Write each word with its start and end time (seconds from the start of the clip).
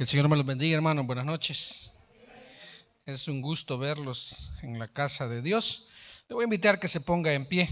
El 0.00 0.06
Señor 0.06 0.30
me 0.30 0.36
los 0.36 0.46
bendiga, 0.46 0.74
hermanos. 0.74 1.06
Buenas 1.06 1.26
noches. 1.26 1.92
Es 3.04 3.28
un 3.28 3.42
gusto 3.42 3.76
verlos 3.76 4.50
en 4.62 4.78
la 4.78 4.88
casa 4.88 5.28
de 5.28 5.42
Dios. 5.42 5.88
Le 6.26 6.34
voy 6.34 6.44
a 6.44 6.44
invitar 6.44 6.80
que 6.80 6.88
se 6.88 7.02
ponga 7.02 7.34
en 7.34 7.44
pie. 7.44 7.68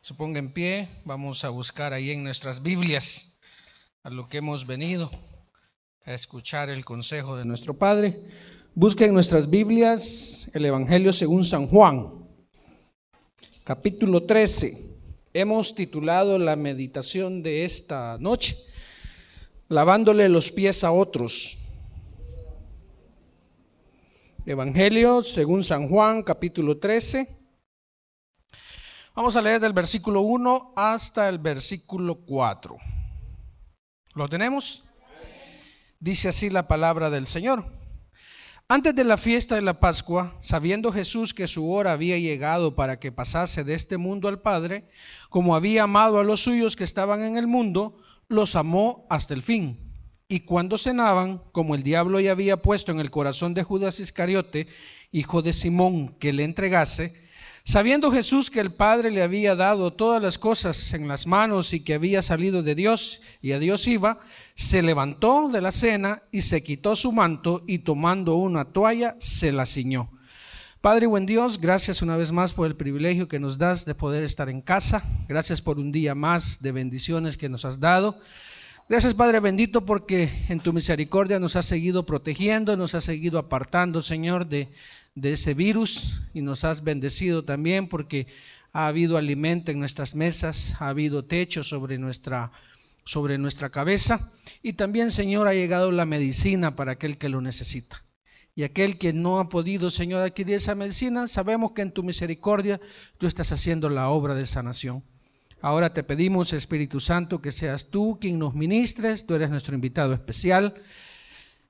Se 0.00 0.14
ponga 0.14 0.38
en 0.38 0.52
pie. 0.52 0.88
Vamos 1.04 1.42
a 1.42 1.48
buscar 1.48 1.92
ahí 1.92 2.12
en 2.12 2.22
nuestras 2.22 2.62
Biblias 2.62 3.40
a 4.04 4.10
lo 4.10 4.28
que 4.28 4.36
hemos 4.36 4.64
venido 4.64 5.10
a 6.04 6.14
escuchar 6.14 6.70
el 6.70 6.84
consejo 6.84 7.36
de 7.36 7.44
nuestro 7.44 7.76
Padre. 7.76 8.22
Busquen 8.76 9.08
en 9.08 9.14
nuestras 9.14 9.50
Biblias 9.50 10.48
el 10.54 10.66
Evangelio 10.66 11.12
según 11.12 11.44
San 11.44 11.66
Juan, 11.66 12.28
capítulo 13.64 14.22
13. 14.22 14.86
Hemos 15.34 15.74
titulado 15.74 16.38
la 16.38 16.54
meditación 16.54 17.42
de 17.42 17.64
esta 17.64 18.18
noche 18.20 18.67
lavándole 19.68 20.28
los 20.28 20.50
pies 20.50 20.82
a 20.82 20.90
otros. 20.90 21.58
Evangelio 24.46 25.22
según 25.22 25.62
San 25.62 25.88
Juan, 25.88 26.22
capítulo 26.22 26.78
13. 26.78 27.36
Vamos 29.14 29.36
a 29.36 29.42
leer 29.42 29.60
del 29.60 29.74
versículo 29.74 30.22
1 30.22 30.72
hasta 30.74 31.28
el 31.28 31.38
versículo 31.38 32.14
4. 32.24 32.76
¿Lo 34.14 34.28
tenemos? 34.28 34.84
Dice 36.00 36.28
así 36.28 36.48
la 36.48 36.66
palabra 36.66 37.10
del 37.10 37.26
Señor. 37.26 37.64
Antes 38.70 38.94
de 38.94 39.04
la 39.04 39.16
fiesta 39.16 39.54
de 39.54 39.62
la 39.62 39.80
Pascua, 39.80 40.36
sabiendo 40.40 40.92
Jesús 40.92 41.34
que 41.34 41.48
su 41.48 41.70
hora 41.70 41.92
había 41.92 42.18
llegado 42.18 42.74
para 42.74 43.00
que 43.00 43.12
pasase 43.12 43.64
de 43.64 43.74
este 43.74 43.96
mundo 43.96 44.28
al 44.28 44.40
Padre, 44.40 44.88
como 45.30 45.56
había 45.56 45.84
amado 45.84 46.18
a 46.18 46.24
los 46.24 46.42
suyos 46.42 46.76
que 46.76 46.84
estaban 46.84 47.22
en 47.22 47.36
el 47.36 47.46
mundo, 47.46 47.96
los 48.28 48.56
amó 48.56 49.06
hasta 49.10 49.34
el 49.34 49.42
fin. 49.42 49.78
Y 50.28 50.40
cuando 50.40 50.76
cenaban, 50.76 51.42
como 51.52 51.74
el 51.74 51.82
diablo 51.82 52.20
ya 52.20 52.32
había 52.32 52.58
puesto 52.58 52.92
en 52.92 53.00
el 53.00 53.10
corazón 53.10 53.54
de 53.54 53.62
Judas 53.62 53.98
Iscariote, 53.98 54.68
hijo 55.10 55.40
de 55.40 55.54
Simón, 55.54 56.16
que 56.18 56.34
le 56.34 56.44
entregase, 56.44 57.14
sabiendo 57.64 58.12
Jesús 58.12 58.50
que 58.50 58.60
el 58.60 58.74
Padre 58.74 59.10
le 59.10 59.22
había 59.22 59.56
dado 59.56 59.94
todas 59.94 60.22
las 60.22 60.38
cosas 60.38 60.92
en 60.92 61.08
las 61.08 61.26
manos 61.26 61.72
y 61.72 61.80
que 61.80 61.94
había 61.94 62.20
salido 62.20 62.62
de 62.62 62.74
Dios 62.74 63.22
y 63.40 63.52
a 63.52 63.58
Dios 63.58 63.86
iba, 63.86 64.20
se 64.54 64.82
levantó 64.82 65.48
de 65.48 65.62
la 65.62 65.72
cena 65.72 66.22
y 66.30 66.42
se 66.42 66.62
quitó 66.62 66.94
su 66.94 67.10
manto 67.10 67.64
y 67.66 67.78
tomando 67.78 68.34
una 68.34 68.66
toalla 68.66 69.16
se 69.18 69.50
la 69.50 69.64
ciñó. 69.64 70.10
Padre 70.80 71.08
buen 71.08 71.26
Dios, 71.26 71.60
gracias 71.60 72.02
una 72.02 72.16
vez 72.16 72.30
más 72.30 72.54
por 72.54 72.68
el 72.68 72.76
privilegio 72.76 73.26
que 73.26 73.40
nos 73.40 73.58
das 73.58 73.84
de 73.84 73.96
poder 73.96 74.22
estar 74.22 74.48
en 74.48 74.60
casa. 74.60 75.02
Gracias 75.28 75.60
por 75.60 75.80
un 75.80 75.90
día 75.90 76.14
más 76.14 76.62
de 76.62 76.70
bendiciones 76.70 77.36
que 77.36 77.48
nos 77.48 77.64
has 77.64 77.80
dado. 77.80 78.20
Gracias 78.88 79.12
Padre 79.12 79.40
bendito 79.40 79.84
porque 79.84 80.30
en 80.48 80.60
tu 80.60 80.72
misericordia 80.72 81.40
nos 81.40 81.56
has 81.56 81.66
seguido 81.66 82.06
protegiendo, 82.06 82.76
nos 82.76 82.94
has 82.94 83.02
seguido 83.02 83.40
apartando, 83.40 84.02
Señor, 84.02 84.46
de, 84.46 84.68
de 85.16 85.32
ese 85.32 85.52
virus 85.52 86.20
y 86.32 86.42
nos 86.42 86.62
has 86.62 86.84
bendecido 86.84 87.44
también 87.44 87.88
porque 87.88 88.28
ha 88.72 88.86
habido 88.86 89.16
alimento 89.16 89.72
en 89.72 89.80
nuestras 89.80 90.14
mesas, 90.14 90.76
ha 90.78 90.90
habido 90.90 91.24
techo 91.24 91.64
sobre 91.64 91.98
nuestra, 91.98 92.52
sobre 93.04 93.36
nuestra 93.36 93.70
cabeza 93.70 94.30
y 94.62 94.74
también, 94.74 95.10
Señor, 95.10 95.48
ha 95.48 95.54
llegado 95.54 95.90
la 95.90 96.04
medicina 96.04 96.76
para 96.76 96.92
aquel 96.92 97.18
que 97.18 97.28
lo 97.28 97.40
necesita. 97.40 98.04
Y 98.58 98.64
aquel 98.64 98.98
que 98.98 99.12
no 99.12 99.38
ha 99.38 99.48
podido, 99.48 99.88
Señor, 99.88 100.20
adquirir 100.20 100.56
esa 100.56 100.74
medicina, 100.74 101.28
sabemos 101.28 101.70
que 101.70 101.82
en 101.82 101.92
tu 101.92 102.02
misericordia 102.02 102.80
tú 103.16 103.28
estás 103.28 103.52
haciendo 103.52 103.88
la 103.88 104.08
obra 104.08 104.34
de 104.34 104.46
sanación. 104.46 105.04
Ahora 105.60 105.94
te 105.94 106.02
pedimos, 106.02 106.52
Espíritu 106.52 106.98
Santo, 106.98 107.40
que 107.40 107.52
seas 107.52 107.86
tú 107.86 108.18
quien 108.20 108.36
nos 108.40 108.56
ministres, 108.56 109.24
tú 109.26 109.36
eres 109.36 109.48
nuestro 109.48 109.76
invitado 109.76 110.12
especial. 110.12 110.74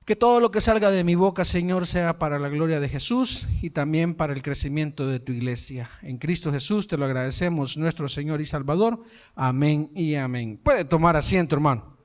Que 0.03 0.15
todo 0.15 0.39
lo 0.39 0.49
que 0.49 0.61
salga 0.61 0.89
de 0.89 1.03
mi 1.03 1.13
boca, 1.13 1.45
Señor, 1.45 1.85
sea 1.85 2.17
para 2.17 2.39
la 2.39 2.49
gloria 2.49 2.79
de 2.79 2.89
Jesús 2.89 3.45
y 3.61 3.69
también 3.69 4.15
para 4.15 4.33
el 4.33 4.41
crecimiento 4.41 5.05
de 5.05 5.19
tu 5.19 5.31
iglesia. 5.31 5.91
En 6.01 6.17
Cristo 6.17 6.51
Jesús 6.51 6.87
te 6.87 6.97
lo 6.97 7.05
agradecemos, 7.05 7.77
nuestro 7.77 8.09
Señor 8.09 8.41
y 8.41 8.47
Salvador. 8.47 9.03
Amén 9.35 9.91
y 9.93 10.15
amén. 10.15 10.59
Puede 10.63 10.85
tomar 10.85 11.15
asiento, 11.15 11.53
hermano. 11.53 11.98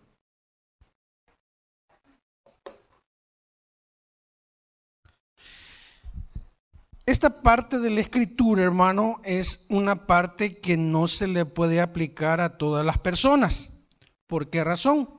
Esta 7.06 7.42
parte 7.42 7.78
de 7.78 7.91
la 7.91 8.00
escritura, 8.00 8.62
hermano, 8.62 9.20
es 9.25 9.66
una 9.69 10.06
parte 10.06 10.56
que 10.56 10.78
no 10.78 11.06
se 11.06 11.26
le 11.26 11.44
puede 11.44 11.82
aplicar 11.82 12.41
a 12.41 12.56
todas 12.56 12.84
las 12.84 12.98
personas. 12.98 13.84
¿Por 14.26 14.48
qué 14.48 14.65
razón? 14.65 15.10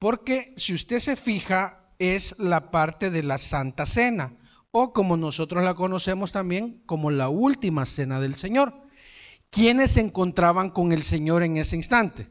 Porque 0.00 0.52
si 0.56 0.74
usted 0.74 0.98
se 0.98 1.14
fija, 1.14 1.94
es 2.00 2.36
la 2.40 2.72
parte 2.72 3.10
de 3.10 3.22
la 3.22 3.38
Santa 3.38 3.86
Cena, 3.86 4.38
o 4.72 4.92
como 4.92 5.16
nosotros 5.16 5.62
la 5.62 5.74
conocemos 5.74 6.32
también 6.32 6.82
como 6.86 7.12
la 7.12 7.28
última 7.28 7.86
cena 7.86 8.18
del 8.18 8.34
Señor. 8.34 8.74
¿Quiénes 9.50 9.92
se 9.92 10.00
encontraban 10.00 10.70
con 10.70 10.92
el 10.92 11.04
Señor 11.04 11.44
en 11.44 11.58
ese 11.58 11.76
instante? 11.76 12.28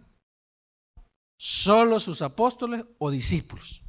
Solo 1.38 2.02
sus 2.02 2.22
apóstoles 2.22 2.84
o 2.98 3.12
discípulos. 3.12 3.84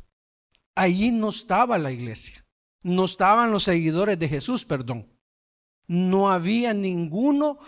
Allí 0.76 1.10
no 1.10 1.30
estaba 1.30 1.78
la 1.78 1.90
iglesia. 1.90 2.44
No 2.82 3.04
estaban 3.04 3.50
los 3.50 3.64
seguidores 3.64 4.18
de 4.18 4.28
Jesús, 4.28 4.64
perdón. 4.64 5.06
No 5.86 6.30
había 6.30 6.72
ninguno 6.72 7.58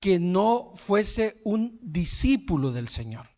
que 0.00 0.18
no 0.18 0.72
fuese 0.74 1.40
un 1.44 1.78
discípulo 1.82 2.72
del 2.72 2.88
Señor. 2.88 3.28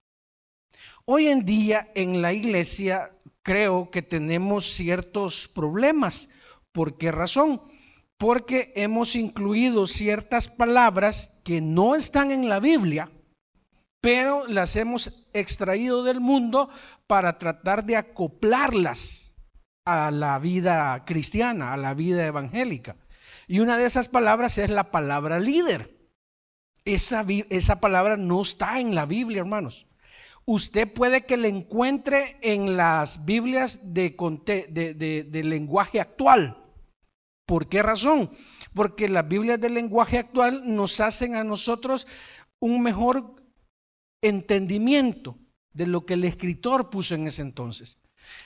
Hoy 1.04 1.28
en 1.28 1.44
día 1.44 1.90
en 1.94 2.22
la 2.22 2.32
iglesia 2.32 3.12
creo 3.42 3.90
que 3.90 4.02
tenemos 4.02 4.66
ciertos 4.66 5.48
problemas. 5.48 6.28
¿Por 6.72 6.98
qué 6.98 7.12
razón? 7.12 7.60
Porque 8.18 8.72
hemos 8.74 9.14
incluido 9.14 9.86
ciertas 9.86 10.48
palabras 10.48 11.40
que 11.44 11.60
no 11.60 11.94
están 11.94 12.30
en 12.30 12.48
la 12.48 12.60
Biblia, 12.60 13.10
pero 14.00 14.46
las 14.48 14.74
hemos 14.76 15.12
extraído 15.32 16.02
del 16.02 16.20
mundo 16.20 16.68
para 17.06 17.38
tratar 17.38 17.84
de 17.84 17.96
acoplarlas 17.96 19.25
a 19.86 20.10
la 20.10 20.38
vida 20.40 21.04
cristiana, 21.06 21.72
a 21.72 21.76
la 21.76 21.94
vida 21.94 22.26
evangélica. 22.26 22.96
Y 23.46 23.60
una 23.60 23.78
de 23.78 23.86
esas 23.86 24.08
palabras 24.08 24.58
es 24.58 24.68
la 24.68 24.90
palabra 24.90 25.38
líder. 25.40 25.96
Esa, 26.84 27.24
esa 27.48 27.80
palabra 27.80 28.16
no 28.16 28.42
está 28.42 28.80
en 28.80 28.94
la 28.94 29.06
Biblia, 29.06 29.40
hermanos. 29.40 29.86
Usted 30.44 30.92
puede 30.92 31.24
que 31.24 31.36
la 31.36 31.48
encuentre 31.48 32.38
en 32.42 32.76
las 32.76 33.24
Biblias 33.24 33.94
de, 33.94 34.10
de, 34.70 35.44
lenguaje 35.44 36.00
actual. 36.00 36.62
¿Por 37.46 37.68
qué 37.68 37.82
razón? 37.82 38.30
Porque 38.74 39.08
las 39.08 39.26
Biblias 39.26 39.60
de 39.60 39.70
lenguaje 39.70 40.18
actual 40.18 40.62
nos 40.64 41.00
hacen 41.00 41.34
a 41.36 41.44
nosotros 41.44 42.06
un 42.60 42.82
mejor 42.82 43.34
entendimiento 44.22 45.36
de 45.72 45.86
lo 45.86 46.06
que 46.06 46.14
el 46.14 46.24
escritor 46.24 46.90
puso 46.90 47.14
en 47.14 47.26
ese 47.26 47.42
entonces. 47.42 47.98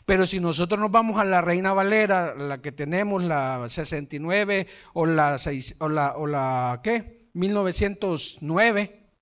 Pero 0.04 0.26
si 0.26 0.40
nosotros 0.40 0.80
nos 0.80 0.90
vamos 0.90 1.20
a 1.20 1.24
la 1.24 1.40
Reina 1.40 1.72
Valera, 1.72 2.34
la 2.34 2.60
que 2.60 2.72
tenemos, 2.72 3.22
la 3.22 3.68
69 3.68 4.66
o 4.94 5.06
la, 5.06 5.36
o 5.78 5.88
la, 5.88 6.16
o 6.16 6.26
la 6.26 6.80
¿qué? 6.82 7.28
1909, 7.34 9.12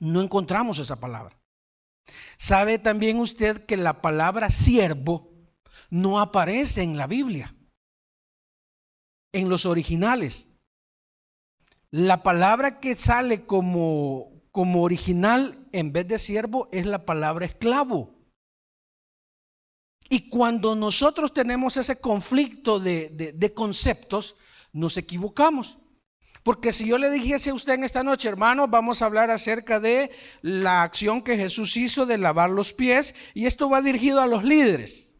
no 0.00 0.20
encontramos 0.20 0.78
esa 0.78 1.00
palabra. 1.00 1.38
¿Sabe 2.36 2.78
también 2.78 3.18
usted 3.18 3.64
que 3.66 3.76
la 3.76 4.00
palabra 4.00 4.50
siervo 4.50 5.30
no 5.90 6.20
aparece 6.20 6.82
en 6.82 6.96
la 6.96 7.06
Biblia? 7.06 7.54
En 9.32 9.48
los 9.48 9.66
originales. 9.66 10.58
La 11.90 12.22
palabra 12.22 12.80
que 12.80 12.94
sale 12.94 13.46
como, 13.46 14.42
como 14.52 14.82
original 14.82 15.68
en 15.72 15.92
vez 15.92 16.06
de 16.06 16.18
siervo 16.18 16.68
es 16.72 16.86
la 16.86 17.04
palabra 17.04 17.46
esclavo. 17.46 18.17
Y 20.08 20.30
cuando 20.30 20.74
nosotros 20.74 21.34
tenemos 21.34 21.76
ese 21.76 22.00
conflicto 22.00 22.80
de, 22.80 23.52
conceptos, 23.54 24.36
nos 24.72 24.96
equivocamos. 24.96 25.78
Porque 26.42 26.72
si 26.72 26.86
yo 26.86 26.96
le 26.96 27.10
dijese 27.10 27.50
a 27.50 27.54
usted 27.54 27.74
en 27.74 27.84
esta 27.84 28.02
noche, 28.02 28.28
hermano, 28.28 28.68
vamos 28.68 29.02
a 29.02 29.06
hablar 29.06 29.30
acerca 29.30 29.80
de 29.80 30.10
la 30.40 30.82
acción 30.82 31.20
que 31.20 31.36
Jesús 31.36 31.76
hizo 31.76 32.06
de 32.06 32.16
lavar 32.16 32.50
los 32.50 32.72
pies, 32.72 33.14
y 33.34 33.46
esto 33.46 33.68
va 33.68 33.82
dirigido 33.82 34.20
a 34.20 34.26
los 34.26 34.44
líderes. 34.44 35.14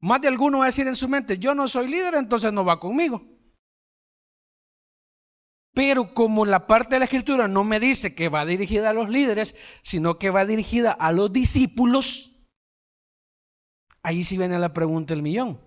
Más 0.00 0.20
de 0.20 0.28
alguno 0.28 0.58
va 0.58 0.64
a 0.64 0.68
decir 0.68 0.86
en 0.86 0.96
su 0.96 1.06
mente, 1.06 1.38
yo 1.38 1.54
no 1.54 1.68
soy 1.68 1.88
líder, 1.88 2.14
entonces 2.14 2.52
no 2.52 2.64
va 2.64 2.80
conmigo. 2.80 3.22
Pero 5.74 6.12
como 6.12 6.44
la 6.44 6.66
parte 6.66 6.96
de 6.96 7.00
la 7.00 7.04
escritura 7.04 7.46
no 7.46 7.64
me 7.64 7.78
dice 7.78 8.14
que 8.14 8.28
va 8.28 8.44
dirigida 8.44 8.90
a 8.90 8.94
los 8.94 9.08
líderes, 9.08 9.54
sino 9.82 10.18
que 10.18 10.30
va 10.30 10.44
dirigida 10.44 10.92
a 10.92 11.12
los 11.12 11.32
discípulos, 11.32 12.31
Ahí 14.02 14.24
sí 14.24 14.36
viene 14.36 14.58
la 14.58 14.72
pregunta 14.72 15.14
del 15.14 15.22
millón. 15.22 15.60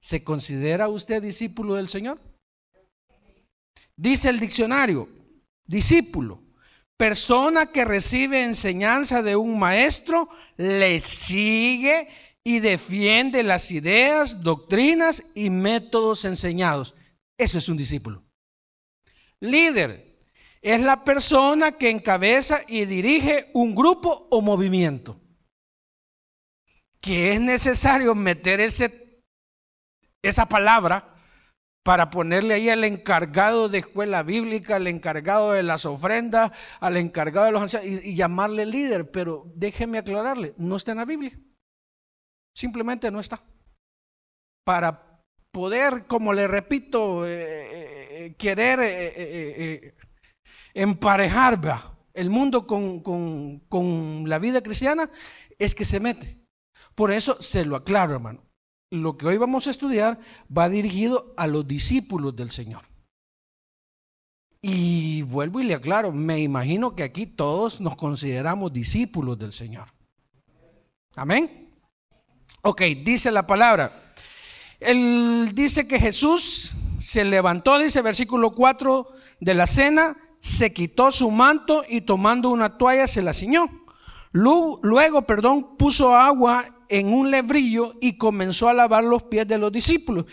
¿Se 0.00 0.24
considera 0.24 0.88
usted 0.88 1.22
discípulo 1.22 1.74
del 1.74 1.88
Señor? 1.88 2.18
Dice 3.96 4.30
el 4.30 4.40
diccionario, 4.40 5.08
discípulo, 5.66 6.42
persona 6.96 7.66
que 7.66 7.84
recibe 7.84 8.44
enseñanza 8.44 9.22
de 9.22 9.36
un 9.36 9.58
maestro, 9.58 10.30
le 10.56 11.00
sigue 11.00 12.08
y 12.42 12.60
defiende 12.60 13.42
las 13.42 13.70
ideas, 13.70 14.42
doctrinas 14.42 15.22
y 15.34 15.50
métodos 15.50 16.24
enseñados. 16.24 16.94
Eso 17.36 17.58
es 17.58 17.68
un 17.68 17.76
discípulo. 17.76 18.24
Líder 19.40 20.18
es 20.62 20.80
la 20.80 21.04
persona 21.04 21.72
que 21.72 21.90
encabeza 21.90 22.60
y 22.68 22.84
dirige 22.84 23.50
un 23.52 23.74
grupo 23.74 24.28
o 24.30 24.40
movimiento. 24.40 25.20
Que 27.00 27.32
es 27.32 27.40
necesario 27.40 28.14
meter 28.14 28.60
esa 28.60 30.46
palabra 30.46 31.10
para 31.82 32.10
ponerle 32.10 32.54
ahí 32.54 32.68
al 32.68 32.84
encargado 32.84 33.68
de 33.68 33.78
escuela 33.78 34.22
bíblica, 34.22 34.76
al 34.76 34.86
encargado 34.86 35.52
de 35.52 35.62
las 35.62 35.86
ofrendas, 35.86 36.52
al 36.78 36.96
encargado 36.96 37.46
de 37.46 37.52
los 37.52 37.62
ancianos 37.62 37.88
y, 37.88 38.14
llamarle 38.14 38.66
líder. 38.66 39.10
Pero 39.10 39.50
déjeme 39.54 39.98
aclararle, 39.98 40.54
no 40.58 40.76
está 40.76 40.92
en 40.92 40.98
la 40.98 41.04
Biblia. 41.04 41.38
Simplemente 42.54 43.10
no 43.10 43.20
está. 43.20 43.42
Para 44.64 45.22
poder, 45.50 46.06
como 46.06 46.32
le 46.32 46.46
repito, 46.46 47.26
eh, 47.26 47.30
eh, 47.32 48.08
eh, 48.26 48.34
querer 48.36 49.94
emparejar 50.74 51.58
el 52.12 52.28
mundo 52.28 52.66
con 52.66 54.28
la 54.28 54.38
vida 54.38 54.60
cristiana, 54.60 55.10
es 55.58 55.74
que 55.74 55.84
se 55.86 55.98
mete. 55.98 56.39
Por 57.00 57.12
eso 57.12 57.40
se 57.40 57.64
lo 57.64 57.76
aclaro, 57.76 58.16
hermano. 58.16 58.42
Lo 58.90 59.16
que 59.16 59.26
hoy 59.26 59.38
vamos 59.38 59.66
a 59.66 59.70
estudiar 59.70 60.20
va 60.54 60.68
dirigido 60.68 61.32
a 61.38 61.46
los 61.46 61.66
discípulos 61.66 62.36
del 62.36 62.50
Señor. 62.50 62.82
Y 64.60 65.22
vuelvo 65.22 65.60
y 65.60 65.64
le 65.64 65.72
aclaro, 65.72 66.12
me 66.12 66.40
imagino 66.40 66.94
que 66.94 67.02
aquí 67.02 67.24
todos 67.24 67.80
nos 67.80 67.96
consideramos 67.96 68.70
discípulos 68.74 69.38
del 69.38 69.52
Señor. 69.52 69.88
Amén. 71.16 71.72
Ok, 72.60 72.82
dice 73.02 73.30
la 73.30 73.46
palabra. 73.46 74.12
Él 74.78 75.52
dice 75.54 75.88
que 75.88 75.98
Jesús 75.98 76.72
se 77.00 77.24
levantó, 77.24 77.78
dice 77.78 78.02
versículo 78.02 78.50
4 78.50 79.08
de 79.40 79.54
la 79.54 79.66
cena, 79.66 80.18
se 80.38 80.74
quitó 80.74 81.12
su 81.12 81.30
manto 81.30 81.82
y 81.88 82.02
tomando 82.02 82.50
una 82.50 82.76
toalla 82.76 83.08
se 83.08 83.22
la 83.22 83.32
ciñó. 83.32 83.70
Luego, 84.32 85.22
perdón, 85.22 85.78
puso 85.78 86.14
agua 86.14 86.76
en 86.90 87.12
un 87.12 87.30
lebrillo 87.30 87.94
y 88.00 88.18
comenzó 88.18 88.68
a 88.68 88.74
lavar 88.74 89.04
los 89.04 89.22
pies 89.22 89.46
de 89.46 89.56
los 89.56 89.70
discípulos 89.72 90.26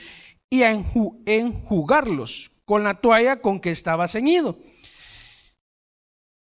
y 0.49 0.63
a 0.63 0.71
enjugarlos 0.71 2.51
con 2.65 2.83
la 2.83 2.95
toalla 2.95 3.41
con 3.41 3.61
que 3.61 3.71
estaba 3.71 4.07
ceñido. 4.07 4.59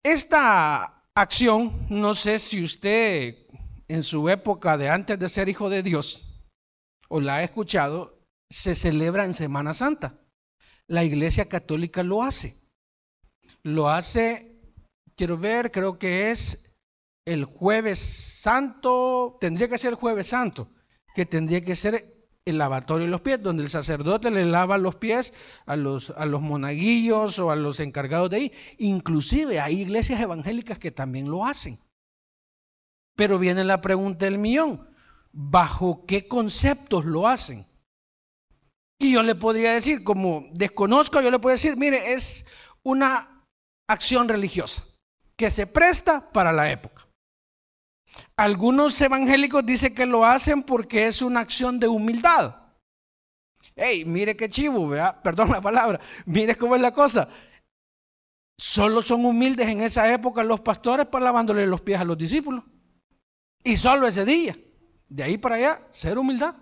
Esta 0.04 1.04
acción, 1.14 1.86
no 1.90 2.14
sé 2.14 2.38
si 2.38 2.62
usted 2.62 3.36
en 3.88 4.02
su 4.02 4.28
época 4.28 4.78
de 4.78 4.88
antes 4.88 5.18
de 5.18 5.28
ser 5.28 5.48
hijo 5.48 5.68
de 5.68 5.82
Dios, 5.82 6.24
o 7.08 7.20
la 7.20 7.36
ha 7.36 7.42
escuchado, 7.42 8.20
se 8.50 8.74
celebra 8.74 9.24
en 9.24 9.34
Semana 9.34 9.74
Santa. 9.74 10.20
La 10.86 11.04
Iglesia 11.04 11.48
Católica 11.48 12.02
lo 12.02 12.22
hace. 12.22 12.54
Lo 13.62 13.90
hace, 13.90 14.62
quiero 15.16 15.36
ver, 15.36 15.72
creo 15.72 15.98
que 15.98 16.30
es 16.30 16.67
el 17.28 17.44
jueves 17.44 17.98
santo, 17.98 19.36
tendría 19.40 19.68
que 19.68 19.78
ser 19.78 19.90
el 19.90 19.96
jueves 19.96 20.28
santo, 20.28 20.70
que 21.14 21.26
tendría 21.26 21.60
que 21.60 21.76
ser 21.76 22.26
el 22.46 22.56
lavatorio 22.56 23.04
de 23.04 23.10
los 23.10 23.20
pies, 23.20 23.42
donde 23.42 23.62
el 23.62 23.68
sacerdote 23.68 24.30
le 24.30 24.46
lava 24.46 24.78
los 24.78 24.96
pies 24.96 25.34
a 25.66 25.76
los, 25.76 26.10
a 26.16 26.24
los 26.24 26.40
monaguillos 26.40 27.38
o 27.38 27.50
a 27.50 27.56
los 27.56 27.80
encargados 27.80 28.30
de 28.30 28.36
ahí. 28.36 28.52
Inclusive 28.78 29.60
hay 29.60 29.82
iglesias 29.82 30.20
evangélicas 30.20 30.78
que 30.78 30.90
también 30.90 31.30
lo 31.30 31.44
hacen. 31.44 31.78
Pero 33.14 33.38
viene 33.38 33.62
la 33.64 33.80
pregunta 33.82 34.24
del 34.24 34.38
millón. 34.38 34.88
¿Bajo 35.30 36.06
qué 36.06 36.26
conceptos 36.26 37.04
lo 37.04 37.28
hacen? 37.28 37.66
Y 38.98 39.12
yo 39.12 39.22
le 39.22 39.34
podría 39.34 39.74
decir, 39.74 40.02
como 40.02 40.46
desconozco, 40.52 41.20
yo 41.20 41.30
le 41.30 41.38
puedo 41.38 41.52
decir, 41.52 41.76
mire, 41.76 42.14
es 42.14 42.46
una 42.82 43.44
acción 43.86 44.28
religiosa 44.28 44.82
que 45.36 45.50
se 45.50 45.66
presta 45.66 46.32
para 46.32 46.52
la 46.52 46.70
época. 46.72 47.07
Algunos 48.36 49.00
evangélicos 49.00 49.64
dicen 49.64 49.94
que 49.94 50.06
lo 50.06 50.24
hacen 50.24 50.62
porque 50.62 51.06
es 51.06 51.22
una 51.22 51.40
acción 51.40 51.78
de 51.78 51.88
humildad. 51.88 52.54
Hey, 53.74 54.04
mire 54.04 54.36
qué 54.36 54.48
chivo, 54.48 54.88
¿verdad? 54.88 55.20
perdón 55.22 55.50
la 55.50 55.60
palabra, 55.60 56.00
mire 56.26 56.56
cómo 56.56 56.74
es 56.76 56.82
la 56.82 56.92
cosa. 56.92 57.28
Solo 58.56 59.02
son 59.02 59.24
humildes 59.24 59.68
en 59.68 59.80
esa 59.80 60.12
época 60.12 60.42
los 60.42 60.60
pastores 60.60 61.06
para 61.06 61.26
lavándole 61.26 61.66
los 61.66 61.80
pies 61.80 62.00
a 62.00 62.04
los 62.04 62.18
discípulos. 62.18 62.64
Y 63.62 63.76
solo 63.76 64.06
ese 64.06 64.24
día. 64.24 64.56
De 65.08 65.22
ahí 65.22 65.38
para 65.38 65.54
allá, 65.54 65.82
ser 65.90 66.18
humildad. 66.18 66.54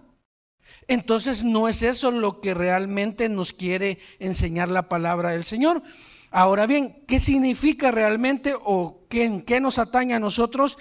Entonces 0.89 1.43
no 1.43 1.69
es 1.69 1.83
eso 1.83 2.11
lo 2.11 2.41
que 2.41 2.55
realmente 2.55 3.29
nos 3.29 3.53
quiere 3.53 3.99
enseñar 4.19 4.69
la 4.69 4.89
palabra 4.89 5.31
del 5.31 5.45
Señor. 5.45 5.83
Ahora 6.31 6.67
bien, 6.67 7.05
¿qué 7.07 7.19
significa 7.19 7.91
realmente 7.91 8.55
o 8.61 9.07
en 9.11 9.43
qué 9.43 9.61
nos 9.61 9.79
atañe 9.79 10.15
a 10.15 10.21
nosotros 10.21 10.79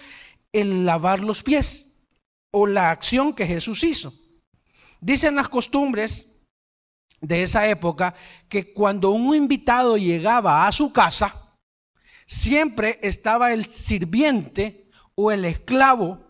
el 0.59 0.85
lavar 0.85 1.19
los 1.19 1.43
pies 1.43 2.01
o 2.51 2.67
la 2.67 2.91
acción 2.91 3.33
que 3.33 3.47
Jesús 3.47 3.83
hizo? 3.83 4.13
Dicen 5.01 5.35
las 5.35 5.49
costumbres 5.49 6.35
de 7.21 7.43
esa 7.43 7.67
época 7.67 8.15
que 8.49 8.73
cuando 8.73 9.11
un 9.11 9.35
invitado 9.35 9.97
llegaba 9.97 10.67
a 10.67 10.71
su 10.71 10.91
casa, 10.91 11.55
siempre 12.25 12.99
estaba 13.01 13.53
el 13.53 13.65
sirviente 13.65 14.89
o 15.15 15.31
el 15.31 15.45
esclavo 15.45 16.25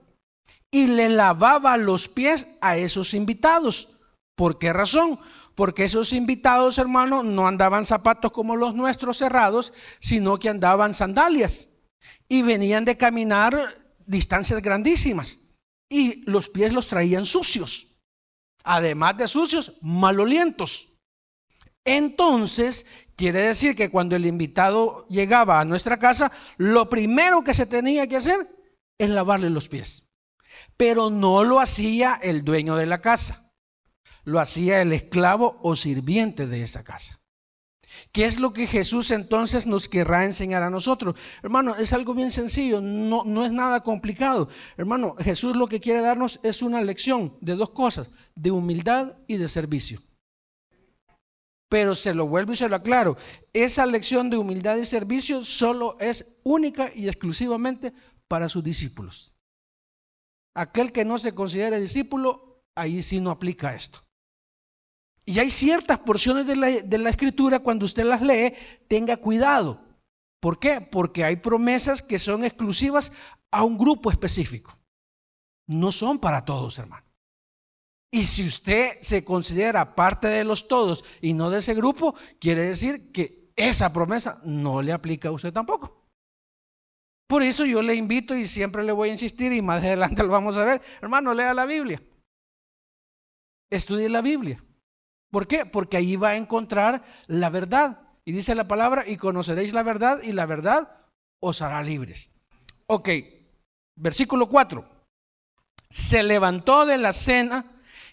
y 0.72 0.88
le 0.88 1.10
lavaba 1.10 1.78
los 1.78 2.10
pies 2.10 2.48
a 2.62 2.78
esos 2.78 3.14
invitados. 3.14 3.90
¿Por 4.36 4.60
qué 4.60 4.74
razón? 4.74 5.20
Porque 5.56 5.86
esos 5.86 6.12
invitados, 6.12 6.78
hermanos, 6.78 7.24
no 7.24 7.48
andaban 7.48 7.86
zapatos 7.86 8.32
como 8.32 8.58
los 8.58 8.76
nuestros 8.76 9.18
cerrados, 9.18 9.72
sino 10.00 10.38
que 10.38 10.50
andaban 10.50 10.94
sandalias 10.94 11.70
y 12.28 12.42
venían 12.42 12.84
de 12.84 12.98
caminar 12.98 13.85
distancias 14.06 14.62
grandísimas 14.62 15.40
y 15.90 16.24
los 16.30 16.50
pies 16.50 16.74
los 16.74 16.88
traían 16.88 17.26
sucios. 17.26 18.02
Además 18.64 19.18
de 19.18 19.28
sucios, 19.28 19.74
malolientos. 19.82 20.90
Entonces, 21.84 22.88
quiere 23.16 23.40
decir 23.40 23.76
que 23.76 23.92
cuando 23.92 24.16
el 24.16 24.26
invitado 24.26 25.08
llegaba 25.08 25.60
a 25.60 25.66
nuestra 25.66 26.00
casa, 26.00 26.32
lo 26.58 26.90
primero 26.90 27.44
que 27.44 27.54
se 27.54 27.68
tenía 27.68 28.08
que 28.08 28.18
hacer 28.18 28.50
es 28.98 29.10
lavarle 29.10 29.52
los 29.52 29.70
pies. 29.70 30.08
Pero 30.78 31.10
no 31.10 31.44
lo 31.44 31.60
hacía 31.60 32.20
el 32.24 32.44
dueño 32.44 32.76
de 32.76 32.88
la 32.88 33.02
casa, 33.02 33.52
lo 34.24 34.40
hacía 34.40 34.82
el 34.82 34.94
esclavo 34.94 35.60
o 35.62 35.76
sirviente 35.76 36.48
de 36.48 36.64
esa 36.64 36.84
casa. 36.84 37.22
¿Qué 38.12 38.26
es 38.26 38.40
lo 38.40 38.54
que 38.54 38.68
Jesús 38.68 39.12
entonces 39.12 39.66
nos 39.66 39.90
querrá 39.90 40.26
enseñar 40.26 40.64
a 40.64 40.70
nosotros? 40.70 41.16
Hermano, 41.44 41.76
es 41.76 41.94
algo 41.94 42.14
bien 42.14 42.32
sencillo, 42.32 42.82
no, 42.82 43.24
no 43.26 43.46
es 43.46 43.52
nada 43.52 43.82
complicado. 43.82 44.48
Hermano, 44.78 45.16
Jesús 45.20 45.56
lo 45.56 45.68
que 45.68 45.80
quiere 45.80 46.02
darnos 46.02 46.40
es 46.44 46.62
una 46.62 46.82
lección 46.82 47.38
de 47.42 47.56
dos 47.56 47.72
cosas, 47.72 48.10
de 48.36 48.52
humildad 48.52 49.18
y 49.28 49.38
de 49.38 49.50
servicio. 49.50 50.02
Pero 51.68 51.96
se 51.96 52.14
lo 52.14 52.28
vuelvo 52.28 52.54
y 52.54 52.56
se 52.56 52.70
lo 52.70 52.76
aclaro, 52.76 53.18
esa 53.52 53.86
lección 53.86 54.30
de 54.30 54.38
humildad 54.38 54.78
y 54.78 54.86
servicio 54.86 55.44
solo 55.44 55.98
es 56.00 56.38
única 56.44 56.92
y 56.94 57.08
exclusivamente 57.08 57.92
para 58.28 58.48
sus 58.50 58.64
discípulos. 58.64 59.34
Aquel 60.54 60.92
que 60.92 61.04
no 61.04 61.20
se 61.20 61.34
considere 61.34 61.80
discípulo, 61.80 62.64
ahí 62.76 63.02
sí 63.02 63.20
no 63.20 63.32
aplica 63.32 63.76
esto. 63.76 64.05
Y 65.26 65.40
hay 65.40 65.50
ciertas 65.50 65.98
porciones 66.00 66.46
de 66.46 66.56
la, 66.56 67.10
escritura, 67.10 67.60
cuando 67.60 67.86
usted 67.86 68.06
las 68.06 68.22
lee, 68.22 68.54
tenga 68.88 69.18
cuidado. 69.18 69.82
¿Por 70.40 70.60
qué? 70.60 70.82
Porque 70.82 71.24
hay 71.24 71.38
promesas 71.38 72.04
que 72.04 72.20
son 72.20 72.44
exclusivas 72.44 73.12
a 73.50 73.64
un 73.64 73.78
grupo 73.78 74.12
específico. 74.12 74.78
No 75.68 75.92
son 75.92 76.20
para 76.20 76.46
todos, 76.46 76.78
hermano. 76.78 77.04
Y 78.12 78.24
si 78.24 78.46
usted 78.46 79.00
se 79.02 79.26
considera 79.26 79.96
parte 79.96 80.28
de 80.28 80.44
los 80.44 80.68
todos 80.68 81.04
y 81.22 81.34
no 81.34 81.50
de 81.50 81.60
ese 81.60 81.74
grupo, 81.74 82.14
quiere 82.40 82.62
decir 82.62 83.12
que 83.12 83.52
esa 83.56 83.92
promesa 83.92 84.40
no 84.44 84.82
le 84.82 84.94
aplica 84.94 85.30
a 85.30 85.32
usted 85.32 85.52
tampoco. 85.52 86.06
Por 87.28 87.42
eso 87.42 87.66
yo 87.66 87.82
le 87.82 87.96
invito 87.96 88.36
y 88.36 88.48
siempre 88.48 88.84
le 88.84 88.92
voy 88.92 89.10
a 89.10 89.14
insistir 89.14 89.52
y 89.54 89.62
más 89.64 89.84
adelante 89.84 90.22
lo 90.22 90.30
vamos 90.30 90.56
a 90.58 90.66
ver. 90.66 90.82
Hermano, 91.02 91.34
lea 91.34 91.56
la 91.56 91.66
Biblia. 91.66 92.00
Estudie 93.72 94.08
la 94.08 94.22
Biblia. 94.22 94.64
¿Por 95.36 95.48
qué? 95.48 95.66
Porque 95.66 95.98
ahí 95.98 96.16
va 96.16 96.30
a 96.30 96.38
encontrar 96.38 97.04
la 97.28 97.50
verdad. 97.50 98.00
Y 98.24 98.32
dice 98.32 98.56
la 98.56 98.70
palabra, 98.70 99.04
y 99.06 99.18
conoceréis 99.18 99.74
la 99.74 99.84
verdad 99.84 100.22
y 100.24 100.32
la 100.32 100.46
verdad 100.46 100.90
os 101.42 101.62
hará 101.62 101.84
libres. 101.84 102.30
Ok, 102.88 103.10
versículo 103.98 104.48
4. 104.48 104.88
Se 105.90 106.24
levantó 106.24 106.86
de 106.86 106.98
la 106.98 107.12
cena 107.12 107.66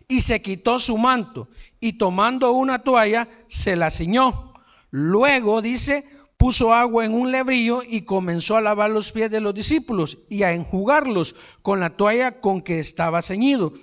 y 0.09 0.23
se 0.23 0.43
quitó 0.43 0.81
su 0.81 0.99
manto 0.99 1.49
y 1.79 1.93
tomando 1.93 2.50
una 2.50 2.81
toalla 2.81 3.29
se 3.47 3.76
la 3.76 3.93
ciñó. 3.93 4.55
Luego 4.91 5.62
dice, 5.62 6.05
puso 6.37 6.75
agua 6.75 7.05
en 7.05 7.14
un 7.14 7.31
lebrillo 7.31 7.85
y 7.88 8.00
comenzó 8.00 8.57
a 8.57 8.62
lavar 8.62 8.91
los 8.91 9.12
pies 9.12 9.31
de 9.31 9.41
los 9.41 9.55
discípulos 9.55 10.19
y 10.29 10.43
a 10.43 10.55
enjugarlos 10.55 11.37
con 11.62 11.79
la 11.79 11.91
toalla 11.91 12.41
con 12.41 12.62
que 12.62 12.81
estaba 12.81 13.23
ceñido. 13.23 13.75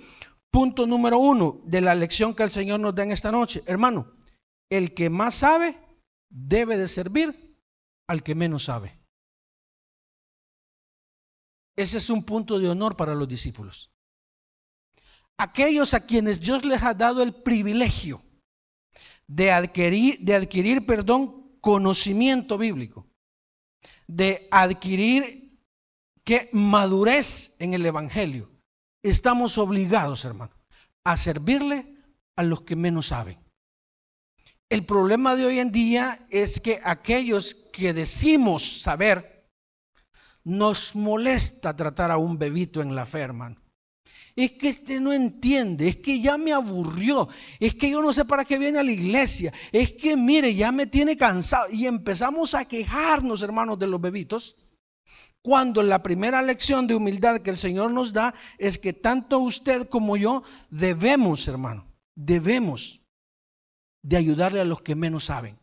Punto 0.50 0.86
número 0.86 1.18
uno 1.18 1.60
de 1.64 1.80
la 1.80 1.94
lección 1.94 2.34
que 2.34 2.42
el 2.42 2.50
Señor 2.50 2.80
nos 2.80 2.94
da 2.94 3.04
en 3.04 3.12
esta 3.12 3.30
noche. 3.30 3.62
Hermano, 3.66 4.16
el 4.68 4.94
que 4.94 5.08
más 5.08 5.36
sabe 5.36 5.78
debe 6.28 6.76
de 6.76 6.88
servir 6.88 7.56
al 8.08 8.22
que 8.22 8.34
menos 8.34 8.64
sabe. 8.64 8.98
Ese 11.76 11.98
es 11.98 12.10
un 12.10 12.24
punto 12.24 12.58
de 12.58 12.68
honor 12.68 12.96
para 12.96 13.14
los 13.14 13.28
discípulos. 13.28 13.92
Aquellos 15.38 15.94
a 15.94 16.04
quienes 16.04 16.40
Dios 16.40 16.64
les 16.64 16.82
ha 16.82 16.92
dado 16.92 17.22
el 17.22 17.32
privilegio 17.32 18.22
de 19.26 19.52
adquirir, 19.52 20.18
de 20.20 20.34
adquirir 20.34 20.84
perdón, 20.84 21.56
conocimiento 21.60 22.58
bíblico, 22.58 23.06
de 24.06 24.48
adquirir 24.50 25.58
que 26.24 26.50
madurez 26.52 27.54
en 27.58 27.72
el 27.72 27.86
Evangelio. 27.86 28.50
Estamos 29.02 29.56
obligados, 29.58 30.24
hermano, 30.24 30.52
a 31.04 31.16
servirle 31.16 31.94
a 32.36 32.42
los 32.42 32.62
que 32.62 32.76
menos 32.76 33.08
saben. 33.08 33.38
El 34.68 34.84
problema 34.84 35.34
de 35.36 35.46
hoy 35.46 35.58
en 35.58 35.72
día 35.72 36.18
es 36.30 36.60
que 36.60 36.80
aquellos 36.84 37.54
que 37.54 37.92
decimos 37.92 38.82
saber, 38.82 39.40
nos 40.44 40.94
molesta 40.94 41.76
tratar 41.76 42.10
a 42.10 42.16
un 42.16 42.38
bebito 42.38 42.80
en 42.80 42.94
la 42.94 43.06
fe, 43.06 43.20
hermano. 43.20 43.56
Es 44.36 44.52
que 44.52 44.68
este 44.68 45.00
no 45.00 45.12
entiende, 45.12 45.88
es 45.88 45.96
que 45.96 46.20
ya 46.20 46.38
me 46.38 46.52
aburrió, 46.52 47.28
es 47.58 47.74
que 47.74 47.90
yo 47.90 48.00
no 48.00 48.12
sé 48.12 48.24
para 48.24 48.44
qué 48.44 48.58
viene 48.58 48.78
a 48.78 48.84
la 48.84 48.92
iglesia, 48.92 49.52
es 49.72 49.92
que 49.92 50.16
mire, 50.16 50.54
ya 50.54 50.72
me 50.72 50.86
tiene 50.86 51.16
cansado. 51.16 51.66
Y 51.70 51.86
empezamos 51.86 52.54
a 52.54 52.64
quejarnos, 52.64 53.42
hermanos, 53.42 53.78
de 53.78 53.86
los 53.86 54.00
bebitos, 54.00 54.56
cuando 55.42 55.82
la 55.82 56.02
primera 56.02 56.42
lección 56.42 56.86
de 56.86 56.94
humildad 56.94 57.40
que 57.40 57.50
el 57.50 57.56
Señor 57.56 57.90
nos 57.90 58.12
da 58.12 58.34
es 58.58 58.78
que 58.78 58.92
tanto 58.92 59.38
usted 59.38 59.88
como 59.88 60.16
yo 60.16 60.42
debemos, 60.70 61.48
hermano, 61.48 61.86
debemos 62.14 63.00
de 64.02 64.16
ayudarle 64.16 64.60
a 64.60 64.64
los 64.64 64.82
que 64.82 64.94
menos 64.94 65.24
saben. 65.24 65.58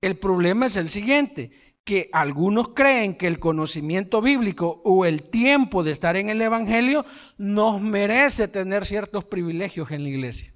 El 0.00 0.18
problema 0.18 0.66
es 0.66 0.76
el 0.76 0.88
siguiente, 0.88 1.50
que 1.84 2.08
algunos 2.12 2.68
creen 2.68 3.16
que 3.16 3.26
el 3.26 3.40
conocimiento 3.40 4.20
bíblico 4.20 4.82
o 4.84 5.04
el 5.04 5.22
tiempo 5.22 5.82
de 5.82 5.92
estar 5.92 6.16
en 6.16 6.28
el 6.28 6.40
Evangelio 6.40 7.04
nos 7.38 7.80
merece 7.80 8.48
tener 8.48 8.84
ciertos 8.84 9.24
privilegios 9.24 9.90
en 9.90 10.04
la 10.04 10.08
iglesia. 10.08 10.52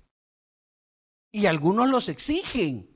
Y 1.32 1.46
algunos 1.46 1.88
los 1.88 2.08
exigen. 2.08 2.95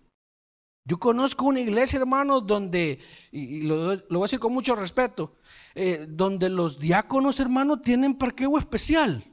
Yo 0.91 0.99
conozco 0.99 1.45
una 1.45 1.61
iglesia, 1.61 2.01
hermanos, 2.01 2.45
donde, 2.45 2.99
y 3.31 3.63
lo, 3.63 3.97
voy 4.09 4.19
a 4.19 4.23
decir 4.23 4.41
con 4.41 4.53
mucho 4.53 4.75
respeto, 4.75 5.37
eh, 5.77 6.05
donde 6.09 6.49
los 6.49 6.81
diáconos, 6.81 7.39
hermanos, 7.39 7.81
tienen 7.83 8.17
parqueo 8.17 8.59
especial. 8.59 9.25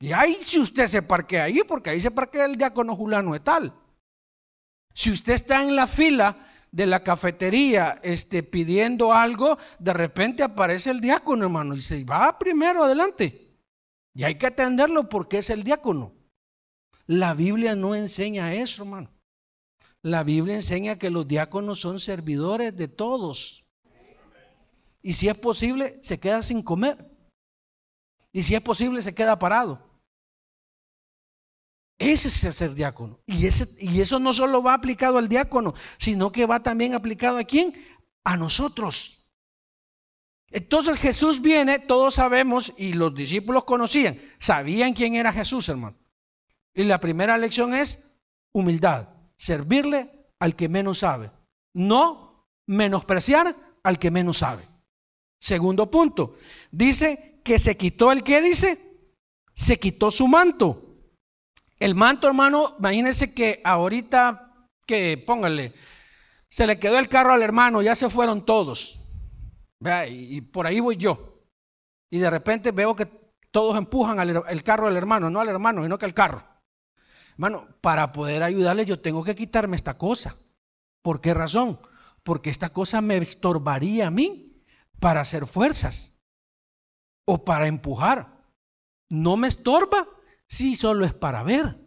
Y 0.00 0.10
ahí 0.12 0.38
si 0.40 0.58
usted 0.58 0.86
se 0.86 1.02
parquea 1.02 1.44
ahí, 1.44 1.60
porque 1.68 1.90
ahí 1.90 2.00
se 2.00 2.10
parquea 2.10 2.46
el 2.46 2.56
diácono 2.56 2.96
Julano 2.96 3.34
de 3.34 3.40
tal. 3.40 3.74
Si 4.94 5.10
usted 5.10 5.34
está 5.34 5.62
en 5.62 5.76
la 5.76 5.86
fila 5.86 6.48
de 6.70 6.86
la 6.86 7.04
cafetería 7.04 8.00
este, 8.02 8.42
pidiendo 8.42 9.12
algo, 9.12 9.58
de 9.78 9.92
repente 9.92 10.42
aparece 10.42 10.92
el 10.92 11.02
diácono, 11.02 11.44
hermano, 11.44 11.74
y 11.74 11.82
se 11.82 12.04
va 12.04 12.38
primero 12.38 12.84
adelante. 12.84 13.54
Y 14.14 14.22
hay 14.22 14.36
que 14.36 14.46
atenderlo 14.46 15.10
porque 15.10 15.36
es 15.36 15.50
el 15.50 15.62
diácono. 15.62 16.14
La 17.06 17.34
Biblia 17.34 17.76
no 17.76 17.94
enseña 17.94 18.54
eso, 18.54 18.84
hermano. 18.84 19.10
La 20.02 20.24
Biblia 20.24 20.56
enseña 20.56 20.98
que 20.98 21.10
los 21.10 21.28
diáconos 21.28 21.80
son 21.80 22.00
servidores 22.00 22.76
de 22.76 22.88
todos. 22.88 23.68
Y 25.00 25.12
si 25.12 25.28
es 25.28 25.36
posible, 25.36 25.98
se 26.02 26.18
queda 26.18 26.42
sin 26.42 26.62
comer. 26.62 27.08
Y 28.32 28.42
si 28.42 28.54
es 28.54 28.60
posible, 28.60 29.00
se 29.02 29.14
queda 29.14 29.38
parado. 29.38 29.92
Ese 31.98 32.28
es 32.28 32.56
ser 32.56 32.74
diácono. 32.74 33.20
Y, 33.26 33.46
y 33.78 34.00
eso 34.00 34.18
no 34.18 34.32
solo 34.32 34.62
va 34.62 34.74
aplicado 34.74 35.18
al 35.18 35.28
diácono, 35.28 35.74
sino 35.98 36.32
que 36.32 36.46
va 36.46 36.62
también 36.62 36.94
aplicado 36.94 37.38
a 37.38 37.44
quién? 37.44 37.72
A 38.24 38.36
nosotros. 38.36 39.22
Entonces 40.50 40.98
Jesús 40.98 41.40
viene, 41.40 41.78
todos 41.78 42.16
sabemos, 42.16 42.72
y 42.76 42.92
los 42.92 43.14
discípulos 43.14 43.64
conocían, 43.64 44.20
sabían 44.38 44.92
quién 44.92 45.14
era 45.14 45.32
Jesús, 45.32 45.68
hermano. 45.68 45.96
Y 46.74 46.84
la 46.84 47.00
primera 47.00 47.38
lección 47.38 47.72
es 47.72 48.12
humildad, 48.52 49.08
servirle 49.42 50.08
al 50.38 50.54
que 50.54 50.68
menos 50.68 51.00
sabe, 51.00 51.32
no 51.74 52.46
menospreciar 52.68 53.56
al 53.82 53.98
que 53.98 54.12
menos 54.12 54.38
sabe. 54.38 54.68
Segundo 55.40 55.90
punto, 55.90 56.36
dice 56.70 57.40
que 57.42 57.58
se 57.58 57.76
quitó 57.76 58.12
el 58.12 58.22
que 58.22 58.40
dice, 58.40 58.78
se 59.52 59.80
quitó 59.80 60.12
su 60.12 60.28
manto. 60.28 60.96
El 61.80 61.96
manto, 61.96 62.28
hermano, 62.28 62.76
imagínense 62.78 63.34
que 63.34 63.60
ahorita, 63.64 64.68
que 64.86 65.18
pónganle, 65.26 65.74
se 66.48 66.64
le 66.64 66.78
quedó 66.78 67.00
el 67.00 67.08
carro 67.08 67.32
al 67.32 67.42
hermano, 67.42 67.82
ya 67.82 67.96
se 67.96 68.08
fueron 68.08 68.46
todos. 68.46 69.00
Y, 70.08 70.40
por 70.42 70.68
ahí 70.68 70.78
voy 70.78 70.96
yo. 70.96 71.40
Y 72.12 72.20
de 72.20 72.30
repente 72.30 72.70
veo 72.70 72.94
que 72.94 73.06
todos 73.50 73.76
empujan 73.76 74.20
el 74.20 74.62
carro 74.62 74.86
del 74.86 74.96
hermano, 74.96 75.30
no 75.30 75.40
al 75.40 75.48
hermano, 75.48 75.82
sino 75.82 75.98
que 75.98 76.04
al 76.04 76.14
carro. 76.14 76.51
Hermano, 77.32 77.68
para 77.80 78.12
poder 78.12 78.42
ayudarle 78.42 78.84
yo 78.84 79.00
tengo 79.00 79.24
que 79.24 79.34
quitarme 79.34 79.76
esta 79.76 79.98
cosa. 79.98 80.36
¿Por 81.02 81.20
qué 81.20 81.34
razón? 81.34 81.80
Porque 82.22 82.50
esta 82.50 82.70
cosa 82.70 83.00
me 83.00 83.16
estorbaría 83.18 84.06
a 84.06 84.10
mí 84.10 84.62
para 85.00 85.20
hacer 85.20 85.46
fuerzas 85.46 86.18
o 87.26 87.44
para 87.44 87.66
empujar. 87.66 88.44
No 89.10 89.36
me 89.36 89.48
estorba 89.48 90.06
si 90.48 90.76
solo 90.76 91.04
es 91.04 91.14
para 91.14 91.42
ver. 91.42 91.78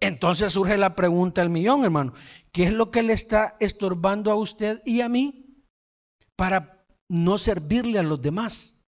Entonces 0.00 0.52
surge 0.52 0.76
la 0.76 0.94
pregunta 0.94 1.40
del 1.40 1.50
millón, 1.50 1.84
hermano. 1.84 2.12
¿Qué 2.52 2.64
es 2.64 2.72
lo 2.72 2.90
que 2.90 3.02
le 3.02 3.12
está 3.12 3.56
estorbando 3.60 4.30
a 4.30 4.34
usted 4.34 4.82
y 4.84 5.00
a 5.00 5.08
mí 5.08 5.64
para 6.36 6.86
no 7.08 7.38
servirle 7.38 7.98
a 7.98 8.02
los 8.02 8.20
demás? 8.20 8.83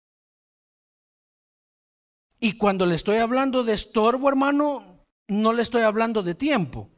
Y 2.44 2.58
cuando 2.58 2.86
le 2.86 2.96
estoy 2.96 3.20
hablando 3.20 3.64
de 3.64 3.72
estorbo, 3.72 4.28
hermano, 4.28 5.06
no 5.30 5.54
le 5.54 5.62
estoy 5.62 5.84
hablando 5.84 6.24
de 6.24 6.36
tiempo. 6.36 6.90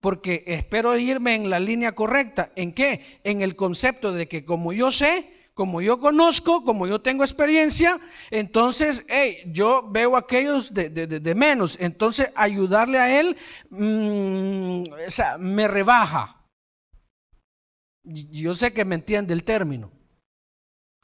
Porque 0.00 0.42
espero 0.48 0.98
irme 0.98 1.36
en 1.36 1.48
la 1.48 1.60
línea 1.60 1.92
correcta. 1.92 2.50
¿En 2.56 2.72
qué? 2.72 3.20
En 3.22 3.40
el 3.40 3.54
concepto 3.54 4.10
de 4.10 4.26
que 4.26 4.44
como 4.44 4.72
yo 4.72 4.90
sé, 4.90 5.32
como 5.54 5.80
yo 5.80 6.00
conozco, 6.00 6.64
como 6.64 6.88
yo 6.88 7.00
tengo 7.00 7.22
experiencia, 7.22 8.00
entonces, 8.32 9.04
hey, 9.08 9.36
yo 9.52 9.88
veo 9.88 10.16
a 10.16 10.18
aquellos 10.18 10.74
de, 10.74 11.34
menos. 11.36 11.78
Entonces, 11.80 12.32
ayudarle 12.34 12.98
a 12.98 13.20
él, 13.20 13.36
mm, 13.70 14.82
o 15.06 15.10
sea, 15.10 15.38
me 15.38 15.68
rebaja. 15.68 16.44
Yo 18.02 18.56
sé 18.56 18.72
que 18.72 18.84
me 18.84 18.96
entiende 18.96 19.34
el 19.34 19.44
término. 19.44 19.95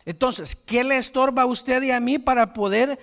Entonces, 0.04 0.56
¿qué 0.56 0.84
le 0.84 0.96
estorba 0.96 1.42
a 1.42 1.46
usted 1.46 1.82
y 1.82 1.90
a 1.90 2.00
mí 2.00 2.18
para 2.18 2.52
poder 2.54 2.98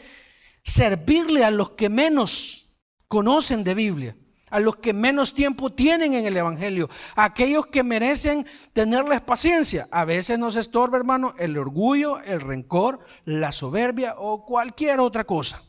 servirle 0.63 1.43
a 1.43 1.51
los 1.51 1.71
que 1.71 1.89
menos 1.89 2.67
conocen 3.07 3.63
de 3.63 3.73
Biblia? 3.73 4.15
a 4.49 4.59
los 4.59 4.77
que 4.77 4.93
menos 4.93 5.33
tiempo 5.33 5.71
tienen 5.71 6.13
en 6.13 6.25
el 6.25 6.35
Evangelio, 6.35 6.89
a 7.15 7.25
aquellos 7.25 7.67
que 7.67 7.83
merecen 7.83 8.45
tenerles 8.73 9.21
paciencia. 9.21 9.87
A 9.91 10.05
veces 10.05 10.39
nos 10.39 10.55
estorba, 10.55 10.97
hermano, 10.97 11.33
el 11.37 11.57
orgullo, 11.57 12.19
el 12.21 12.41
rencor, 12.41 12.99
la 13.25 13.51
soberbia 13.51 14.15
o 14.17 14.45
cualquier 14.45 14.99
otra 14.99 15.23
cosa. 15.23 15.63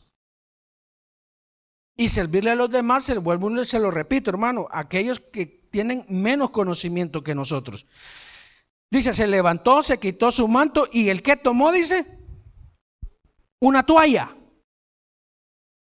Y 1.95 2.09
servirle 2.09 2.51
a 2.51 2.55
los 2.55 2.71
demás, 2.71 3.03
se, 3.03 3.17
vuelvo, 3.17 3.63
se 3.65 3.79
lo 3.79 3.91
repito, 3.91 4.31
hermano, 4.31 4.67
aquellos 4.71 5.19
que 5.19 5.45
tienen 5.45 6.05
menos 6.09 6.49
conocimiento 6.49 7.23
que 7.23 7.35
nosotros. 7.35 7.85
Dice, 8.91 9.13
se 9.13 9.25
levantó, 9.25 9.81
se 9.83 9.97
quitó 9.99 10.31
su 10.33 10.47
manto 10.49 10.87
y 10.91 11.07
el 11.07 11.23
que 11.23 11.37
tomó, 11.37 11.71
dice, 11.71 12.05
una 13.61 13.83
toalla. 13.83 14.35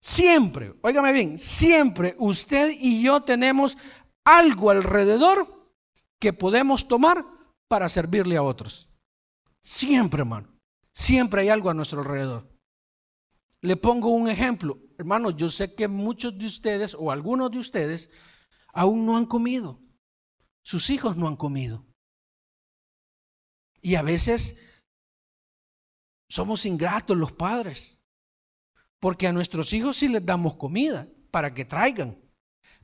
Siempre, 0.00 0.74
óigame 0.82 1.12
bien, 1.12 1.38
siempre 1.38 2.14
usted 2.18 2.70
y 2.78 3.02
yo 3.02 3.22
tenemos 3.22 3.78
algo 4.24 4.70
alrededor 4.70 5.72
que 6.18 6.32
podemos 6.32 6.86
tomar 6.86 7.24
para 7.66 7.88
servirle 7.88 8.36
a 8.36 8.42
otros. 8.42 8.90
Siempre, 9.62 10.20
hermano. 10.20 10.48
Siempre 10.92 11.42
hay 11.42 11.48
algo 11.48 11.70
a 11.70 11.74
nuestro 11.74 12.00
alrededor. 12.00 12.52
Le 13.62 13.76
pongo 13.76 14.08
un 14.08 14.28
ejemplo. 14.28 14.78
Hermano, 14.98 15.30
yo 15.30 15.48
sé 15.48 15.74
que 15.74 15.88
muchos 15.88 16.36
de 16.36 16.46
ustedes 16.46 16.94
o 16.98 17.10
algunos 17.10 17.50
de 17.50 17.58
ustedes 17.58 18.10
aún 18.72 19.06
no 19.06 19.16
han 19.16 19.24
comido. 19.24 19.80
Sus 20.62 20.90
hijos 20.90 21.16
no 21.16 21.26
han 21.28 21.36
comido. 21.36 21.86
Y 23.82 23.96
a 23.96 24.02
veces 24.02 24.58
somos 26.30 26.64
ingratos 26.64 27.16
los 27.16 27.32
padres. 27.32 27.98
Porque 29.00 29.26
a 29.26 29.32
nuestros 29.32 29.72
hijos 29.72 29.96
sí 29.96 30.08
les 30.08 30.24
damos 30.24 30.54
comida 30.54 31.08
para 31.30 31.52
que 31.52 31.64
traigan. 31.64 32.18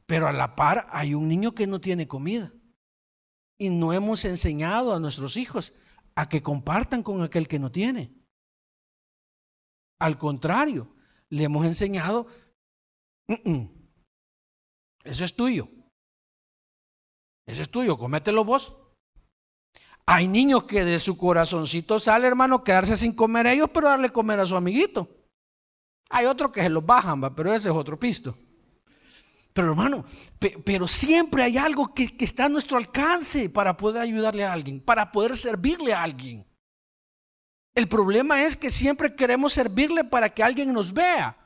Pero 0.04 0.26
a 0.26 0.32
la 0.32 0.56
par 0.56 0.88
hay 0.90 1.14
un 1.14 1.28
niño 1.28 1.54
que 1.54 1.66
no 1.66 1.80
tiene 1.80 2.08
comida. 2.08 2.52
Y 3.56 3.70
no 3.70 3.92
hemos 3.92 4.24
enseñado 4.24 4.94
a 4.94 5.00
nuestros 5.00 5.36
hijos 5.36 5.72
a 6.16 6.28
que 6.28 6.42
compartan 6.42 7.02
con 7.04 7.22
aquel 7.22 7.46
que 7.46 7.60
no 7.60 7.70
tiene. 7.70 8.12
Al 10.00 10.18
contrario, 10.18 10.94
le 11.28 11.44
hemos 11.44 11.64
enseñado, 11.64 12.26
eso 15.04 15.24
es 15.24 15.36
tuyo. 15.36 15.68
Eso 17.46 17.62
es 17.62 17.70
tuyo, 17.70 17.96
comételo 17.96 18.44
vos. 18.44 18.76
Hay 20.10 20.26
niños 20.26 20.64
que 20.64 20.86
de 20.86 20.98
su 20.98 21.18
corazoncito 21.18 22.00
sale, 22.00 22.26
hermano, 22.26 22.64
quedarse 22.64 22.96
sin 22.96 23.12
comer 23.12 23.46
ellos, 23.46 23.68
pero 23.70 23.88
darle 23.88 24.08
comer 24.08 24.40
a 24.40 24.46
su 24.46 24.56
amiguito. 24.56 25.06
Hay 26.08 26.24
otros 26.24 26.50
que 26.50 26.62
se 26.62 26.70
los 26.70 26.84
bajan, 26.84 27.20
pero 27.34 27.52
ese 27.52 27.68
es 27.68 27.74
otro 27.74 27.98
pisto. 27.98 28.34
Pero 29.52 29.68
hermano, 29.68 30.06
pero 30.64 30.88
siempre 30.88 31.42
hay 31.42 31.58
algo 31.58 31.92
que, 31.92 32.16
que 32.16 32.24
está 32.24 32.46
a 32.46 32.48
nuestro 32.48 32.78
alcance 32.78 33.50
para 33.50 33.76
poder 33.76 34.00
ayudarle 34.00 34.46
a 34.46 34.54
alguien, 34.54 34.80
para 34.80 35.12
poder 35.12 35.36
servirle 35.36 35.92
a 35.92 36.04
alguien. 36.04 36.46
El 37.74 37.86
problema 37.86 38.42
es 38.42 38.56
que 38.56 38.70
siempre 38.70 39.14
queremos 39.14 39.52
servirle 39.52 40.04
para 40.04 40.30
que 40.30 40.42
alguien 40.42 40.72
nos 40.72 40.90
vea. 40.90 41.36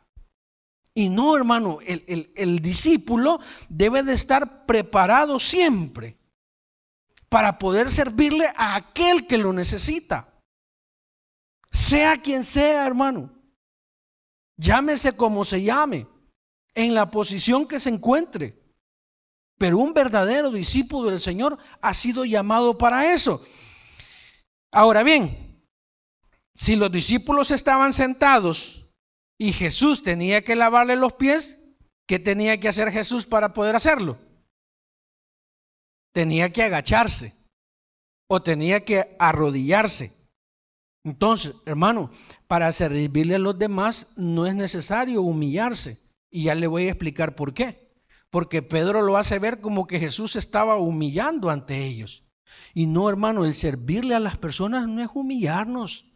Y 0.95 1.09
no, 1.09 1.37
hermano, 1.37 1.81
el, 1.85 2.04
el, 2.07 2.33
el, 2.37 2.61
discípulo 2.61 3.40
debe 3.69 4.04
de 4.04 4.14
estar 4.14 4.66
preparado 4.66 5.40
siempre 5.40 6.22
para 7.32 7.58
poder 7.58 7.90
servirle 7.90 8.46
a 8.56 8.74
aquel 8.74 9.26
que 9.26 9.38
lo 9.38 9.54
necesita. 9.54 10.28
Sea 11.70 12.18
quien 12.18 12.44
sea, 12.44 12.86
hermano. 12.86 13.32
Llámese 14.58 15.16
como 15.16 15.42
se 15.46 15.62
llame 15.62 16.06
en 16.74 16.94
la 16.94 17.10
posición 17.10 17.66
que 17.66 17.80
se 17.80 17.88
encuentre. 17.88 18.62
Pero 19.56 19.78
un 19.78 19.94
verdadero 19.94 20.50
discípulo 20.50 21.08
del 21.08 21.20
Señor 21.20 21.56
ha 21.80 21.94
sido 21.94 22.26
llamado 22.26 22.76
para 22.76 23.10
eso. 23.14 23.42
Ahora 24.70 25.02
bien, 25.02 25.64
si 26.54 26.76
los 26.76 26.92
discípulos 26.92 27.50
estaban 27.50 27.94
sentados 27.94 28.90
y 29.38 29.54
Jesús 29.54 30.02
tenía 30.02 30.44
que 30.44 30.54
lavarle 30.54 30.96
los 30.96 31.14
pies, 31.14 31.58
¿qué 32.06 32.18
tenía 32.18 32.60
que 32.60 32.68
hacer 32.68 32.92
Jesús 32.92 33.24
para 33.24 33.54
poder 33.54 33.74
hacerlo? 33.74 34.18
Tenía 36.12 36.52
que 36.52 36.62
agacharse 36.62 37.35
o 38.28 38.42
tenía 38.42 38.85
que 38.85 39.16
arrodillarse. 39.19 40.12
Entonces, 41.04 41.54
hermano, 41.66 42.11
para 42.47 42.71
servirle 42.73 43.35
a 43.35 43.38
los 43.38 43.59
demás 43.59 44.09
no 44.16 44.47
es 44.47 44.54
necesario 44.54 45.23
humillarse. 45.23 45.99
Y 46.31 46.45
ya 46.45 46.54
le 46.54 46.66
voy 46.66 46.87
a 46.87 46.90
explicar 46.90 47.35
por 47.35 47.52
qué. 47.52 47.92
Porque 48.31 48.62
Pedro 48.62 49.02
lo 49.02 49.16
hace 49.16 49.38
ver 49.38 49.61
como 49.61 49.87
que 49.87 49.99
Jesús 49.99 50.37
estaba 50.37 50.76
humillando 50.76 51.50
ante 51.50 51.85
ellos. 51.85 52.25
Y 52.73 52.87
no, 52.87 53.09
hermano, 53.09 53.45
el 53.45 53.54
servirle 53.54 54.14
a 54.14 54.21
las 54.21 54.38
personas 54.38 54.88
no 54.88 55.02
es 55.02 55.09
humillarnos. 55.12 56.12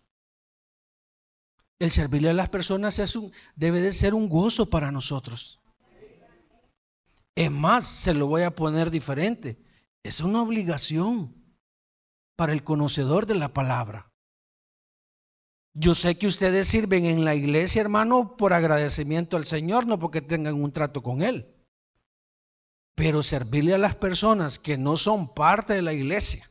El 1.79 1.91
servirle 1.91 2.31
a 2.31 2.35
las 2.35 2.49
personas 2.49 2.99
es 2.99 3.17
un, 3.17 3.33
debe 3.55 3.81
de 3.81 3.93
ser 3.93 4.15
un 4.15 4.29
gozo 4.29 4.71
para 4.71 4.91
nosotros. 4.91 5.61
Es 7.35 7.51
más, 7.51 7.85
se 7.85 8.15
lo 8.15 8.27
voy 8.29 8.43
a 8.43 8.55
poner 8.55 8.91
diferente. 8.91 9.66
Es 10.07 10.21
una 10.21 10.41
obligación 10.41 11.35
para 12.37 12.53
el 12.53 12.63
conocedor 12.63 13.27
de 13.27 13.35
la 13.35 13.53
palabra. 13.53 14.13
Yo 15.75 15.97
sé 15.97 16.17
que 16.17 16.29
ustedes 16.29 16.69
sirven 16.69 17.07
en 17.07 17.25
la 17.25 17.35
iglesia, 17.35 17.81
hermano, 17.81 18.37
por 18.37 18.53
agradecimiento 18.53 19.37
al 19.37 19.47
Señor, 19.47 19.85
no 19.85 19.99
porque 19.99 20.21
tengan 20.23 20.63
un 20.63 20.71
trato 20.71 21.03
con 21.03 21.23
Él. 21.23 21.53
Pero 22.95 23.25
servirle 23.25 23.75
a 23.75 23.79
las 23.79 23.97
personas 23.97 24.61
que 24.61 24.79
no 24.79 24.97
son 24.97 25.35
parte 25.35 25.75
de 25.75 25.83
la 25.83 25.93
iglesia, 25.93 26.49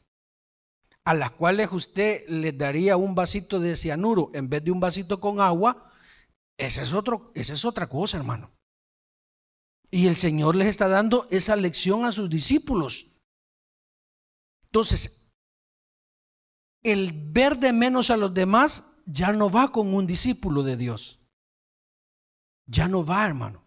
a 1.06 1.14
las 1.14 1.32
cuales 1.32 1.70
usted 1.72 2.26
les 2.28 2.58
daría 2.58 2.98
un 2.98 3.16
vasito 3.16 3.62
de 3.62 3.78
cianuro 3.78 4.32
en 4.34 4.50
vez 4.50 4.66
de 4.66 4.72
un 4.72 4.82
vasito 4.82 5.22
con 5.22 5.40
agua, 5.40 5.94
esa 6.58 6.82
es, 6.82 6.92
otro, 6.92 7.32
esa 7.36 7.54
es 7.54 7.64
otra 7.64 7.88
cosa, 7.88 8.18
hermano. 8.18 8.52
Y 9.92 10.08
el 10.08 10.18
Señor 10.18 10.58
les 10.58 10.68
está 10.68 10.90
dando 10.90 11.26
esa 11.32 11.56
lección 11.56 12.04
a 12.04 12.12
sus 12.12 12.30
discípulos. 12.30 13.15
Entonces, 14.76 15.32
el 16.84 17.14
ver 17.14 17.58
de 17.58 17.72
menos 17.72 18.10
a 18.10 18.18
los 18.18 18.34
demás 18.34 18.84
ya 19.06 19.32
no 19.32 19.50
va 19.50 19.72
con 19.72 19.94
un 19.94 20.06
discípulo 20.06 20.64
de 20.64 20.76
Dios. 20.76 21.22
Ya 22.66 22.90
no 22.90 23.06
va, 23.06 23.26
hermano. 23.26 23.64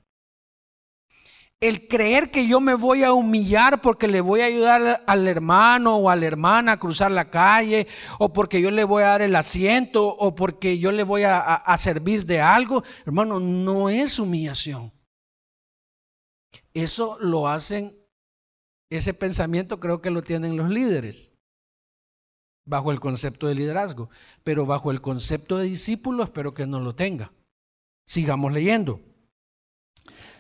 El 1.61 1.89
creer 1.89 2.31
que 2.31 2.47
yo 2.47 2.61
me 2.61 2.75
voy 2.75 3.05
a 3.05 3.15
humillar 3.15 3.81
porque 3.81 4.07
le 4.07 4.21
voy 4.21 4.43
a 4.43 4.45
ayudar 4.45 5.03
al 5.07 5.27
hermano 5.27 5.97
o 5.97 6.11
a 6.11 6.17
la 6.17 6.27
hermana 6.27 6.73
a 6.73 6.79
cruzar 6.79 7.11
la 7.11 7.31
calle, 7.31 7.87
o 8.19 8.31
porque 8.35 8.61
yo 8.61 8.71
le 8.71 8.85
voy 8.85 9.03
a 9.03 9.07
dar 9.07 9.23
el 9.23 9.35
asiento, 9.35 10.09
o 10.09 10.35
porque 10.35 10.79
yo 10.79 10.93
le 10.93 11.05
voy 11.05 11.23
a, 11.23 11.39
a 11.41 11.79
servir 11.79 12.27
de 12.27 12.43
algo, 12.43 12.85
hermano, 13.07 13.41
no 13.41 13.89
es 13.89 14.19
humillación. 14.19 14.93
Eso 16.75 17.17
lo 17.19 17.49
hacen, 17.49 17.98
ese 18.91 19.15
pensamiento 19.15 19.81
creo 19.81 20.01
que 20.01 20.11
lo 20.11 20.23
tienen 20.23 20.57
los 20.57 20.71
líderes 20.71 21.35
bajo 22.65 22.93
el 22.93 23.01
concepto 23.01 23.47
de 23.47 23.55
liderazgo, 23.55 24.11
pero 24.45 24.67
bajo 24.67 24.91
el 24.91 25.01
concepto 25.01 25.57
de 25.59 25.67
discípulo 25.67 26.23
espero 26.23 26.55
que 26.55 26.67
no 26.67 26.81
lo 26.81 26.95
tenga. 26.95 27.33
Sigamos 28.07 28.53
leyendo. 28.53 29.01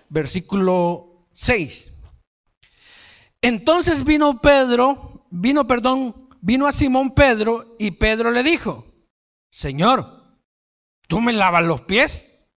Versículo 0.08 1.28
6. 1.32 1.92
Entonces 3.40 4.04
vino 4.04 4.40
Pedro, 4.40 5.26
vino, 5.30 5.66
perdón, 5.66 6.28
vino 6.40 6.66
a 6.66 6.72
Simón 6.72 7.14
Pedro 7.14 7.76
y 7.78 7.92
Pedro 7.92 8.30
le 8.30 8.42
dijo, 8.42 8.84
Señor, 9.50 10.22
¿tú 11.06 11.20
me 11.20 11.32
lavas 11.32 11.64
los 11.64 11.82
pies? 11.82 12.48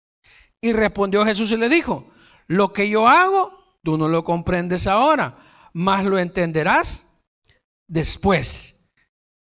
Y 0.60 0.74
respondió 0.74 1.26
Jesús 1.26 1.52
y 1.52 1.58
le 1.58 1.70
dijo, 1.70 2.12
lo 2.48 2.74
que 2.74 2.90
yo 2.90 3.08
hago, 3.08 3.78
tú 3.84 3.98
no 3.98 4.08
lo 4.08 4.24
comprendes 4.24 4.88
ahora, 4.88 5.38
mas 5.74 6.06
lo 6.06 6.18
entenderás 6.18 7.22
después. 7.88 8.92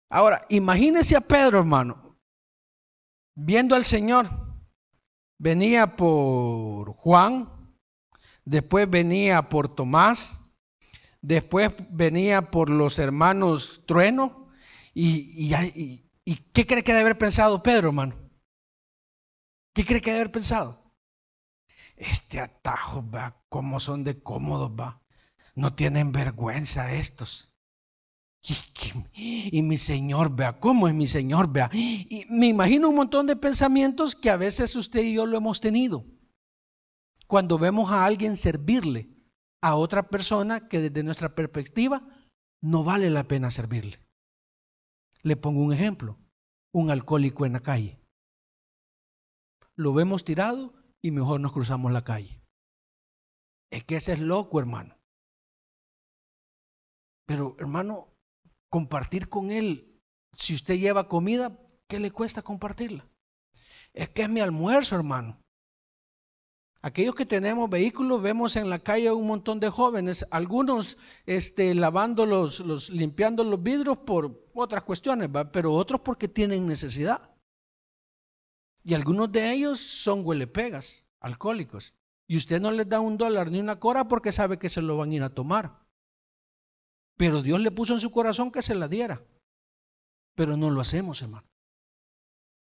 Ahora, 0.10 0.46
imagínese 0.50 1.16
a 1.16 1.22
Pedro, 1.22 1.60
hermano, 1.60 2.20
viendo 3.36 3.76
al 3.76 3.86
Señor. 3.86 4.30
Venía 5.40 5.96
por 5.96 6.94
Juan, 6.94 7.50
después 8.46 8.90
venía 8.90 9.50
por 9.50 9.74
Tomás, 9.74 10.54
después 11.22 11.72
venía 11.90 12.52
por 12.52 12.70
los 12.70 13.00
hermanos 13.00 13.82
Trueno. 13.86 14.50
¿Y, 14.94 15.52
y, 16.26 16.36
qué 16.54 16.68
cree 16.68 16.84
que 16.84 16.92
debe 16.94 17.02
haber 17.02 17.18
pensado 17.18 17.64
Pedro, 17.64 17.88
hermano? 17.88 18.16
¿Qué 19.74 19.84
cree 19.84 20.00
que 20.00 20.12
debe 20.12 20.22
haber 20.22 20.32
pensado? 20.32 20.96
Este 21.96 22.40
atajo, 22.40 23.04
va, 23.10 23.44
cómo 23.50 23.80
son 23.80 24.04
de 24.04 24.22
cómodos, 24.22 24.72
va. 24.72 25.03
No 25.56 25.74
tienen 25.74 26.12
vergüenza 26.12 26.94
estos. 26.94 27.54
Y, 29.14 29.62
mi 29.62 29.78
Señor, 29.78 30.36
vea, 30.36 30.60
¿cómo 30.60 30.88
es 30.88 30.94
mi 30.94 31.08
Señor? 31.08 31.52
Vea. 31.52 31.70
Y 31.74 32.26
me 32.30 32.48
imagino 32.48 32.90
un 32.90 32.96
montón 32.96 33.26
de 33.26 33.36
pensamientos 33.36 34.16
que 34.16 34.30
a 34.30 34.38
veces 34.38 34.76
usted 34.76 35.02
y 35.02 35.14
yo 35.14 35.26
lo 35.26 35.38
hemos 35.38 35.62
tenido. 35.62 36.06
Cuando 37.28 37.58
vemos 37.58 37.92
a 37.92 38.04
alguien 38.06 38.36
servirle 38.36 39.10
a 39.62 39.76
otra 39.76 40.10
persona 40.10 40.68
que 40.68 40.82
desde 40.82 41.04
nuestra 41.04 41.36
perspectiva 41.36 42.06
no 42.62 42.84
vale 42.84 43.10
la 43.10 43.24
pena 43.28 43.50
servirle. 43.50 44.00
Le 45.22 45.38
pongo 45.38 45.62
un 45.62 45.72
ejemplo, 45.72 46.20
un 46.74 46.90
alcohólico 46.90 47.46
en 47.46 47.54
la 47.54 47.62
calle. 47.62 47.98
Lo 49.76 49.94
vemos 49.94 50.26
tirado 50.26 50.74
y 51.02 51.12
mejor 51.12 51.40
nos 51.40 51.54
cruzamos 51.54 51.94
la 51.94 52.04
calle. 52.04 52.42
Es 53.72 53.86
que 53.86 53.96
ese 53.96 54.14
es 54.14 54.20
loco, 54.20 54.60
hermano. 54.60 54.98
Pero, 57.26 57.56
hermano, 57.60 58.14
compartir 58.70 59.30
con 59.30 59.52
Él. 59.52 60.02
Si 60.34 60.56
usted 60.56 60.80
lleva 60.80 61.08
comida, 61.08 61.60
¿qué 61.88 62.00
le 62.00 62.12
cuesta 62.12 62.42
compartirla? 62.42 63.08
Es 63.94 64.10
que 64.10 64.24
es 64.24 64.30
mi 64.30 64.40
almuerzo, 64.40 64.96
hermano. 64.96 65.40
Aquellos 66.82 67.16
que 67.16 67.26
tenemos 67.26 67.70
vehículos, 67.70 68.22
vemos 68.22 68.58
en 68.58 68.70
la 68.70 68.80
calle 68.80 69.10
un 69.12 69.26
montón 69.26 69.62
de 69.62 69.70
jóvenes, 69.70 70.26
algunos 70.32 70.98
este, 71.26 71.74
lavando 71.76 72.26
los, 72.26 72.60
los, 72.60 72.90
limpiando 72.90 73.46
los 73.46 73.64
vidrios 73.64 74.00
por 74.00 74.50
otras 74.54 74.84
cuestiones, 74.84 75.30
pero 75.54 75.72
otros 75.72 76.02
porque 76.02 76.28
tienen 76.28 76.68
necesidad. 76.68 77.34
Y 78.84 78.96
algunos 78.96 79.32
de 79.32 79.54
ellos 79.54 79.80
son 79.80 80.26
huelepegas, 80.26 81.06
alcohólicos. 81.22 81.94
Y 82.28 82.36
usted 82.36 82.60
no 82.60 82.70
les 82.72 82.90
da 82.90 83.00
un 83.00 83.18
dólar 83.18 83.50
ni 83.50 83.62
una 83.62 83.80
cora 83.80 84.10
porque 84.10 84.34
sabe 84.34 84.60
que 84.60 84.68
se 84.68 84.82
lo 84.82 84.98
van 84.98 85.12
a 85.12 85.16
ir 85.16 85.24
a 85.24 85.34
tomar. 85.34 85.83
Pero 87.18 87.42
Dios 87.42 87.60
le 87.60 87.72
puso 87.72 87.94
en 87.94 88.00
su 88.00 88.12
corazón 88.12 88.52
que 88.52 88.62
se 88.62 88.76
la 88.76 88.88
diera. 88.88 89.22
Pero 90.36 90.58
no 90.58 90.70
lo 90.70 90.82
hacemos, 90.82 91.22
hermano. 91.22 91.48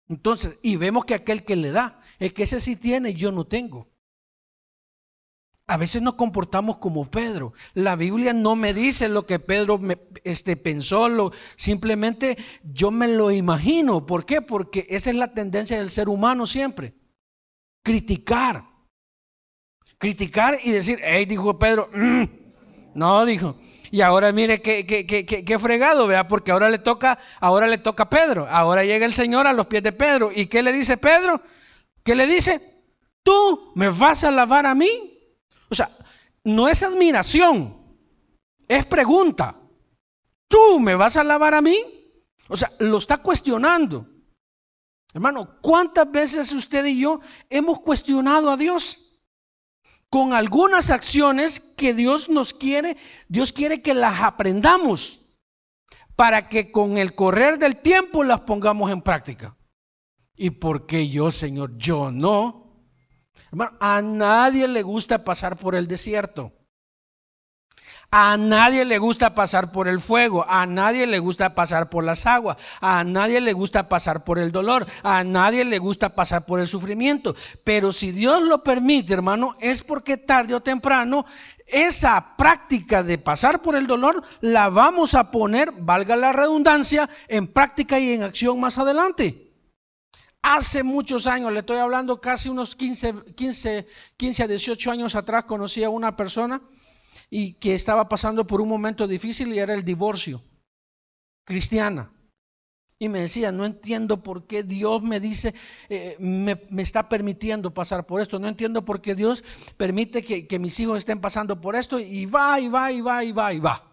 Entonces, 0.09 0.59
y 0.61 0.75
vemos 0.75 1.05
que 1.05 1.13
aquel 1.13 1.45
que 1.45 1.55
le 1.55 1.71
da, 1.71 2.01
es 2.19 2.33
que 2.33 2.43
ese 2.43 2.59
sí 2.59 2.75
tiene, 2.75 3.13
yo 3.13 3.31
no 3.31 3.45
tengo. 3.45 3.87
A 5.67 5.77
veces 5.77 6.01
nos 6.01 6.15
comportamos 6.15 6.79
como 6.79 7.09
Pedro. 7.09 7.53
La 7.73 7.95
Biblia 7.95 8.33
no 8.33 8.57
me 8.57 8.73
dice 8.73 9.07
lo 9.07 9.25
que 9.25 9.39
Pedro 9.39 9.79
este, 10.25 10.57
pensó, 10.57 11.07
lo, 11.07 11.31
simplemente 11.55 12.37
yo 12.61 12.91
me 12.91 13.07
lo 13.07 13.31
imagino. 13.31 14.05
¿Por 14.05 14.25
qué? 14.25 14.41
Porque 14.41 14.85
esa 14.89 15.11
es 15.11 15.15
la 15.15 15.33
tendencia 15.33 15.77
del 15.77 15.89
ser 15.89 16.09
humano 16.09 16.45
siempre. 16.45 16.93
Criticar. 17.83 18.65
Criticar 19.97 20.59
y 20.61 20.71
decir, 20.71 20.99
hey, 21.03 21.25
dijo 21.25 21.57
Pedro, 21.57 21.89
mm". 21.93 22.23
no, 22.95 23.25
dijo. 23.25 23.55
Y 23.91 23.99
ahora 23.99 24.31
mire 24.31 24.61
qué, 24.61 24.87
qué, 24.87 25.05
qué, 25.05 25.25
qué, 25.25 25.59
fregado, 25.59 26.07
vea, 26.07 26.25
porque 26.25 26.51
ahora 26.51 26.69
le 26.69 26.79
toca, 26.79 27.19
ahora 27.41 27.67
le 27.67 27.77
toca 27.77 28.03
a 28.03 28.09
Pedro. 28.09 28.47
Ahora 28.49 28.85
llega 28.85 29.05
el 29.05 29.13
Señor 29.13 29.47
a 29.47 29.53
los 29.53 29.67
pies 29.67 29.83
de 29.83 29.91
Pedro. 29.91 30.31
¿Y 30.33 30.45
qué 30.45 30.63
le 30.63 30.71
dice 30.71 30.95
Pedro? 30.95 31.41
¿Qué 32.01 32.15
le 32.15 32.25
dice? 32.25 32.61
¿Tú 33.21 33.73
me 33.75 33.89
vas 33.89 34.23
a 34.23 34.31
lavar 34.31 34.65
a 34.65 34.73
mí? 34.73 34.89
O 35.69 35.75
sea, 35.75 35.89
no 36.45 36.69
es 36.69 36.81
admiración, 36.83 37.77
es 38.65 38.85
pregunta. 38.85 39.57
¿Tú 40.47 40.79
me 40.79 40.95
vas 40.95 41.17
a 41.17 41.23
lavar 41.25 41.53
a 41.53 41.61
mí? 41.61 41.77
O 42.47 42.55
sea, 42.55 42.71
lo 42.79 42.97
está 42.97 43.17
cuestionando. 43.17 44.07
Hermano, 45.13 45.57
¿cuántas 45.61 46.09
veces 46.09 46.51
usted 46.53 46.85
y 46.85 47.01
yo 47.01 47.19
hemos 47.49 47.81
cuestionado 47.81 48.49
a 48.49 48.55
Dios? 48.55 49.00
Con 50.11 50.33
algunas 50.33 50.91
acciones 50.91 51.59
que 51.59 51.95
Dios 51.95 52.29
nos 52.29 52.53
quiere, 52.53 52.97
Dios 53.27 53.51
quiere 53.51 53.81
que 53.81 53.95
las 53.95 54.21
aprendamos 54.21 55.21
para 56.15 56.49
que 56.49 56.71
con 56.71 56.99
el 56.99 57.15
correr 57.15 57.57
del 57.57 57.77
tiempo 57.77 58.23
las 58.23 58.41
pongamos 58.41 58.91
en 58.91 59.01
práctica. 59.01 59.57
¿Y 60.35 60.51
por 60.51 60.85
qué 60.85 61.09
yo, 61.09 61.31
Señor? 61.31 61.75
Yo 61.77 62.11
no 62.11 62.61
a 63.79 64.01
nadie 64.01 64.67
le 64.67 64.81
gusta 64.81 65.23
pasar 65.23 65.57
por 65.57 65.75
el 65.75 65.87
desierto. 65.87 66.53
A 68.13 68.35
nadie 68.35 68.83
le 68.83 68.97
gusta 68.97 69.33
pasar 69.33 69.71
por 69.71 69.87
el 69.87 70.01
fuego, 70.01 70.45
a 70.45 70.65
nadie 70.65 71.07
le 71.07 71.19
gusta 71.19 71.55
pasar 71.55 71.89
por 71.89 72.03
las 72.03 72.25
aguas, 72.25 72.57
a 72.81 73.05
nadie 73.05 73.39
le 73.39 73.53
gusta 73.53 73.87
pasar 73.87 74.25
por 74.25 74.37
el 74.37 74.51
dolor, 74.51 74.85
a 75.01 75.23
nadie 75.23 75.63
le 75.63 75.79
gusta 75.79 76.13
pasar 76.13 76.45
por 76.45 76.59
el 76.59 76.67
sufrimiento. 76.67 77.33
Pero 77.63 77.93
si 77.93 78.11
Dios 78.11 78.43
lo 78.43 78.65
permite, 78.65 79.13
hermano, 79.13 79.55
es 79.61 79.81
porque 79.81 80.17
tarde 80.17 80.53
o 80.53 80.59
temprano 80.59 81.25
esa 81.65 82.35
práctica 82.35 83.01
de 83.01 83.17
pasar 83.17 83.61
por 83.61 83.77
el 83.77 83.87
dolor 83.87 84.21
la 84.41 84.67
vamos 84.67 85.15
a 85.15 85.31
poner, 85.31 85.71
valga 85.71 86.17
la 86.17 86.33
redundancia, 86.33 87.09
en 87.29 87.47
práctica 87.47 87.97
y 87.97 88.11
en 88.11 88.23
acción 88.23 88.59
más 88.59 88.77
adelante. 88.77 89.53
Hace 90.41 90.83
muchos 90.83 91.27
años, 91.27 91.53
le 91.53 91.59
estoy 91.59 91.77
hablando 91.77 92.19
casi 92.19 92.49
unos 92.49 92.75
15, 92.75 93.33
15, 93.37 93.87
15 94.17 94.43
a 94.43 94.47
18 94.47 94.91
años 94.91 95.15
atrás, 95.15 95.45
conocí 95.45 95.81
a 95.81 95.89
una 95.89 96.17
persona 96.17 96.61
y 97.31 97.53
que 97.53 97.73
estaba 97.73 98.09
pasando 98.09 98.45
por 98.45 98.61
un 98.61 98.67
momento 98.67 99.07
difícil 99.07 99.53
y 99.53 99.59
era 99.59 99.73
el 99.73 99.85
divorcio, 99.85 100.43
cristiana. 101.45 102.11
Y 102.99 103.09
me 103.09 103.21
decía, 103.21 103.51
no 103.51 103.65
entiendo 103.65 104.21
por 104.21 104.45
qué 104.45 104.61
Dios 104.61 105.01
me 105.01 105.19
dice, 105.19 105.55
eh, 105.89 106.15
me, 106.19 106.59
está 106.83 107.09
permitiendo 107.09 107.73
pasar 107.73 108.05
por 108.05 108.21
esto. 108.21 108.37
No 108.37 108.47
entiendo 108.47 108.85
por 108.85 109.01
qué 109.01 109.15
Dios 109.15 109.43
permite 109.75 110.23
que, 110.23 110.45
que 110.45 110.59
mis 110.59 110.79
hijos 110.79 110.99
estén 110.99 111.19
pasando 111.19 111.59
por 111.59 111.75
esto. 111.75 111.99
Y 111.99 112.27
va, 112.27 112.59
y 112.59 112.67
va, 112.67 112.91
y 112.91 113.01
va, 113.01 113.23
y 113.23 113.31
va, 113.31 113.53
y 113.55 113.59
va. 113.59 113.91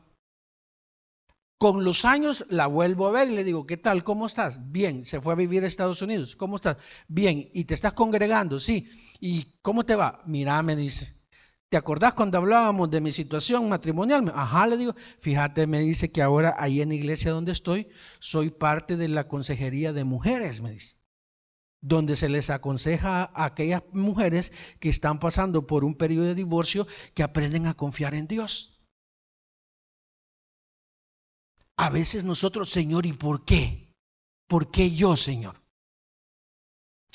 Con 1.57 1.85
los 1.85 2.05
años 2.05 2.45
la 2.51 2.67
vuelvo 2.67 3.07
a 3.07 3.13
ver 3.13 3.31
y 3.31 3.35
le 3.35 3.45
digo, 3.45 3.67
¿qué 3.67 3.79
tal? 3.79 4.05
¿Cómo 4.05 4.27
estás? 4.27 4.71
Bien, 4.71 5.07
se 5.07 5.23
fue 5.23 5.33
a 5.33 5.37
vivir 5.37 5.65
a 5.65 5.69
Estados 5.69 6.03
Unidos. 6.03 6.37
¿Cómo 6.37 6.57
estás? 6.57 6.77
Bien, 7.07 7.49
¿y 7.55 7.65
te 7.65 7.73
estás 7.73 7.95
congregando? 7.95 8.61
Sí. 8.61 8.91
¿Y 9.21 9.55
cómo 9.63 9.87
te 9.87 9.97
va? 9.97 10.23
Mira, 10.27 10.63
me 10.63 10.77
dice. 10.77 11.18
¿Te 11.69 11.77
acordás 11.77 12.15
cuando 12.15 12.39
hablábamos 12.39 12.91
de 12.91 13.03
mi 13.03 13.13
situación 13.13 13.69
matrimonial? 13.69 14.33
Ajá, 14.35 14.67
le 14.67 14.79
digo, 14.79 14.95
fíjate, 15.21 15.67
me 15.67 15.81
dice 15.81 16.11
que 16.11 16.23
ahora 16.23 16.57
ahí 16.59 16.81
en 16.81 16.89
la 16.89 16.95
iglesia 16.95 17.33
donde 17.33 17.53
estoy, 17.53 17.89
soy 18.21 18.51
parte 18.51 18.97
de 18.97 19.09
la 19.09 19.29
consejería 19.29 19.93
de 19.93 20.05
mujeres, 20.05 20.63
me 20.63 20.73
dice, 20.73 20.97
donde 21.83 22.17
se 22.17 22.31
les 22.31 22.49
aconseja 22.49 23.25
a 23.35 23.45
aquellas 23.45 23.83
mujeres 23.93 24.51
que 24.81 24.89
están 24.89 25.19
pasando 25.19 25.67
por 25.67 25.85
un 25.85 25.95
periodo 25.95 26.25
de 26.25 26.35
divorcio 26.35 26.87
que 27.15 27.23
aprenden 27.23 27.67
a 27.67 27.75
confiar 27.75 28.15
en 28.15 28.27
Dios. 28.27 28.81
A 31.77 31.91
veces 31.91 32.25
nosotros, 32.25 32.71
Señor, 32.71 33.05
¿y 33.05 33.13
por 33.13 33.45
qué? 33.45 33.93
¿Por 34.49 34.71
qué 34.71 34.91
yo, 34.91 35.17
Señor? 35.17 35.68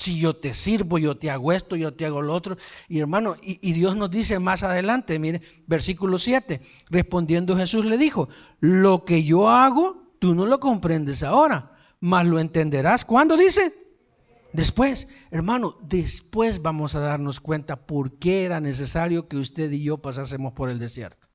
Si 0.03 0.19
yo 0.19 0.35
te 0.35 0.53
sirvo, 0.53 0.97
yo 0.97 1.15
te 1.15 1.31
hago 1.31 1.53
esto, 1.53 1.77
yo 1.77 1.93
te 1.93 2.05
hago 2.05 2.21
lo 2.21 2.33
otro. 2.33 2.57
Y 2.89 2.99
hermano, 2.99 3.37
y, 3.41 3.71
Dios 3.71 3.95
nos 3.95 4.11
dice 4.11 4.37
más 4.37 4.61
adelante, 4.61 5.17
mire, 5.17 5.41
versículo 5.65 6.19
7, 6.19 6.59
respondiendo 6.89 7.55
Jesús 7.55 7.85
le 7.85 7.97
dijo, 7.97 8.27
lo 8.59 9.05
que 9.05 9.23
yo 9.23 9.49
hago, 9.49 10.13
tú 10.19 10.35
no 10.35 10.45
lo 10.45 10.59
comprendes 10.59 11.23
ahora, 11.23 11.71
mas 12.01 12.25
lo 12.25 12.39
entenderás. 12.39 13.05
¿Cuándo 13.05 13.37
dice? 13.37 13.73
Después, 14.51 15.07
hermano, 15.31 15.77
después 15.81 16.61
vamos 16.61 16.95
a 16.95 16.99
darnos 16.99 17.39
cuenta 17.39 17.85
por 17.85 18.19
qué 18.19 18.43
era 18.43 18.59
necesario 18.59 19.29
que 19.29 19.37
usted 19.37 19.71
y 19.71 19.83
yo 19.83 19.99
pasásemos 19.99 20.51
por 20.51 20.69
el 20.69 20.79
desierto. 20.79 21.29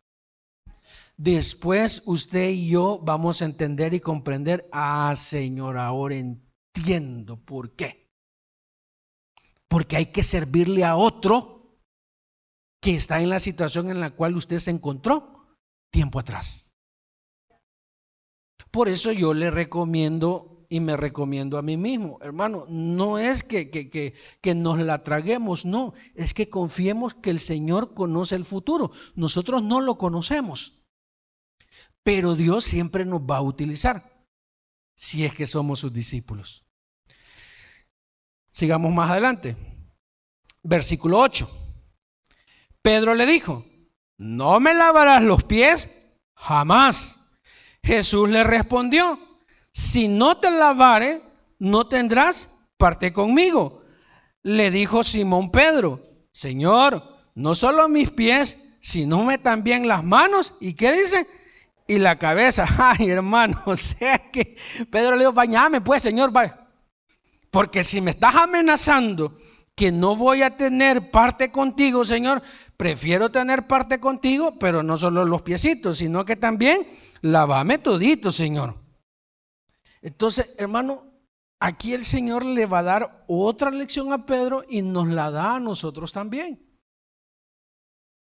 Después 1.16 2.02
usted 2.04 2.50
y 2.50 2.68
yo 2.68 3.00
vamos 3.02 3.40
a 3.40 3.46
entender 3.46 3.94
y 3.94 4.00
comprender, 4.00 4.68
ah, 4.72 5.14
Señor, 5.16 5.78
ahora 5.78 6.16
entiendo 6.16 7.42
por 7.42 7.74
qué. 7.74 8.07
Porque 9.68 9.96
hay 9.96 10.06
que 10.06 10.22
servirle 10.22 10.84
a 10.84 10.96
otro 10.96 11.58
que 12.80 12.94
está 12.94 13.20
en 13.20 13.30
la 13.30 13.40
situación 13.40 13.90
en 13.90 14.00
la 14.00 14.10
cual 14.10 14.36
usted 14.36 14.58
se 14.58 14.70
encontró 14.70 15.56
tiempo 15.90 16.18
atrás. 16.18 16.72
Por 18.70 18.88
eso 18.88 19.12
yo 19.12 19.34
le 19.34 19.50
recomiendo 19.50 20.66
y 20.68 20.80
me 20.80 20.96
recomiendo 20.96 21.56
a 21.56 21.62
mí 21.62 21.78
mismo, 21.78 22.18
hermano, 22.20 22.66
no 22.68 23.18
es 23.18 23.42
que, 23.42 23.70
que, 23.70 23.88
que, 23.88 24.14
que, 24.42 24.54
nos 24.54 24.78
la 24.78 25.02
traguemos, 25.02 25.64
no, 25.64 25.94
es 26.14 26.34
que 26.34 26.50
confiemos 26.50 27.14
que 27.14 27.30
el 27.30 27.40
Señor 27.40 27.94
conoce 27.94 28.34
el 28.34 28.44
futuro. 28.44 28.92
Nosotros 29.14 29.62
no 29.62 29.80
lo 29.80 29.96
conocemos. 29.96 30.74
Pero 32.02 32.34
Dios 32.34 32.64
siempre 32.64 33.06
nos 33.06 33.22
va 33.22 33.38
a 33.38 33.42
utilizar 33.42 34.26
si 34.94 35.24
es 35.24 35.34
que 35.34 35.46
somos 35.46 35.80
sus 35.80 35.92
discípulos. 35.92 36.67
Sigamos 38.58 38.92
más 38.92 39.08
adelante. 39.08 39.54
Versículo 40.64 41.20
8. 41.20 41.48
Pedro 42.82 43.14
le 43.14 43.24
dijo, 43.24 43.64
no 44.16 44.58
me 44.58 44.74
lavarás 44.74 45.22
los 45.22 45.44
pies 45.44 45.88
jamás. 46.34 47.36
Jesús 47.84 48.28
le 48.28 48.42
respondió, 48.42 49.20
si 49.72 50.08
no 50.08 50.38
te 50.38 50.50
lavare, 50.50 51.22
no 51.60 51.86
tendrás 51.86 52.50
parte 52.76 53.12
conmigo. 53.12 53.84
Le 54.42 54.72
dijo 54.72 55.04
Simón 55.04 55.52
Pedro, 55.52 56.02
Señor, 56.32 57.16
no 57.36 57.54
solo 57.54 57.88
mis 57.88 58.10
pies, 58.10 58.76
sino 58.80 59.22
me 59.22 59.38
también 59.38 59.86
las 59.86 60.02
manos. 60.02 60.54
¿Y 60.58 60.74
qué 60.74 60.90
dice? 60.90 61.28
y 61.86 62.00
la 62.00 62.18
cabeza. 62.18 62.66
Ay, 62.76 63.08
hermano, 63.08 63.62
o 63.66 63.76
sea 63.76 64.18
que 64.18 64.56
Pedro 64.90 65.12
le 65.12 65.20
dijo, 65.20 65.32
bañame 65.32 65.80
pues, 65.80 66.02
Señor, 66.02 66.32
vaya. 66.32 66.67
Porque 67.50 67.84
si 67.84 68.00
me 68.00 68.10
estás 68.10 68.34
amenazando 68.36 69.36
que 69.74 69.92
no 69.92 70.16
voy 70.16 70.42
a 70.42 70.56
tener 70.56 71.10
parte 71.10 71.50
contigo, 71.50 72.04
Señor, 72.04 72.42
prefiero 72.76 73.30
tener 73.30 73.66
parte 73.66 74.00
contigo, 74.00 74.58
pero 74.58 74.82
no 74.82 74.98
solo 74.98 75.24
los 75.24 75.42
piecitos, 75.42 75.98
sino 75.98 76.24
que 76.24 76.36
también 76.36 76.86
lavame 77.20 77.78
todito, 77.78 78.32
Señor. 78.32 78.76
Entonces, 80.02 80.50
hermano, 80.58 81.12
aquí 81.60 81.94
el 81.94 82.04
Señor 82.04 82.44
le 82.44 82.66
va 82.66 82.80
a 82.80 82.84
dar 82.84 83.24
otra 83.28 83.70
lección 83.70 84.12
a 84.12 84.26
Pedro 84.26 84.64
y 84.68 84.82
nos 84.82 85.08
la 85.08 85.30
da 85.30 85.56
a 85.56 85.60
nosotros 85.60 86.12
también. 86.12 86.68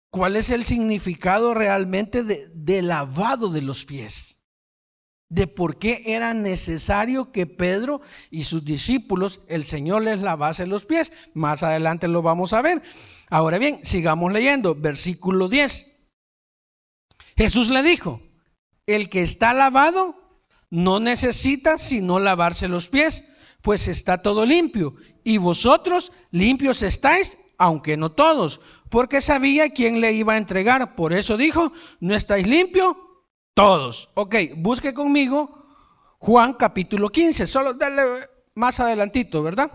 ¿Cuál 0.09 0.35
es 0.35 0.49
el 0.49 0.65
significado 0.65 1.53
realmente 1.53 2.23
de, 2.23 2.81
lavado 2.81 3.49
de 3.49 3.61
los 3.61 3.85
pies? 3.85 4.38
De 5.29 5.47
por 5.47 5.77
qué 5.77 6.03
era 6.07 6.33
necesario 6.33 7.31
que 7.31 7.45
Pedro 7.45 8.01
y 8.31 8.43
sus 8.45 8.65
discípulos, 8.65 9.41
el 9.47 9.63
Señor 9.63 10.01
les 10.01 10.19
lavase 10.19 10.65
los 10.65 10.85
pies. 10.85 11.11
Más 11.33 11.63
adelante 11.63 12.07
lo 12.07 12.21
vamos 12.21 12.53
a 12.53 12.61
ver. 12.61 12.81
Ahora 13.29 13.59
bien, 13.59 13.79
sigamos 13.83 14.33
leyendo, 14.33 14.73
versículo 14.73 15.47
10. 15.47 15.97
Jesús 17.37 17.69
le 17.69 17.83
dijo, 17.83 18.21
el 18.87 19.09
que 19.09 19.21
está 19.21 19.53
lavado 19.53 20.43
no 20.71 20.99
necesita 20.99 21.77
sino 21.77 22.19
lavarse 22.19 22.67
los 22.67 22.89
pies, 22.89 23.25
pues 23.61 23.87
está 23.87 24.23
todo 24.23 24.45
limpio. 24.45 24.95
Y 25.23 25.37
vosotros 25.37 26.11
limpios 26.31 26.81
estáis, 26.81 27.37
aunque 27.59 27.97
no 27.97 28.11
todos 28.11 28.61
porque 28.89 29.21
sabía 29.21 29.69
quién 29.69 30.01
le 30.01 30.11
iba 30.13 30.33
a 30.33 30.37
entregar. 30.37 30.95
Por 30.95 31.13
eso 31.13 31.37
dijo, 31.37 31.71
¿no 31.99 32.15
estáis 32.15 32.45
limpios? 32.45 32.95
Todos. 33.59 34.09
Ok, 34.13 34.35
busque 34.55 34.93
conmigo 34.93 35.65
Juan 36.19 36.53
capítulo 36.53 37.09
15, 37.09 37.45
solo 37.45 37.73
dale 37.73 38.03
más 38.55 38.79
adelantito, 38.79 39.43
¿verdad? 39.43 39.69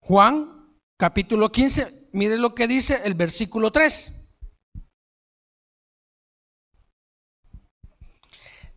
Juan 0.00 0.78
capítulo 0.96 1.50
15, 1.50 2.10
mire 2.12 2.36
lo 2.38 2.54
que 2.54 2.68
dice 2.68 3.00
el 3.04 3.14
versículo 3.14 3.72
3. 3.72 4.30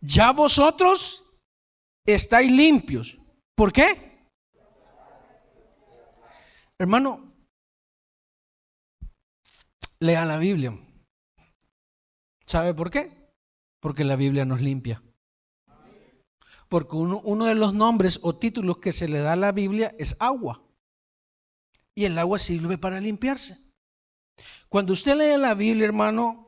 Ya 0.00 0.32
vosotros 0.32 1.22
estáis 2.04 2.50
limpios. 2.50 3.18
¿Por 3.54 3.72
qué? 3.72 4.26
Hermano, 6.76 7.31
lea 10.02 10.24
la 10.24 10.36
Biblia. 10.36 10.76
¿Sabe 12.44 12.74
por 12.74 12.90
qué? 12.90 13.32
Porque 13.80 14.04
la 14.04 14.16
Biblia 14.16 14.44
nos 14.44 14.60
limpia. 14.60 15.02
Porque 16.68 16.96
uno, 16.96 17.44
de 17.44 17.54
los 17.54 17.72
nombres 17.72 18.18
o 18.22 18.34
títulos 18.34 18.78
que 18.78 18.92
se 18.92 19.08
le 19.08 19.20
da 19.20 19.34
a 19.34 19.36
la 19.36 19.52
Biblia 19.52 19.94
es 19.98 20.16
agua. 20.18 20.62
Y 21.94 22.04
el 22.04 22.18
agua 22.18 22.38
sirve 22.38 22.78
para 22.78 23.00
limpiarse. 23.00 23.58
Cuando 24.68 24.94
usted 24.94 25.16
lee 25.16 25.40
la 25.40 25.54
Biblia, 25.54 25.84
hermano, 25.84 26.41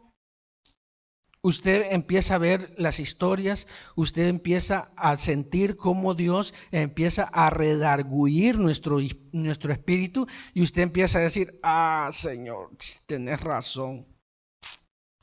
usted 1.45 1.93
empieza 1.93 2.35
a 2.37 2.39
ver 2.39 2.75
las 2.79 2.99
historias, 2.99 3.67
usted 3.97 4.29
empieza 4.29 4.93
a 4.97 5.19
sentir 5.19 5.77
cómo 5.77 6.15
Dios 6.15 6.55
empieza 6.73 7.25
a 7.25 7.51
redarguir 7.51 8.59
nuestro, 8.59 8.99
nuestro 9.33 9.71
espíritu 9.71 10.27
y 10.55 10.63
usted 10.63 10.81
empieza 10.81 11.19
a 11.19 11.23
decir, 11.23 11.61
ah, 11.63 12.09
Señor, 12.13 12.71
tenés 13.05 13.43
razón, 13.43 14.07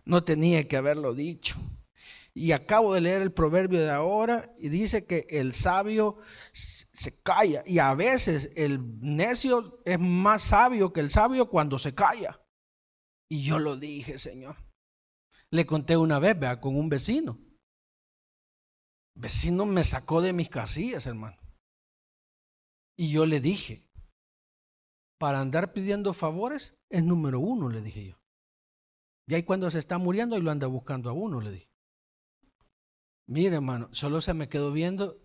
no 0.06 0.24
tenía 0.24 0.68
que 0.68 0.78
haberlo 0.78 1.16
dicho. 1.16 1.58
Y 2.36 2.52
acabo 2.52 2.94
de 2.94 3.02
leer 3.02 3.24
el 3.24 3.34
proverbio 3.34 3.82
de 3.82 3.92
ahora 3.92 4.54
y 4.60 4.70
dice 4.70 5.06
que 5.06 5.26
el 5.32 5.54
sabio 5.56 6.18
se 6.54 7.20
calla. 7.24 7.64
Y 7.66 7.80
a 7.80 7.94
veces 7.96 8.52
el 8.56 9.00
necio 9.02 9.82
es 9.86 10.00
más 10.00 10.44
sabio 10.44 10.94
que 10.94 11.02
el 11.02 11.10
sabio 11.10 11.50
cuando 11.50 11.80
se 11.80 11.94
calla. 11.94 12.40
Y 13.28 13.44
yo 13.44 13.60
lo 13.60 13.76
dije, 13.76 14.18
Señor. 14.18 14.71
Le 15.52 15.66
conté 15.66 15.98
una 15.98 16.20
vez, 16.20 16.40
vea, 16.40 16.60
con 16.62 16.76
un 16.76 16.90
vecino. 16.90 17.38
Vecino 19.16 19.66
me 19.66 19.84
sacó 19.84 20.22
de 20.22 20.32
mis 20.32 20.50
casillas, 20.50 21.06
hermano. 21.06 21.38
Y 22.98 23.12
yo 23.12 23.26
le 23.26 23.42
dije, 23.42 23.90
para 25.20 25.42
andar 25.42 25.74
pidiendo 25.74 26.14
favores 26.14 26.76
es 26.90 27.04
número 27.04 27.40
uno, 27.40 27.70
le 27.70 27.82
dije 27.82 28.08
yo. 28.08 28.18
Y 29.28 29.36
ahí 29.36 29.44
cuando 29.44 29.70
se 29.70 29.80
está 29.80 29.98
muriendo 29.98 30.38
y 30.38 30.42
lo 30.42 30.52
anda 30.52 30.68
buscando 30.68 31.10
a 31.10 31.14
uno, 31.14 31.42
le 31.42 31.52
dije. 31.52 31.70
Mire, 33.28 33.56
hermano, 33.56 33.90
solo 33.94 34.22
se 34.22 34.34
me 34.34 34.50
quedó 34.50 34.72
viendo, 34.72 35.22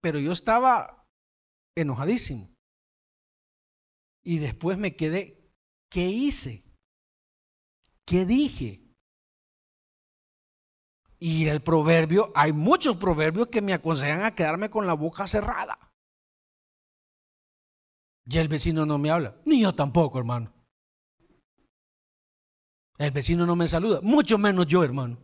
pero 0.00 0.18
yo 0.18 0.32
estaba 0.32 1.06
enojadísimo. 1.76 2.54
Y 4.24 4.38
después 4.38 4.78
me 4.78 4.96
quedé, 4.96 5.52
¿qué 5.90 6.08
hice? 6.08 6.64
¿Qué 8.04 8.24
dije? 8.24 8.85
Y 11.18 11.46
el 11.46 11.62
proverbio, 11.62 12.30
hay 12.34 12.52
muchos 12.52 12.96
proverbios 12.96 13.48
que 13.48 13.62
me 13.62 13.72
aconsejan 13.72 14.22
a 14.22 14.34
quedarme 14.34 14.68
con 14.68 14.86
la 14.86 14.92
boca 14.92 15.26
cerrada. 15.26 15.78
Y 18.26 18.38
el 18.38 18.48
vecino 18.48 18.84
no 18.84 18.98
me 18.98 19.10
habla, 19.10 19.36
ni 19.44 19.62
yo 19.62 19.74
tampoco, 19.74 20.18
hermano. 20.18 20.52
El 22.98 23.10
vecino 23.10 23.46
no 23.46 23.56
me 23.56 23.68
saluda, 23.68 24.00
mucho 24.02 24.36
menos 24.38 24.66
yo, 24.66 24.82
hermano. 24.82 25.18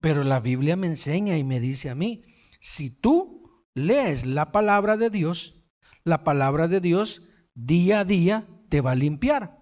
Pero 0.00 0.22
la 0.22 0.40
Biblia 0.40 0.76
me 0.76 0.86
enseña 0.86 1.36
y 1.36 1.44
me 1.44 1.60
dice 1.60 1.90
a 1.90 1.94
mí, 1.94 2.24
si 2.60 3.00
tú 3.00 3.66
lees 3.74 4.24
la 4.24 4.52
palabra 4.52 4.96
de 4.96 5.10
Dios, 5.10 5.68
la 6.04 6.24
palabra 6.24 6.68
de 6.68 6.80
Dios 6.80 7.22
día 7.54 8.00
a 8.00 8.04
día 8.04 8.46
te 8.68 8.80
va 8.80 8.92
a 8.92 8.96
limpiar. 8.96 9.60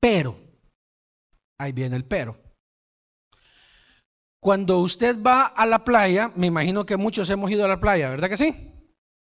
Pero, 0.00 0.38
ahí 1.58 1.72
viene 1.72 1.96
el 1.96 2.04
pero. 2.04 2.45
Cuando 4.46 4.78
usted 4.78 5.20
va 5.20 5.46
a 5.46 5.66
la 5.66 5.82
playa, 5.82 6.30
me 6.36 6.46
imagino 6.46 6.86
que 6.86 6.96
muchos 6.96 7.28
hemos 7.30 7.50
ido 7.50 7.64
a 7.64 7.68
la 7.68 7.80
playa, 7.80 8.10
¿verdad 8.10 8.28
que 8.28 8.36
sí? 8.36 8.72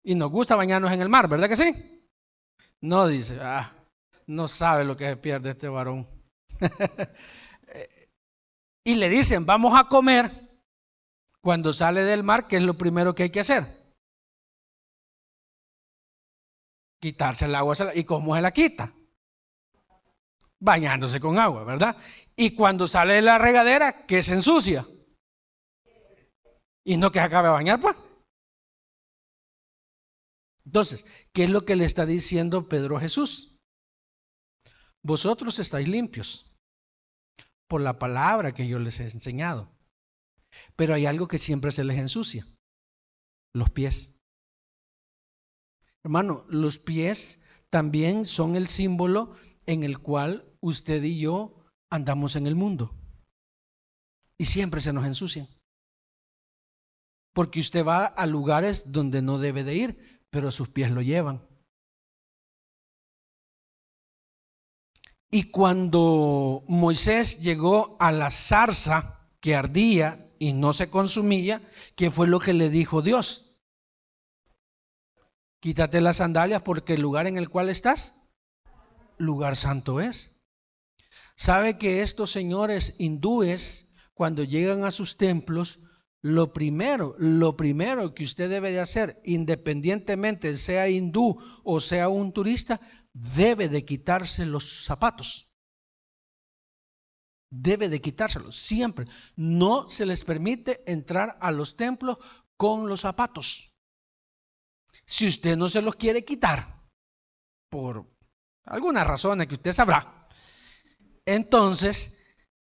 Y 0.04 0.16
nos 0.16 0.32
gusta 0.32 0.56
bañarnos 0.56 0.92
en 0.92 1.02
el 1.02 1.08
mar, 1.08 1.28
¿verdad 1.28 1.48
que 1.48 1.56
sí? 1.56 2.04
No 2.82 3.06
dice, 3.06 3.38
ah, 3.40 3.76
no 4.26 4.48
sabe 4.48 4.84
lo 4.84 4.98
que 4.98 5.06
se 5.06 5.18
pierde 5.18 5.52
este 5.52 5.70
varón. 5.70 6.08
y 8.84 8.96
le 8.96 9.08
dicen, 9.08 9.46
vamos 9.46 9.80
a 9.80 9.84
comer, 9.84 10.50
cuando 11.42 11.74
sale 11.74 12.02
del 12.02 12.24
mar, 12.24 12.48
¿qué 12.48 12.58
es 12.58 12.64
lo 12.64 12.74
primero 12.74 13.14
que 13.14 13.22
hay 13.22 13.30
que 13.30 13.42
hacer? 13.42 13.68
Quitarse 17.00 17.46
el 17.46 17.54
agua. 17.54 17.76
¿Y 17.94 18.04
cómo 18.04 18.34
se 18.34 18.42
la 18.42 18.50
quita? 18.50 18.92
Bañándose 20.60 21.20
con 21.20 21.38
agua, 21.38 21.66
¿verdad? 21.66 21.98
Y 22.36 22.56
cuando 22.56 22.88
sale 22.88 23.14
de 23.14 23.22
la 23.22 23.38
regadera, 23.38 24.08
¿qué 24.08 24.24
se 24.24 24.34
ensucia? 24.34 24.88
Y 26.86 26.98
no 26.98 27.12
que 27.12 27.20
se 27.20 27.26
acabe 27.26 27.48
de 27.48 27.54
bañar, 27.54 27.80
pues. 27.80 27.96
Entonces, 30.66 31.06
¿qué 31.34 31.46
es 31.46 31.50
lo 31.50 31.66
que 31.66 31.76
le 31.76 31.86
está 31.86 32.06
diciendo 32.06 32.68
Pedro 32.68 32.98
a 32.98 33.02
Jesús? 33.02 33.56
Vosotros 35.04 35.60
estáis 35.60 35.88
limpios 35.88 36.50
por 37.68 37.82
la 37.82 38.00
palabra 38.00 38.54
que 38.54 38.68
yo 38.68 38.80
les 38.80 39.00
he 39.00 39.04
enseñado. 39.04 39.70
Pero 40.76 40.94
hay 40.94 41.06
algo 41.06 41.28
que 41.28 41.40
siempre 41.40 41.72
se 41.72 41.84
les 41.84 41.98
ensucia, 41.98 42.46
los 43.54 43.70
pies. 43.70 44.22
Hermano, 46.06 46.46
los 46.50 46.80
pies 46.80 47.42
también 47.70 48.26
son 48.26 48.56
el 48.56 48.68
símbolo 48.68 49.36
en 49.66 49.84
el 49.84 50.00
cual 50.00 50.54
usted 50.62 51.02
y 51.04 51.20
yo 51.20 51.66
andamos 51.92 52.36
en 52.36 52.48
el 52.48 52.56
mundo. 52.56 52.96
Y 54.38 54.46
siempre 54.46 54.82
se 54.82 54.94
nos 54.94 55.06
ensucian. 55.06 55.48
Porque 57.34 57.60
usted 57.60 57.86
va 57.86 58.06
a 58.06 58.26
lugares 58.26 58.92
donde 58.92 59.22
no 59.22 59.40
debe 59.40 59.64
de 59.64 59.76
ir, 59.76 60.24
pero 60.30 60.52
sus 60.52 60.70
pies 60.70 60.92
lo 60.92 61.02
llevan. 61.02 61.48
Y 65.34 65.50
cuando 65.50 66.64
Moisés 66.68 67.42
llegó 67.42 67.98
a 68.00 68.12
la 68.12 68.30
zarza 68.30 69.28
que 69.40 69.56
ardía 69.56 70.32
y 70.38 70.54
no 70.54 70.74
se 70.74 70.92
consumía, 70.92 71.60
¿qué 71.96 72.12
fue 72.12 72.28
lo 72.28 72.40
que 72.40 72.54
le 72.54 72.70
dijo 72.70 73.02
Dios? 73.02 73.58
Quítate 75.60 76.02
las 76.02 76.18
sandalias 76.18 76.62
porque 76.62 76.94
el 76.94 77.02
lugar 77.02 77.26
en 77.26 77.38
el 77.38 77.50
cual 77.50 77.70
estás, 77.70 78.14
lugar 79.18 79.58
santo 79.58 80.02
es. 80.02 80.42
¿Sabe 81.36 81.78
que 81.78 82.04
estos 82.04 82.32
señores 82.32 82.94
hindúes, 83.00 83.96
cuando 84.14 84.44
llegan 84.44 84.84
a 84.84 84.92
sus 84.92 85.18
templos, 85.18 85.80
lo 86.24 86.54
primero, 86.54 87.16
lo 87.20 87.58
primero 87.58 88.16
que 88.16 88.24
usted 88.24 88.50
debe 88.50 88.72
de 88.72 88.80
hacer, 88.80 89.22
independientemente 89.26 90.56
sea 90.56 90.88
hindú 90.88 91.38
o 91.66 91.82
sea 91.82 92.08
un 92.08 92.32
turista, 92.32 92.80
debe 93.12 93.68
de 93.68 93.84
quitarse 93.84 94.46
los 94.46 94.86
zapatos. 94.86 95.52
Debe 97.50 97.90
de 97.90 98.00
quitárselos 98.00 98.58
siempre. 98.58 99.06
No 99.36 99.90
se 99.90 100.06
les 100.06 100.24
permite 100.24 100.82
entrar 100.90 101.38
a 101.42 101.52
los 101.52 101.76
templos 101.76 102.18
con 102.56 102.88
los 102.88 103.02
zapatos. 103.02 103.76
Si 105.06 105.28
usted 105.28 105.58
no 105.58 105.68
se 105.68 105.82
los 105.82 105.96
quiere 105.96 106.24
quitar, 106.24 106.82
por 107.70 108.10
algunas 108.64 109.06
razones 109.06 109.48
que 109.48 109.56
usted 109.56 109.74
sabrá, 109.74 110.26
entonces 111.26 112.18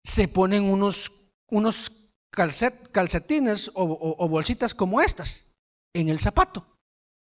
se 0.04 0.28
ponen 0.28 0.66
unos, 0.66 1.12
unos 1.48 1.99
calcetines 2.32 3.72
o, 3.74 4.30
bolsitas 4.30 4.74
como 4.74 5.02
estas 5.02 5.52
en 5.94 6.10
el 6.10 6.20
zapato. 6.20 6.78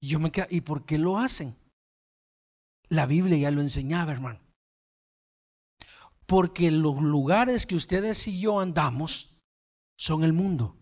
Y 0.00 0.08
yo 0.08 0.18
me 0.18 0.30
quedo, 0.30 0.46
¿y 0.50 0.60
por 0.60 0.84
qué 0.84 0.98
lo 0.98 1.18
hacen? 1.18 1.56
La 2.88 3.06
Biblia 3.06 3.38
ya 3.38 3.50
lo 3.50 3.60
enseñaba, 3.60 4.12
hermano. 4.12 4.40
Porque 6.26 6.70
los 6.70 7.00
lugares 7.00 7.66
que 7.66 7.76
ustedes 7.76 8.26
y 8.28 8.40
yo 8.40 8.60
andamos 8.60 9.38
son 9.98 10.24
el 10.24 10.32
mundo. 10.32 10.76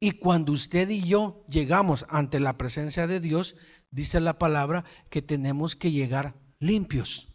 Y 0.00 0.12
cuando 0.12 0.52
usted 0.52 0.88
y 0.90 1.02
yo 1.02 1.44
llegamos 1.48 2.04
ante 2.08 2.40
la 2.40 2.58
presencia 2.58 3.06
de 3.06 3.20
Dios, 3.20 3.56
dice 3.90 4.20
la 4.20 4.38
palabra 4.38 4.84
que 5.10 5.22
tenemos 5.22 5.76
que 5.76 5.92
llegar 5.92 6.34
limpios. 6.58 7.33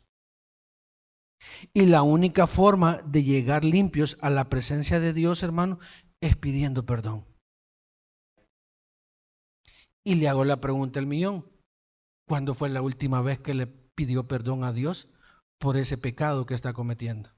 Y 1.74 1.86
la 1.86 2.02
única 2.02 2.48
forma 2.48 3.02
de 3.06 3.24
llegar 3.24 3.64
limpios 3.64 4.18
a 4.22 4.30
la 4.30 4.50
presencia 4.50 5.00
de 5.00 5.14
Dios, 5.14 5.44
hermano, 5.44 5.80
es 6.22 6.36
pidiendo 6.36 6.86
perdón. 6.86 7.26
Y 10.04 10.16
le 10.16 10.28
hago 10.28 10.46
la 10.46 10.62
pregunta 10.62 11.00
al 11.00 11.06
millón. 11.06 11.46
¿Cuándo 12.28 12.54
fue 12.54 12.70
la 12.70 12.82
última 12.82 13.22
vez 13.22 13.40
que 13.40 13.54
le 13.54 13.68
pidió 13.68 14.28
perdón 14.28 14.64
a 14.64 14.74
Dios 14.74 15.10
por 15.60 15.78
ese 15.78 15.98
pecado 15.98 16.46
que 16.46 16.54
está 16.54 16.74
cometiendo? 16.74 17.32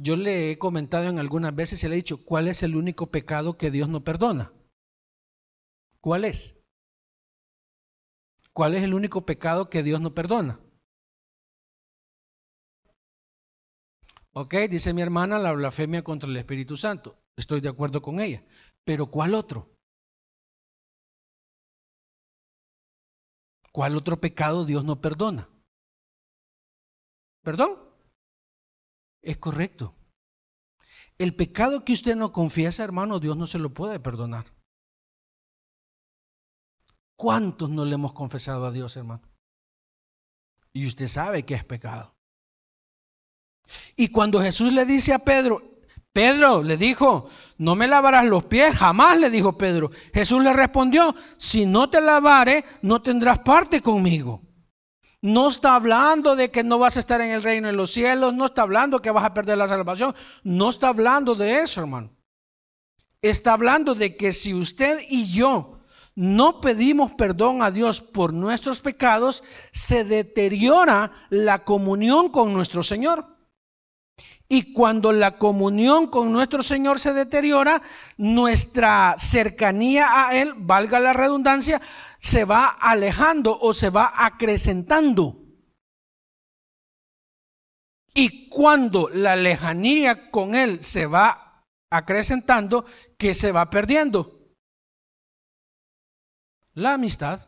Yo 0.00 0.14
le 0.14 0.52
he 0.52 0.58
comentado 0.58 1.08
en 1.08 1.18
algunas 1.18 1.54
veces 1.54 1.82
y 1.82 1.88
le 1.88 1.94
he 1.94 1.96
dicho, 1.96 2.24
¿cuál 2.24 2.46
es 2.46 2.62
el 2.62 2.76
único 2.76 3.10
pecado 3.10 3.58
que 3.58 3.72
Dios 3.72 3.88
no 3.88 4.04
perdona? 4.04 4.52
¿Cuál 6.00 6.24
es? 6.24 6.57
¿Cuál 8.58 8.74
es 8.74 8.82
el 8.82 8.92
único 8.92 9.24
pecado 9.24 9.70
que 9.70 9.84
Dios 9.84 10.00
no 10.00 10.14
perdona? 10.14 10.58
Ok, 14.32 14.52
dice 14.68 14.92
mi 14.92 15.00
hermana, 15.00 15.38
la 15.38 15.52
blasfemia 15.52 16.02
contra 16.02 16.28
el 16.28 16.36
Espíritu 16.36 16.76
Santo. 16.76 17.22
Estoy 17.36 17.60
de 17.60 17.68
acuerdo 17.68 18.02
con 18.02 18.18
ella. 18.18 18.44
Pero 18.84 19.12
¿cuál 19.12 19.34
otro? 19.34 19.76
¿Cuál 23.70 23.94
otro 23.94 24.20
pecado 24.20 24.64
Dios 24.64 24.84
no 24.84 25.00
perdona? 25.00 25.48
¿Perdón? 27.44 27.78
Es 29.22 29.38
correcto. 29.38 29.94
El 31.16 31.36
pecado 31.36 31.84
que 31.84 31.92
usted 31.92 32.16
no 32.16 32.32
confiesa, 32.32 32.82
hermano, 32.82 33.20
Dios 33.20 33.36
no 33.36 33.46
se 33.46 33.60
lo 33.60 33.72
puede 33.72 34.00
perdonar. 34.00 34.57
¿Cuántos 37.18 37.68
no 37.68 37.84
le 37.84 37.96
hemos 37.96 38.12
confesado 38.12 38.64
a 38.64 38.70
Dios, 38.70 38.96
hermano? 38.96 39.22
Y 40.72 40.86
usted 40.86 41.08
sabe 41.08 41.44
que 41.44 41.54
es 41.54 41.64
pecado. 41.64 42.14
Y 43.96 44.06
cuando 44.06 44.40
Jesús 44.40 44.72
le 44.72 44.84
dice 44.84 45.12
a 45.12 45.18
Pedro, 45.18 45.80
Pedro 46.12 46.62
le 46.62 46.76
dijo, 46.76 47.28
no 47.56 47.74
me 47.74 47.88
lavarás 47.88 48.24
los 48.24 48.44
pies, 48.44 48.72
jamás 48.76 49.18
le 49.18 49.30
dijo 49.30 49.58
Pedro. 49.58 49.90
Jesús 50.14 50.44
le 50.44 50.52
respondió, 50.52 51.12
si 51.36 51.66
no 51.66 51.90
te 51.90 52.00
lavare, 52.00 52.64
no 52.82 53.02
tendrás 53.02 53.40
parte 53.40 53.82
conmigo. 53.82 54.40
No 55.20 55.48
está 55.48 55.74
hablando 55.74 56.36
de 56.36 56.52
que 56.52 56.62
no 56.62 56.78
vas 56.78 56.98
a 56.98 57.00
estar 57.00 57.20
en 57.20 57.32
el 57.32 57.42
reino 57.42 57.66
de 57.66 57.74
los 57.74 57.90
cielos, 57.90 58.32
no 58.32 58.46
está 58.46 58.62
hablando 58.62 59.02
que 59.02 59.10
vas 59.10 59.24
a 59.24 59.34
perder 59.34 59.58
la 59.58 59.66
salvación, 59.66 60.14
no 60.44 60.70
está 60.70 60.86
hablando 60.86 61.34
de 61.34 61.62
eso, 61.62 61.80
hermano. 61.80 62.16
Está 63.20 63.54
hablando 63.54 63.96
de 63.96 64.16
que 64.16 64.32
si 64.32 64.54
usted 64.54 65.00
y 65.08 65.26
yo 65.32 65.77
no 66.18 66.60
pedimos 66.60 67.14
perdón 67.14 67.62
a 67.62 67.70
Dios 67.70 68.00
por 68.00 68.32
nuestros 68.32 68.80
pecados, 68.80 69.44
se 69.70 70.02
deteriora 70.02 71.12
la 71.30 71.62
comunión 71.62 72.28
con 72.28 72.52
nuestro 72.52 72.82
Señor. 72.82 73.24
Y 74.48 74.72
cuando 74.72 75.12
la 75.12 75.38
comunión 75.38 76.08
con 76.08 76.32
nuestro 76.32 76.64
Señor 76.64 76.98
se 76.98 77.12
deteriora, 77.12 77.82
nuestra 78.16 79.14
cercanía 79.16 80.26
a 80.26 80.36
Él, 80.36 80.54
valga 80.56 80.98
la 80.98 81.12
redundancia, 81.12 81.80
se 82.18 82.44
va 82.44 82.66
alejando 82.66 83.56
o 83.56 83.72
se 83.72 83.90
va 83.90 84.12
acrecentando. 84.16 85.40
Y 88.12 88.48
cuando 88.48 89.08
la 89.08 89.36
lejanía 89.36 90.32
con 90.32 90.56
Él 90.56 90.82
se 90.82 91.06
va 91.06 91.64
acrecentando, 91.92 92.84
¿qué 93.16 93.34
se 93.34 93.52
va 93.52 93.70
perdiendo? 93.70 94.37
La 96.78 96.94
amistad. 96.94 97.40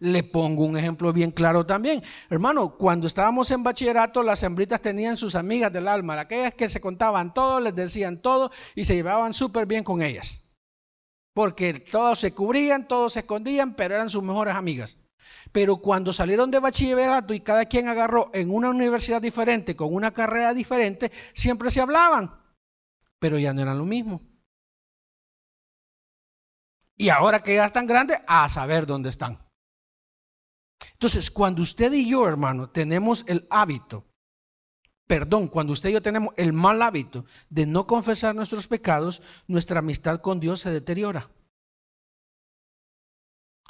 Le 0.00 0.24
pongo 0.24 0.64
un 0.64 0.76
ejemplo 0.76 1.12
bien 1.12 1.30
claro 1.30 1.64
también. 1.64 2.02
Hermano, 2.28 2.76
cuando 2.76 3.06
estábamos 3.06 3.48
en 3.52 3.62
bachillerato, 3.62 4.24
las 4.24 4.42
hembritas 4.42 4.82
tenían 4.82 5.16
sus 5.16 5.36
amigas 5.36 5.72
del 5.72 5.86
alma, 5.86 6.18
aquellas 6.18 6.54
que 6.54 6.68
se 6.68 6.80
contaban 6.80 7.32
todo, 7.32 7.60
les 7.60 7.76
decían 7.76 8.20
todo 8.20 8.50
y 8.74 8.82
se 8.82 8.96
llevaban 8.96 9.34
súper 9.34 9.66
bien 9.66 9.84
con 9.84 10.02
ellas. 10.02 10.52
Porque 11.32 11.74
todos 11.74 12.18
se 12.18 12.34
cubrían, 12.34 12.88
todos 12.88 13.12
se 13.12 13.20
escondían, 13.20 13.74
pero 13.74 13.94
eran 13.94 14.10
sus 14.10 14.24
mejores 14.24 14.56
amigas. 14.56 14.98
Pero 15.52 15.76
cuando 15.76 16.12
salieron 16.12 16.50
de 16.50 16.58
bachillerato 16.58 17.34
y 17.34 17.38
cada 17.38 17.66
quien 17.66 17.86
agarró 17.86 18.30
en 18.34 18.50
una 18.50 18.70
universidad 18.70 19.22
diferente, 19.22 19.76
con 19.76 19.94
una 19.94 20.10
carrera 20.10 20.54
diferente, 20.54 21.12
siempre 21.34 21.70
se 21.70 21.80
hablaban, 21.80 22.34
pero 23.20 23.38
ya 23.38 23.54
no 23.54 23.62
eran 23.62 23.78
lo 23.78 23.84
mismo. 23.84 24.31
Y 27.02 27.08
ahora 27.08 27.42
que 27.42 27.56
ya 27.56 27.66
están 27.66 27.88
grandes, 27.88 28.18
a 28.28 28.48
saber 28.48 28.86
dónde 28.86 29.10
están. 29.10 29.44
Entonces, 30.92 31.32
cuando 31.32 31.60
usted 31.60 31.92
y 31.92 32.08
yo, 32.08 32.28
hermano, 32.28 32.70
tenemos 32.70 33.24
el 33.26 33.44
hábito 33.50 34.06
perdón, 35.08 35.48
cuando 35.48 35.72
usted 35.72 35.90
y 35.90 35.94
yo 35.94 36.00
tenemos 36.00 36.32
el 36.36 36.52
mal 36.52 36.80
hábito 36.80 37.26
de 37.50 37.66
no 37.66 37.86
confesar 37.86 38.34
nuestros 38.34 38.68
pecados, 38.68 39.20
nuestra 39.46 39.80
amistad 39.80 40.20
con 40.20 40.38
Dios 40.40 40.60
se 40.60 40.70
deteriora. 40.70 41.28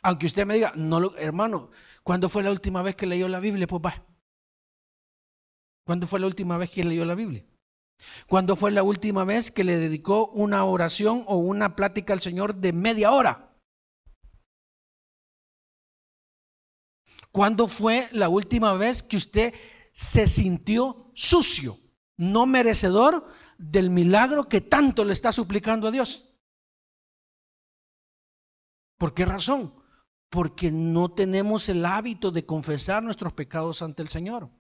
Aunque 0.03 0.27
usted 0.27 0.47
me 0.47 0.55
diga, 0.55 0.73
no 0.77 1.01
lo, 1.01 1.16
hermano, 1.16 1.71
¿cuándo 2.05 2.29
fue 2.29 2.45
la 2.45 2.51
última 2.51 2.83
vez 2.83 2.95
que 2.95 3.07
leyó 3.07 3.27
la 3.29 3.40
Biblia? 3.40 3.66
Pues. 3.66 3.95
¿Cuándo 5.85 6.07
fue 6.07 6.21
la 6.21 6.27
última 6.27 6.59
vez 6.59 6.71
que 6.71 6.85
leyó 6.85 7.05
la 7.05 7.16
Biblia? 7.16 7.45
¿Cuándo 8.27 8.57
fue 8.57 8.71
la 8.71 8.83
última 8.83 9.25
vez 9.25 9.51
que 9.51 9.65
le 9.65 9.79
dedicó 9.79 10.29
una 10.29 10.65
oración 10.65 11.25
o 11.27 11.37
una 11.37 11.77
plática 11.77 12.12
al 12.12 12.21
Señor 12.21 12.55
de 12.57 12.73
media 12.73 13.12
hora? 13.12 13.57
¿Cuándo 17.31 17.67
fue 17.67 18.09
la 18.12 18.29
última 18.29 18.75
vez 18.75 19.03
que 19.03 19.17
usted 19.17 19.55
se 19.93 20.27
sintió 20.27 21.11
sucio, 21.15 21.79
no 22.17 22.47
merecedor 22.47 23.27
del 23.59 23.91
milagro 23.91 24.49
que 24.49 24.61
tanto 24.61 25.05
le 25.05 25.12
está 25.12 25.33
suplicando 25.33 25.88
a 25.88 25.91
Dios. 25.91 26.37
¿Por 28.99 29.15
qué 29.15 29.25
razón? 29.25 29.75
Porque 30.31 30.71
no 30.71 31.12
tenemos 31.12 31.69
el 31.69 31.85
hábito 31.85 32.31
de 32.31 32.47
confesar 32.47 33.03
nuestros 33.03 33.33
pecados 33.33 33.83
ante 33.83 34.03
el 34.03 34.09
Señor. 34.09 34.51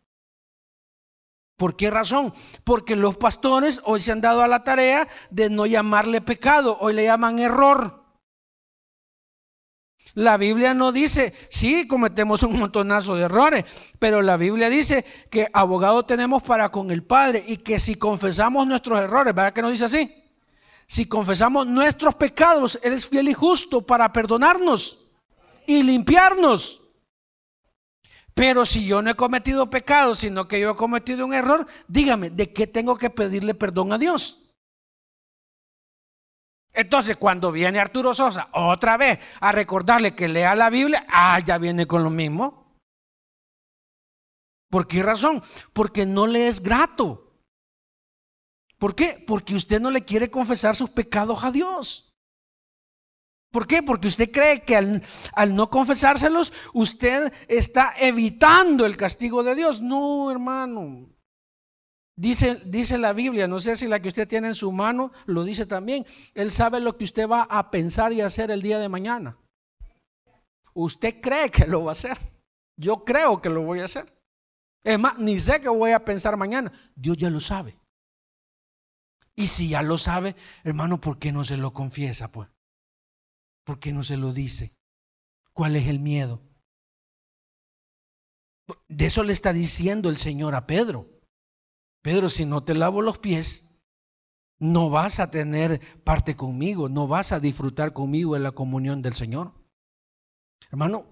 ¿Por 1.62 1.76
qué 1.76 1.92
razón? 1.92 2.34
Porque 2.64 2.96
los 2.96 3.16
pastores 3.16 3.80
hoy 3.84 4.00
se 4.00 4.10
han 4.10 4.20
dado 4.20 4.42
a 4.42 4.48
la 4.48 4.64
tarea 4.64 5.06
de 5.30 5.48
no 5.48 5.64
llamarle 5.64 6.20
pecado, 6.20 6.76
hoy 6.80 6.92
le 6.92 7.04
llaman 7.04 7.38
error. 7.38 8.02
La 10.14 10.36
Biblia 10.38 10.74
no 10.74 10.90
dice, 10.90 11.32
sí, 11.50 11.86
cometemos 11.86 12.42
un 12.42 12.58
montonazo 12.58 13.14
de 13.14 13.26
errores, 13.26 13.64
pero 14.00 14.22
la 14.22 14.36
Biblia 14.36 14.68
dice 14.70 15.04
que 15.30 15.46
abogado 15.52 16.04
tenemos 16.04 16.42
para 16.42 16.70
con 16.70 16.90
el 16.90 17.04
Padre 17.04 17.44
y 17.46 17.58
que 17.58 17.78
si 17.78 17.94
confesamos 17.94 18.66
nuestros 18.66 18.98
errores, 18.98 19.32
¿verdad 19.32 19.52
que 19.52 19.62
no 19.62 19.70
dice 19.70 19.84
así? 19.84 20.12
Si 20.88 21.06
confesamos 21.06 21.68
nuestros 21.68 22.16
pecados, 22.16 22.76
Él 22.82 22.92
es 22.94 23.06
fiel 23.06 23.28
y 23.28 23.34
justo 23.34 23.86
para 23.86 24.12
perdonarnos 24.12 24.98
y 25.64 25.84
limpiarnos. 25.84 26.81
Pero 28.34 28.64
si 28.64 28.86
yo 28.86 29.02
no 29.02 29.10
he 29.10 29.14
cometido 29.14 29.68
pecado, 29.68 30.14
sino 30.14 30.48
que 30.48 30.60
yo 30.60 30.70
he 30.70 30.76
cometido 30.76 31.26
un 31.26 31.34
error, 31.34 31.66
dígame, 31.86 32.30
¿de 32.30 32.52
qué 32.52 32.66
tengo 32.66 32.96
que 32.96 33.10
pedirle 33.10 33.54
perdón 33.54 33.92
a 33.92 33.98
Dios? 33.98 34.38
Entonces, 36.72 37.18
cuando 37.18 37.52
viene 37.52 37.78
Arturo 37.78 38.14
Sosa 38.14 38.48
otra 38.52 38.96
vez 38.96 39.18
a 39.40 39.52
recordarle 39.52 40.14
que 40.14 40.28
lea 40.28 40.54
la 40.54 40.70
Biblia, 40.70 41.04
ah, 41.08 41.38
ya 41.44 41.58
viene 41.58 41.86
con 41.86 42.02
lo 42.02 42.10
mismo. 42.10 42.78
¿Por 44.70 44.86
qué 44.86 45.02
razón? 45.02 45.42
Porque 45.74 46.06
no 46.06 46.26
le 46.26 46.48
es 46.48 46.62
grato. 46.62 47.36
¿Por 48.78 48.94
qué? 48.94 49.22
Porque 49.26 49.54
usted 49.54 49.80
no 49.80 49.90
le 49.90 50.06
quiere 50.06 50.30
confesar 50.30 50.74
sus 50.74 50.88
pecados 50.88 51.44
a 51.44 51.50
Dios. 51.50 52.11
¿Por 53.52 53.66
qué? 53.66 53.82
Porque 53.82 54.08
usted 54.08 54.32
cree 54.32 54.62
que 54.62 54.76
al, 54.76 55.54
no 55.54 55.68
confesárselos, 55.68 56.54
usted 56.72 57.30
está 57.48 57.92
evitando 58.00 58.86
el 58.86 58.96
castigo 58.96 59.42
de 59.42 59.54
Dios. 59.54 59.82
No, 59.82 60.30
hermano. 60.30 61.10
Dice, 62.16 62.62
dice 62.64 62.96
la 62.96 63.12
Biblia, 63.12 63.46
no 63.46 63.60
sé 63.60 63.76
si 63.76 63.88
la 63.88 64.00
que 64.00 64.08
usted 64.08 64.26
tiene 64.26 64.48
en 64.48 64.54
su 64.54 64.72
mano 64.72 65.12
lo 65.26 65.44
dice 65.44 65.66
también. 65.66 66.06
Él 66.34 66.50
sabe 66.50 66.80
lo 66.80 66.96
que 66.96 67.04
usted 67.04 67.28
va 67.28 67.42
a 67.42 67.70
pensar 67.70 68.14
y 68.14 68.22
hacer 68.22 68.50
el 68.50 68.62
día 68.62 68.78
de 68.78 68.88
mañana. 68.88 69.36
Usted 70.72 71.20
cree 71.20 71.50
que 71.50 71.66
lo 71.66 71.84
va 71.84 71.90
a 71.90 71.92
hacer. 71.92 72.16
Yo 72.78 73.04
creo 73.04 73.42
que 73.42 73.50
lo 73.50 73.62
voy 73.62 73.80
a 73.80 73.84
hacer. 73.84 74.06
Es 74.82 74.98
más, 74.98 75.18
ni 75.18 75.38
sé 75.38 75.60
que 75.60 75.68
voy 75.68 75.90
a 75.90 76.02
pensar 76.02 76.38
mañana. 76.38 76.72
Dios 76.96 77.18
ya 77.18 77.28
lo 77.28 77.40
sabe. 77.40 77.78
Y 79.36 79.46
si 79.46 79.68
ya 79.68 79.82
lo 79.82 79.98
sabe, 79.98 80.36
hermano, 80.64 80.98
¿por 80.98 81.18
qué 81.18 81.32
no 81.32 81.44
se 81.44 81.58
lo 81.58 81.74
confiesa, 81.74 82.32
pues? 82.32 82.48
¿Por 83.64 83.78
qué 83.78 83.92
no 83.92 84.02
se 84.02 84.16
lo 84.16 84.32
dice? 84.32 84.72
¿Cuál 85.52 85.76
es 85.76 85.86
el 85.86 85.98
miedo? 85.98 86.42
De 88.88 89.06
eso 89.06 89.22
le 89.22 89.32
está 89.32 89.52
diciendo 89.52 90.08
el 90.08 90.16
Señor 90.16 90.54
a 90.54 90.66
Pedro. 90.66 91.08
Pedro, 92.02 92.28
si 92.28 92.44
no 92.44 92.64
te 92.64 92.74
lavo 92.74 93.02
los 93.02 93.18
pies, 93.18 93.80
no 94.58 94.90
vas 94.90 95.20
a 95.20 95.30
tener 95.30 95.80
parte 96.04 96.36
conmigo, 96.36 96.88
no 96.88 97.06
vas 97.06 97.32
a 97.32 97.40
disfrutar 97.40 97.92
conmigo 97.92 98.36
en 98.36 98.42
la 98.42 98.52
comunión 98.52 99.02
del 99.02 99.14
Señor. 99.14 99.52
Hermano, 100.70 101.06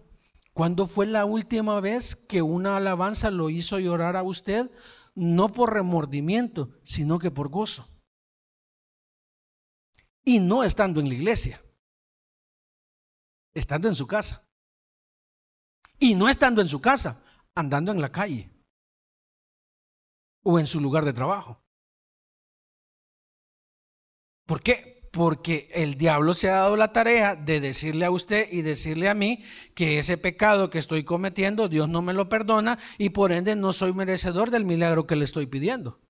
¿cuándo 0.52 0.86
fue 0.86 1.06
la 1.06 1.24
última 1.24 1.80
vez 1.80 2.16
que 2.16 2.42
una 2.42 2.76
alabanza 2.76 3.30
lo 3.30 3.50
hizo 3.50 3.78
llorar 3.78 4.16
a 4.16 4.22
usted? 4.22 4.70
No 5.14 5.52
por 5.52 5.74
remordimiento, 5.74 6.70
sino 6.82 7.18
que 7.18 7.30
por 7.30 7.48
gozo. 7.48 7.86
Y 10.24 10.38
no 10.38 10.62
estando 10.64 11.00
en 11.00 11.08
la 11.08 11.14
iglesia, 11.14 11.60
estando 13.54 13.88
en 13.88 13.94
su 13.94 14.06
casa. 14.06 14.48
Y 15.98 16.14
no 16.14 16.28
estando 16.28 16.62
en 16.62 16.68
su 16.68 16.80
casa, 16.80 17.22
andando 17.54 17.92
en 17.92 18.00
la 18.00 18.10
calle 18.10 18.50
o 20.42 20.58
en 20.58 20.66
su 20.66 20.80
lugar 20.80 21.04
de 21.04 21.12
trabajo. 21.12 21.62
¿Por 24.46 24.62
qué? 24.62 25.08
Porque 25.12 25.68
el 25.74 25.96
diablo 25.96 26.34
se 26.34 26.48
ha 26.48 26.56
dado 26.56 26.76
la 26.76 26.92
tarea 26.92 27.36
de 27.36 27.60
decirle 27.60 28.04
a 28.04 28.10
usted 28.10 28.48
y 28.50 28.62
decirle 28.62 29.08
a 29.08 29.14
mí 29.14 29.44
que 29.74 29.98
ese 29.98 30.16
pecado 30.16 30.70
que 30.70 30.78
estoy 30.78 31.04
cometiendo, 31.04 31.68
Dios 31.68 31.88
no 31.88 32.00
me 32.00 32.14
lo 32.14 32.28
perdona 32.28 32.78
y 32.96 33.10
por 33.10 33.32
ende 33.32 33.56
no 33.56 33.72
soy 33.72 33.92
merecedor 33.92 34.50
del 34.50 34.64
milagro 34.64 35.06
que 35.06 35.16
le 35.16 35.24
estoy 35.24 35.46
pidiendo. 35.46 36.00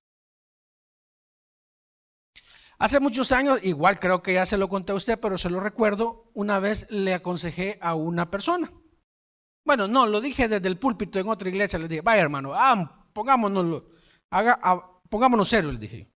Hace 2.81 2.99
muchos 2.99 3.31
años, 3.33 3.61
igual 3.63 4.01
creo 4.01 4.23
que 4.23 4.33
ya 4.33 4.47
se 4.47 4.57
lo 4.57 4.67
conté 4.67 4.93
a 4.93 4.95
usted, 4.95 5.21
pero 5.21 5.37
se 5.37 5.51
lo 5.51 5.61
recuerdo, 5.61 6.31
una 6.33 6.59
vez 6.61 6.87
le 6.89 7.13
aconsejé 7.13 7.79
a 7.83 7.95
una 7.95 8.31
persona. 8.31 8.73
Bueno, 9.67 9.87
no, 9.87 10.07
lo 10.07 10.23
dije 10.23 10.49
desde 10.49 10.67
el 10.67 10.79
púlpito 10.79 11.19
en 11.19 11.29
otra 11.29 11.51
iglesia, 11.51 11.79
le 11.79 11.89
dije, 11.89 12.01
vaya 12.01 12.23
hermano, 12.23 12.55
ah, 12.55 13.07
pongámonos, 13.13 13.83
haga, 14.31 14.59
pongámonos 15.11 15.47
serios, 15.47 15.75
le 15.75 15.79
dije. 15.79 16.11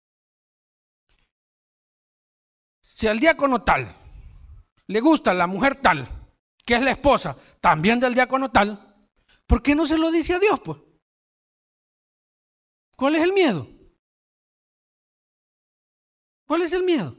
Si 2.79 3.07
al 3.07 3.19
diácono 3.19 3.63
tal 3.63 3.91
le 4.85 4.99
gusta 4.99 5.33
la 5.33 5.47
mujer 5.47 5.81
tal, 5.81 6.07
que 6.63 6.75
es 6.75 6.81
la 6.83 6.91
esposa 6.91 7.35
también 7.59 7.99
del 7.99 8.13
diácono 8.13 8.51
tal, 8.51 9.07
¿por 9.47 9.63
qué 9.63 9.73
no 9.73 9.87
se 9.87 9.97
lo 9.97 10.11
dice 10.11 10.35
a 10.35 10.39
Dios, 10.39 10.59
pues? 10.59 10.77
¿Cuál 12.95 13.15
es 13.15 13.23
el 13.23 13.33
miedo? 13.33 13.80
¿Cuál 16.51 16.63
es 16.63 16.73
el 16.73 16.83
miedo? 16.83 17.15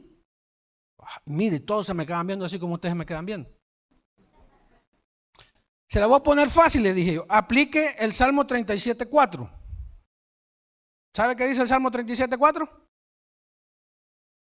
mire, 1.25 1.59
todos 1.59 1.87
se 1.87 1.95
me 1.95 2.05
quedan 2.05 2.27
viendo 2.27 2.45
así 2.45 2.59
como 2.59 2.75
ustedes 2.75 2.95
me 2.95 3.07
quedan 3.07 3.25
viendo. 3.25 3.51
Se 5.89 5.99
la 5.99 6.07
voy 6.07 6.19
a 6.19 6.23
poner 6.23 6.51
fácil, 6.51 6.83
le 6.83 6.93
dije 6.93 7.15
yo. 7.15 7.25
Aplique 7.31 7.97
el 7.99 8.13
Salmo 8.13 8.45
37.4. 8.45 9.51
¿Sabe 11.17 11.35
qué 11.35 11.47
dice 11.47 11.63
el 11.63 11.69
Salmo 11.69 11.91
37.4? 11.91 12.69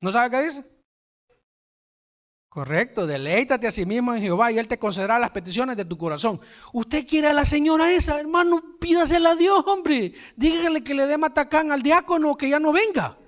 ¿No 0.02 0.12
sabe 0.12 0.32
qué 0.32 0.42
dice? 0.48 0.66
Correcto, 2.50 3.06
deleítate 3.06 3.68
a 3.68 3.72
sí 3.72 3.86
mismo 3.86 4.16
en 4.16 4.24
Jehová 4.24 4.52
y 4.52 4.58
Él 4.58 4.68
te 4.68 4.80
concederá 4.80 5.20
las 5.20 5.30
peticiones 5.30 5.78
de 5.78 5.86
tu 5.86 6.00
corazón. 6.00 6.42
Usted 6.74 7.06
quiere 7.06 7.28
a 7.28 7.34
la 7.34 7.46
señora 7.46 7.94
esa, 7.94 8.20
hermano, 8.20 8.80
pídasela 8.80 9.34
a 9.34 9.36
Dios, 9.36 9.64
hombre. 9.68 10.14
Dígale 10.36 10.84
que 10.84 10.96
le 10.96 11.06
dé 11.06 11.20
matacán 11.20 11.72
al 11.72 11.84
diácono 11.84 12.36
que 12.36 12.50
ya 12.50 12.60
no 12.60 12.72
venga 12.72 13.20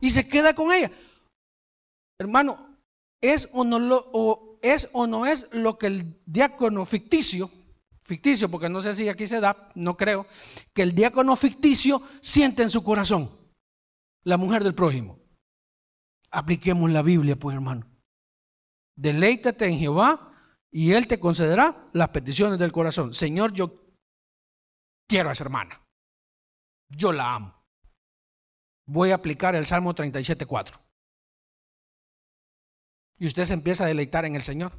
y 0.00 0.10
se 0.10 0.28
queda 0.28 0.54
con 0.54 0.72
ella. 0.72 0.90
Hermano, 2.18 2.78
¿es 3.20 3.48
o 3.52 3.64
no, 3.64 3.78
lo, 3.78 4.10
o 4.12 4.58
es, 4.62 4.88
o 4.92 5.06
no 5.06 5.26
es 5.26 5.52
lo 5.52 5.78
que 5.78 5.86
el 5.86 6.20
diácono 6.26 6.84
ficticio, 6.84 7.50
ficticio, 8.00 8.50
porque 8.50 8.68
no 8.68 8.80
sé 8.80 8.94
si 8.94 9.08
aquí 9.08 9.26
se 9.26 9.40
da, 9.40 9.70
no 9.74 9.96
creo, 9.96 10.26
que 10.74 10.82
el 10.82 10.94
diácono 10.94 11.36
ficticio 11.36 12.02
siente 12.20 12.62
en 12.62 12.70
su 12.70 12.82
corazón? 12.82 13.30
La 14.24 14.36
mujer 14.36 14.64
del 14.64 14.74
prójimo. 14.74 15.18
Apliquemos 16.30 16.90
la 16.90 17.02
Biblia, 17.02 17.36
pues 17.36 17.54
hermano. 17.54 17.86
Deleítate 18.96 19.66
en 19.66 19.78
Jehová 19.78 20.32
y 20.70 20.92
Él 20.92 21.06
te 21.06 21.20
concederá 21.20 21.88
las 21.92 22.08
peticiones 22.08 22.58
del 22.58 22.72
corazón. 22.72 23.14
Señor, 23.14 23.52
yo 23.52 23.80
quiero 25.08 25.28
a 25.28 25.32
esa 25.32 25.44
hermana. 25.44 25.80
Yo 26.90 27.12
la 27.12 27.34
amo 27.34 27.57
voy 28.88 29.12
a 29.12 29.16
aplicar 29.16 29.54
el 29.54 29.66
Salmo 29.66 29.94
37.4. 29.94 30.80
Y 33.18 33.26
usted 33.26 33.44
se 33.44 33.52
empieza 33.52 33.84
a 33.84 33.86
deleitar 33.86 34.24
en 34.24 34.34
el 34.34 34.42
Señor. 34.42 34.72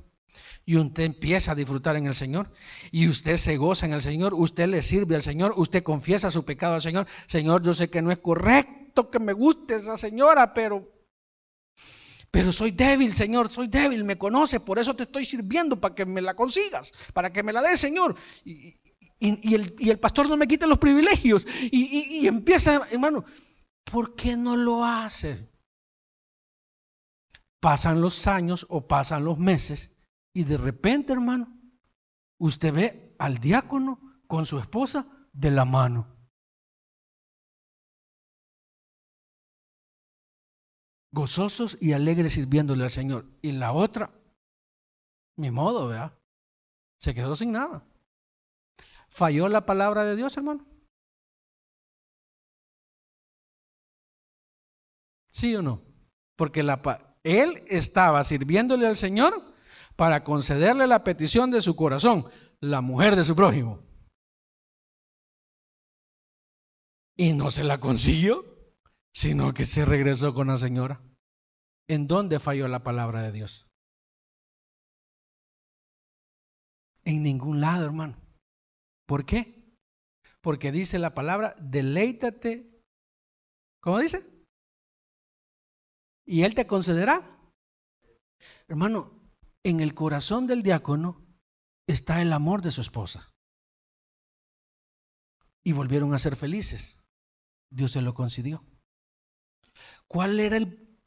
Y 0.65 0.77
usted 0.77 1.03
empieza 1.03 1.51
a 1.51 1.55
disfrutar 1.55 1.95
en 1.95 2.07
el 2.07 2.15
Señor. 2.15 2.51
Y 2.91 3.07
usted 3.07 3.37
se 3.37 3.57
goza 3.57 3.85
en 3.85 3.93
el 3.93 4.01
Señor. 4.01 4.33
Usted 4.33 4.67
le 4.67 4.81
sirve 4.81 5.15
al 5.15 5.21
Señor. 5.21 5.53
Usted 5.57 5.83
confiesa 5.83 6.31
su 6.31 6.43
pecado 6.43 6.75
al 6.75 6.81
Señor. 6.81 7.07
Señor, 7.27 7.63
yo 7.63 7.73
sé 7.73 7.89
que 7.89 8.01
no 8.01 8.11
es 8.11 8.17
correcto 8.17 9.09
que 9.09 9.19
me 9.19 9.33
guste 9.33 9.75
esa 9.75 9.97
señora, 9.97 10.53
pero... 10.53 10.95
Pero 12.31 12.51
soy 12.51 12.69
débil, 12.69 13.15
Señor, 13.15 13.49
soy 13.49 13.67
débil, 13.67 14.03
me 14.03 14.15
conoce, 14.15 14.59
por 14.59 14.77
eso 14.77 14.95
te 14.95 15.01
estoy 15.01 15.25
sirviendo 15.25 15.81
para 15.81 15.95
que 15.95 16.05
me 16.05 16.21
la 16.21 16.35
consigas, 16.35 16.93
para 17.11 17.33
que 17.33 17.41
me 17.41 17.51
la 17.51 17.59
des, 17.59 17.79
Señor. 17.79 18.15
Y, 18.45 18.77
el, 19.19 19.99
pastor 19.99 20.29
no 20.29 20.37
me 20.37 20.47
quite 20.47 20.67
los 20.67 20.77
privilegios. 20.77 21.47
y 21.71 22.27
empieza, 22.27 22.87
hermano, 22.91 23.25
¿por 23.83 24.15
qué 24.15 24.35
no 24.35 24.55
lo 24.55 24.85
hace? 24.85 25.49
Pasan 27.59 28.01
los 28.01 28.27
años 28.27 28.65
o 28.69 28.87
pasan 28.87 29.25
los 29.25 29.37
meses 29.37 29.95
y 30.33 30.43
de 30.43 30.57
repente, 30.57 31.13
hermano, 31.13 31.59
usted 32.37 32.73
ve 32.73 33.15
al 33.19 33.39
diácono 33.39 34.21
con 34.27 34.45
su 34.45 34.59
esposa 34.59 35.07
de 35.33 35.51
la 35.51 35.65
mano. 35.65 36.15
Gozosos 41.11 41.77
y 41.81 41.93
alegres 41.93 42.33
sirviéndole 42.33 42.83
al 42.83 42.91
Señor. 42.91 43.25
Y 43.41 43.51
la 43.51 43.71
otra, 43.73 44.11
mi 45.35 45.49
modo, 45.49 45.87
¿verdad? 45.87 46.17
Se 46.99 47.13
quedó 47.13 47.35
sin 47.35 47.51
nada. 47.51 47.83
¿Falló 49.09 49.49
la 49.49 49.65
palabra 49.65 50.03
de 50.03 50.15
Dios, 50.15 50.37
hermano? 50.37 50.65
¿Sí 55.39 55.55
o 55.55 55.61
no? 55.61 55.81
Porque 56.35 56.59
él 57.23 57.63
estaba 57.67 58.21
sirviéndole 58.25 58.85
al 58.85 58.97
Señor 58.97 59.55
para 59.95 60.21
concederle 60.21 60.85
la 60.85 61.05
petición 61.05 61.49
de 61.49 61.61
su 61.61 61.77
corazón, 61.77 62.25
la 62.59 62.81
mujer 62.81 63.15
de 63.15 63.23
su 63.23 63.37
prójimo. 63.37 63.81
Y 67.15 67.31
no 67.31 67.51
se 67.51 67.63
la 67.63 67.79
consiguió, 67.79 68.43
sino 69.13 69.53
que 69.53 69.63
se 69.63 69.85
regresó 69.85 70.33
con 70.33 70.47
la 70.47 70.57
señora. 70.57 71.01
¿En 71.87 72.05
dónde 72.05 72.39
falló 72.39 72.67
la 72.67 72.83
palabra 72.83 73.21
de 73.21 73.31
Dios? 73.31 73.69
En 77.05 77.23
ningún 77.23 77.61
lado, 77.61 77.85
hermano. 77.85 78.17
¿Por 79.07 79.25
qué? 79.25 79.73
Porque 80.41 80.73
dice 80.73 80.99
la 80.99 81.13
palabra, 81.13 81.55
deleítate. 81.61 82.83
¿Cómo 83.81 83.99
dice? 83.99 84.38
Y 86.29 86.43
Él 86.43 86.53
te 86.53 86.67
concederá. 86.67 87.41
Hermano, 88.67 89.19
en 89.63 89.79
el 89.79 89.95
corazón 89.95 90.45
del 90.45 90.61
diácono 90.61 91.25
está 91.87 92.21
el 92.21 92.31
amor 92.31 92.61
de 92.61 92.69
su 92.69 92.81
esposa. 92.81 93.33
Y 95.63 95.71
volvieron 95.71 96.13
a 96.13 96.19
ser 96.19 96.35
felices. 96.35 96.99
Dios 97.71 97.93
se 97.93 98.03
lo 98.03 98.13
concedió. 98.13 98.63
¿Cuál 100.07 100.39
era 100.39 100.57
el, 100.57 101.01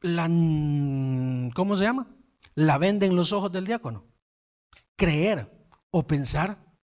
la, 0.00 0.24
¿cómo 1.54 1.76
se 1.76 1.84
llama? 1.84 2.12
La 2.56 2.76
venda 2.76 3.06
en 3.06 3.14
los 3.14 3.32
ojos 3.32 3.52
del 3.52 3.66
diácono. 3.66 4.04
Creer 4.96 5.64
o 5.92 6.08
pensar 6.08 6.76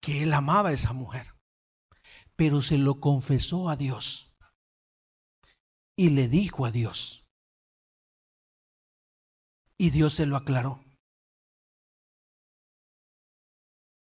que 0.00 0.22
él 0.22 0.32
amaba 0.32 0.68
a 0.68 0.72
esa 0.72 0.92
mujer. 0.92 1.34
Pero 2.36 2.62
se 2.62 2.78
lo 2.78 3.00
confesó 3.00 3.68
a 3.68 3.74
Dios 3.74 4.31
y 5.96 6.10
le 6.10 6.28
dijo 6.28 6.66
a 6.66 6.70
Dios. 6.70 7.24
Y 9.78 9.90
Dios 9.90 10.14
se 10.14 10.26
lo 10.26 10.36
aclaró. 10.36 10.84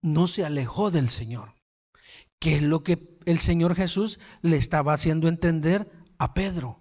No 0.02 0.28
se 0.28 0.46
alejó 0.46 0.92
del 0.92 1.10
Señor. 1.10 1.56
¿Qué 2.40 2.58
es 2.58 2.62
lo 2.62 2.84
que 2.84 3.18
el 3.26 3.40
Señor 3.40 3.74
Jesús 3.76 4.20
le 4.42 4.58
estaba 4.58 4.94
haciendo 4.94 5.28
entender 5.28 5.90
a 6.18 6.34
Pedro? 6.34 6.80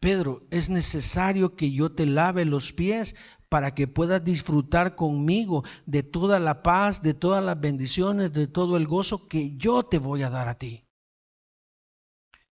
Pedro, 0.00 0.46
es 0.50 0.70
necesario 0.70 1.56
que 1.56 1.72
yo 1.72 1.92
te 1.92 2.06
lave 2.06 2.44
los 2.44 2.72
pies 2.72 3.16
para 3.48 3.74
que 3.74 3.86
puedas 3.86 4.24
disfrutar 4.24 4.96
conmigo 4.96 5.64
de 5.84 6.02
toda 6.02 6.38
la 6.40 6.62
paz, 6.62 7.02
de 7.02 7.14
todas 7.14 7.44
las 7.44 7.60
bendiciones, 7.60 8.32
de 8.32 8.46
todo 8.46 8.76
el 8.76 8.86
gozo 8.86 9.28
que 9.28 9.56
yo 9.56 9.82
te 9.82 9.98
voy 9.98 10.22
a 10.22 10.30
dar 10.30 10.48
a 10.48 10.58
ti. 10.58 10.85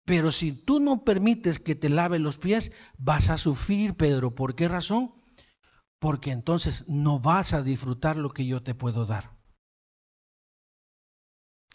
Pero 0.09 0.32
si 0.32 0.52
tú 0.52 0.80
no 0.80 1.04
permites 1.04 1.59
que 1.59 1.74
te 1.74 1.90
lave 1.90 2.18
los 2.18 2.38
pies, 2.38 2.72
vas 2.96 3.28
a 3.28 3.36
sufrir, 3.36 3.94
Pedro. 3.94 4.34
¿Por 4.34 4.54
qué 4.54 4.66
razón? 4.66 5.12
Porque 5.98 6.30
entonces 6.30 6.88
no 6.88 7.20
vas 7.20 7.52
a 7.52 7.62
disfrutar 7.62 8.16
lo 8.16 8.30
que 8.30 8.46
yo 8.46 8.62
te 8.62 8.74
puedo 8.74 9.04
dar. 9.04 9.36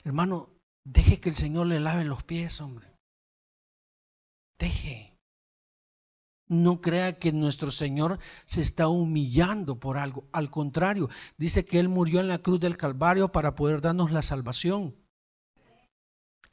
Hermano, 0.03 0.49
deje 0.84 1.19
que 1.19 1.29
el 1.29 1.36
Señor 1.36 1.67
le 1.67 1.79
lave 1.79 2.05
los 2.05 2.23
pies, 2.23 2.59
hombre. 2.59 2.97
Deje. 4.57 5.15
No 6.47 6.81
crea 6.81 7.19
que 7.19 7.31
nuestro 7.31 7.69
Señor 7.69 8.17
se 8.45 8.61
está 8.61 8.88
humillando 8.88 9.79
por 9.79 9.99
algo. 9.99 10.27
Al 10.31 10.49
contrario, 10.49 11.07
dice 11.38 11.65
que 11.65 11.79
Él 11.79 11.88
murió 11.88 12.19
en 12.19 12.29
la 12.29 12.39
cruz 12.39 12.59
del 12.59 12.77
Calvario 12.77 13.31
para 13.31 13.53
poder 13.53 13.79
darnos 13.79 14.11
la 14.11 14.23
salvación. 14.23 15.02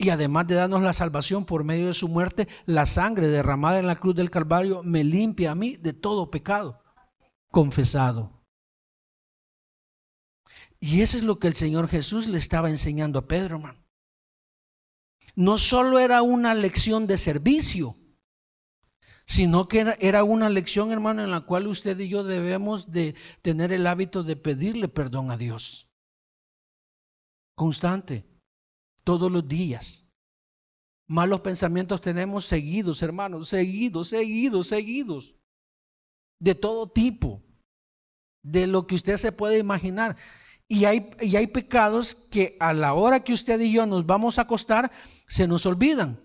Y 0.01 0.09
además 0.09 0.47
de 0.47 0.55
darnos 0.55 0.81
la 0.81 0.95
salvación 0.95 1.45
por 1.45 1.63
medio 1.63 1.89
de 1.89 1.95
su 1.95 2.09
muerte, 2.09 2.49
la 2.65 2.87
sangre 2.87 3.29
derramada 3.29 3.81
en 3.81 3.87
la 3.87 3.97
cruz 3.97 4.15
del 4.15 4.31
Calvario 4.31 4.83
me 4.83 5.05
limpia 5.05 5.51
a 5.51 5.55
mí 5.55 5.77
de 5.77 5.93
todo 5.93 6.31
pecado 6.31 6.83
confesado. 7.51 8.43
Y 10.81 11.03
eso 11.03 11.19
es 11.19 11.23
lo 11.23 11.39
que 11.39 11.49
el 11.49 11.55
Señor 11.55 11.87
Jesús 11.87 12.29
le 12.29 12.39
estaba 12.39 12.71
enseñando 12.71 13.19
a 13.19 13.29
Pedro, 13.29 13.57
hermano. 13.57 13.85
No 15.35 15.59
solo 15.59 15.99
era 15.99 16.23
una 16.23 16.55
lección 16.55 17.07
de 17.07 17.19
servicio, 17.19 17.95
sino 19.27 19.69
que 19.69 19.95
era 20.01 20.25
una 20.25 20.49
lección, 20.49 20.93
hermano, 20.93 21.23
en 21.23 21.31
la 21.31 21.43
cual 21.43 21.67
usted 21.67 21.99
y 21.99 22.09
yo 22.09 22.25
debemos 22.25 22.91
de 22.91 23.15
tener 23.43 23.71
el 23.71 23.87
hábito 23.87 24.23
de 24.23 24.37
pedirle 24.37 24.89
perdón 24.89 25.31
a 25.31 25.37
Dios. 25.37 25.91
Constante, 27.55 28.25
todos 29.03 29.31
los 29.31 29.47
días. 29.47 30.05
Malos 31.07 31.41
pensamientos 31.41 32.01
tenemos 32.01 32.47
seguidos, 32.47 33.03
hermanos, 33.03 33.49
seguidos, 33.49 34.09
seguidos, 34.11 34.69
seguidos. 34.69 35.35
De 36.39 36.55
todo 36.55 36.89
tipo, 36.89 37.43
de 38.43 38.67
lo 38.67 38.87
que 38.87 38.95
usted 38.95 39.17
se 39.17 39.33
puede 39.33 39.59
imaginar. 39.59 40.17
Y 40.69 40.85
hay, 40.85 41.11
y 41.21 41.35
hay 41.35 41.49
pecados 41.49 42.15
que 42.15 42.57
a 42.61 42.73
la 42.73 42.95
hora 42.95 43.25
que 43.25 43.33
usted 43.33 43.59
y 43.61 43.73
yo 43.73 43.87
nos 43.87 44.07
vamos 44.07 44.39
a 44.39 44.43
acostar, 44.43 44.93
se 45.27 45.49
nos 45.49 45.67
olvidan. 45.67 46.21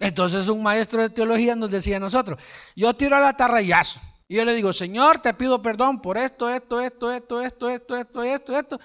Entonces 0.00 0.48
un 0.48 0.62
maestro 0.62 1.02
de 1.02 1.10
teología 1.10 1.54
nos 1.54 1.70
decía 1.70 1.96
a 1.96 2.00
nosotros, 2.00 2.40
yo 2.76 2.94
tiro 2.94 3.16
a 3.16 3.20
la 3.20 3.36
tarrayazo. 3.36 4.00
Y 4.28 4.36
yo 4.36 4.44
le 4.44 4.54
digo, 4.54 4.72
Señor, 4.72 5.18
te 5.18 5.32
pido 5.34 5.60
perdón 5.62 6.00
por 6.00 6.18
esto, 6.18 6.50
esto, 6.50 6.80
esto, 6.80 7.10
esto, 7.12 7.40
esto, 7.40 7.70
esto, 7.70 7.96
esto, 7.96 8.22
esto, 8.22 8.58
esto. 8.58 8.80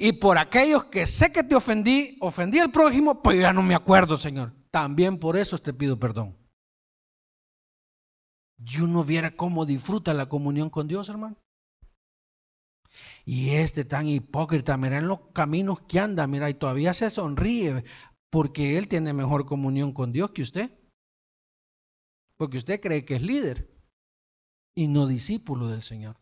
Y 0.00 0.12
por 0.12 0.38
aquellos 0.38 0.84
que 0.84 1.08
sé 1.08 1.32
que 1.32 1.42
te 1.42 1.56
ofendí, 1.56 2.16
ofendí 2.20 2.60
al 2.60 2.70
prójimo, 2.70 3.20
pues 3.20 3.40
ya 3.40 3.52
no 3.52 3.62
me 3.64 3.74
acuerdo, 3.74 4.16
Señor. 4.16 4.54
También 4.70 5.18
por 5.18 5.36
eso 5.36 5.58
te 5.58 5.74
pido 5.74 5.98
perdón. 5.98 6.38
Y 8.64 8.80
uno 8.80 9.02
viera 9.02 9.34
cómo 9.34 9.66
disfruta 9.66 10.14
la 10.14 10.28
comunión 10.28 10.70
con 10.70 10.86
Dios, 10.86 11.08
hermano. 11.08 11.36
Y 13.24 13.50
este 13.50 13.84
tan 13.84 14.06
hipócrita, 14.06 14.76
mira 14.76 14.98
en 14.98 15.08
los 15.08 15.32
caminos 15.32 15.80
que 15.88 15.98
anda, 15.98 16.28
mira, 16.28 16.48
y 16.48 16.54
todavía 16.54 16.94
se 16.94 17.10
sonríe 17.10 17.82
porque 18.30 18.78
él 18.78 18.86
tiene 18.86 19.12
mejor 19.12 19.46
comunión 19.46 19.92
con 19.92 20.12
Dios 20.12 20.30
que 20.30 20.42
usted. 20.42 20.70
Porque 22.36 22.58
usted 22.58 22.80
cree 22.80 23.04
que 23.04 23.16
es 23.16 23.22
líder 23.22 23.68
y 24.76 24.86
no 24.86 25.08
discípulo 25.08 25.66
del 25.66 25.82
Señor. 25.82 26.20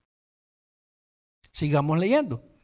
Sigamos 1.53 1.99
leyendo. 1.99 2.56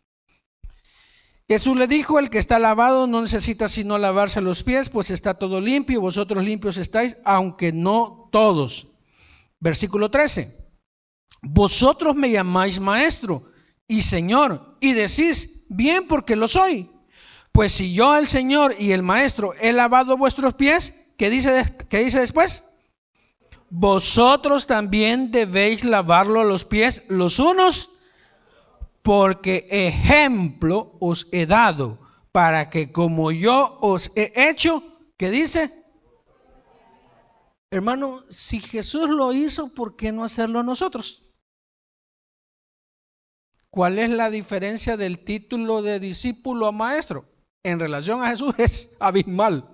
Jesús 1.48 1.76
le 1.76 1.86
dijo, 1.86 2.18
el 2.18 2.30
que 2.30 2.38
está 2.38 2.58
lavado 2.58 3.06
no 3.06 3.20
necesita 3.20 3.68
sino 3.68 3.98
lavarse 3.98 4.40
los 4.40 4.62
pies, 4.62 4.88
pues 4.88 5.10
está 5.10 5.34
todo 5.34 5.60
limpio, 5.60 6.00
vosotros 6.00 6.42
limpios 6.42 6.76
estáis, 6.76 7.16
aunque 7.24 7.72
no 7.72 8.28
todos. 8.32 8.86
Versículo 9.60 10.10
13. 10.10 10.56
Vosotros 11.42 12.14
me 12.14 12.30
llamáis 12.30 12.78
maestro 12.80 13.50
y 13.88 14.02
señor, 14.02 14.76
y 14.80 14.92
decís, 14.92 15.64
bien 15.68 16.06
porque 16.06 16.36
lo 16.36 16.48
soy. 16.48 16.88
Pues 17.52 17.72
si 17.72 17.92
yo, 17.92 18.16
el 18.16 18.28
Señor 18.28 18.74
y 18.78 18.92
el 18.92 19.02
Maestro, 19.02 19.52
he 19.60 19.74
lavado 19.74 20.16
vuestros 20.16 20.54
pies, 20.54 20.94
¿qué 21.18 21.28
dice, 21.28 21.76
qué 21.90 21.98
dice 21.98 22.20
después? 22.20 22.64
Vosotros 23.68 24.66
también 24.66 25.30
debéis 25.30 25.84
lavarlo 25.84 26.44
los 26.44 26.64
pies 26.64 27.02
los 27.08 27.38
unos 27.38 27.90
porque 29.02 29.66
ejemplo 29.70 30.96
os 31.00 31.28
he 31.32 31.46
dado 31.46 31.98
para 32.30 32.70
que 32.70 32.92
como 32.92 33.30
yo 33.32 33.78
os 33.80 34.10
he 34.14 34.32
hecho, 34.34 34.82
¿qué 35.18 35.30
dice? 35.30 35.82
Hermano, 37.70 38.22
si 38.28 38.60
Jesús 38.60 39.08
lo 39.10 39.32
hizo, 39.32 39.74
¿por 39.74 39.96
qué 39.96 40.12
no 40.12 40.24
hacerlo 40.24 40.62
nosotros? 40.62 41.22
¿Cuál 43.70 43.98
es 43.98 44.10
la 44.10 44.28
diferencia 44.28 44.98
del 44.98 45.24
título 45.24 45.80
de 45.80 45.98
discípulo 45.98 46.66
a 46.66 46.72
maestro? 46.72 47.26
En 47.64 47.80
relación 47.80 48.22
a 48.22 48.28
Jesús 48.28 48.54
es 48.58 48.96
abismal. 49.00 49.68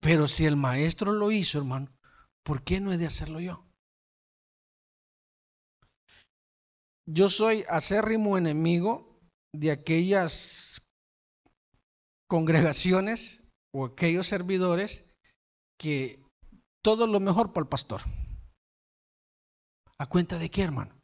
Pero 0.00 0.26
si 0.26 0.46
el 0.46 0.56
maestro 0.56 1.12
lo 1.12 1.30
hizo, 1.30 1.58
hermano, 1.58 1.94
¿por 2.42 2.62
qué 2.62 2.80
no 2.80 2.92
he 2.92 2.98
de 2.98 3.06
hacerlo 3.06 3.40
yo? 3.40 3.63
Yo 7.06 7.28
soy 7.28 7.64
acérrimo 7.68 8.38
enemigo 8.38 9.20
de 9.52 9.70
aquellas 9.70 10.78
congregaciones 12.28 13.42
o 13.72 13.84
aquellos 13.84 14.26
servidores 14.26 15.10
que 15.78 16.22
todo 16.82 17.06
lo 17.06 17.20
mejor 17.20 17.52
para 17.52 17.64
el 17.64 17.68
pastor. 17.68 18.02
¿A 19.98 20.06
cuenta 20.08 20.38
de 20.38 20.50
qué, 20.50 20.62
hermano? 20.62 20.98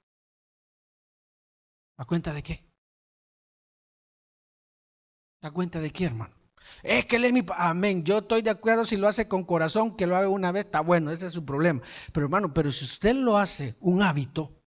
¿A 1.99 2.05
cuenta 2.05 2.33
de 2.33 2.43
qué? 2.43 2.65
¿A 5.43 5.51
cuenta 5.51 5.81
de 5.81 5.91
qué, 5.91 6.07
hermano? 6.07 6.35
Es 6.83 7.07
que 7.07 7.17
él 7.17 7.25
es 7.25 7.33
mi... 7.33 7.45
Amén. 7.57 8.05
Yo 8.05 8.19
estoy 8.19 8.43
de 8.43 8.51
acuerdo 8.51 8.85
si 8.85 8.97
lo 8.97 9.09
hace 9.09 9.29
con 9.29 9.45
corazón, 9.45 9.97
que 9.97 10.07
lo 10.07 10.17
haga 10.17 10.29
una 10.29 10.53
vez, 10.53 10.67
está 10.67 10.81
bueno, 10.81 11.11
ese 11.11 11.27
es 11.27 11.33
su 11.33 11.45
problema. 11.45 11.81
Pero 12.13 12.27
hermano, 12.27 12.53
pero 12.53 12.73
si 12.73 12.85
usted 12.85 13.15
lo 13.15 13.39
hace 13.39 13.77
un 13.81 14.03
hábito, 14.03 14.60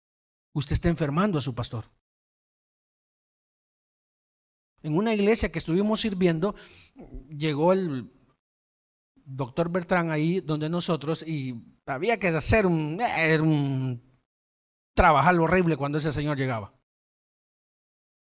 usted 0.53 0.75
está 0.75 0.89
enfermando 0.89 1.39
a 1.39 1.43
su 1.43 1.55
pastor. 1.55 1.85
En 4.83 4.97
una 4.97 5.15
iglesia 5.15 5.51
que 5.51 5.59
estuvimos 5.59 6.01
sirviendo, 6.01 6.55
llegó 7.29 7.73
el 7.73 8.11
doctor 9.25 9.71
Bertrán 9.71 10.11
ahí 10.11 10.41
donde 10.41 10.69
nosotros 10.69 11.23
y 11.23 11.55
había 11.87 12.19
que 12.19 12.29
hacer 12.29 12.67
un, 12.67 13.01
un 13.41 14.03
trabajar 14.95 15.39
horrible 15.39 15.77
cuando 15.77 15.99
ese 15.99 16.13
señor 16.13 16.37
llegaba. 16.37 16.75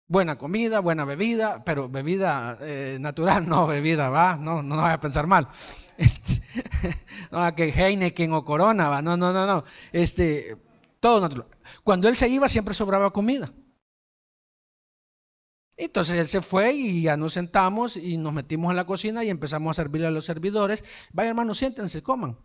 Buena 0.09 0.37
comida, 0.37 0.81
buena 0.81 1.07
bebida, 1.07 1.65
pero 1.65 1.89
bebida 1.89 2.59
eh, 2.61 2.99
natural, 3.01 3.49
no 3.49 3.67
bebida, 3.67 4.11
va, 4.11 4.37
no, 4.37 4.63
no, 4.63 4.77
no 4.77 4.83
vaya 4.83 4.95
a 4.95 5.01
pensar 5.01 5.27
mal. 5.27 5.49
Este, 5.97 6.43
no, 7.31 7.55
que 7.55 7.69
Heineken 7.69 8.33
o 8.33 8.45
Corona, 8.45 8.89
va, 8.89 9.03
no, 9.03 9.17
no, 9.17 9.33
no, 9.33 9.47
no. 9.47 9.65
Este, 9.93 10.57
todo 11.03 11.21
natural. 11.21 11.49
Cuando 11.83 12.09
él 12.09 12.17
se 12.17 12.29
iba 12.29 12.49
siempre 12.49 12.75
sobraba 12.75 13.13
comida. 13.13 13.53
Entonces 15.77 16.17
él 16.17 16.27
se 16.29 16.41
fue 16.41 16.73
y 16.73 17.03
ya 17.03 17.17
nos 17.17 17.33
sentamos 17.33 17.97
y 17.97 18.17
nos 18.19 18.33
metimos 18.33 18.71
en 18.71 18.77
la 18.77 18.87
cocina 18.87 19.25
y 19.25 19.29
empezamos 19.29 19.77
a 19.77 19.83
servirle 19.83 20.07
a 20.07 20.13
los 20.13 20.25
servidores. 20.25 20.85
Vaya 21.13 21.31
hermano, 21.31 21.55
siéntense, 21.55 22.05
coman. 22.05 22.39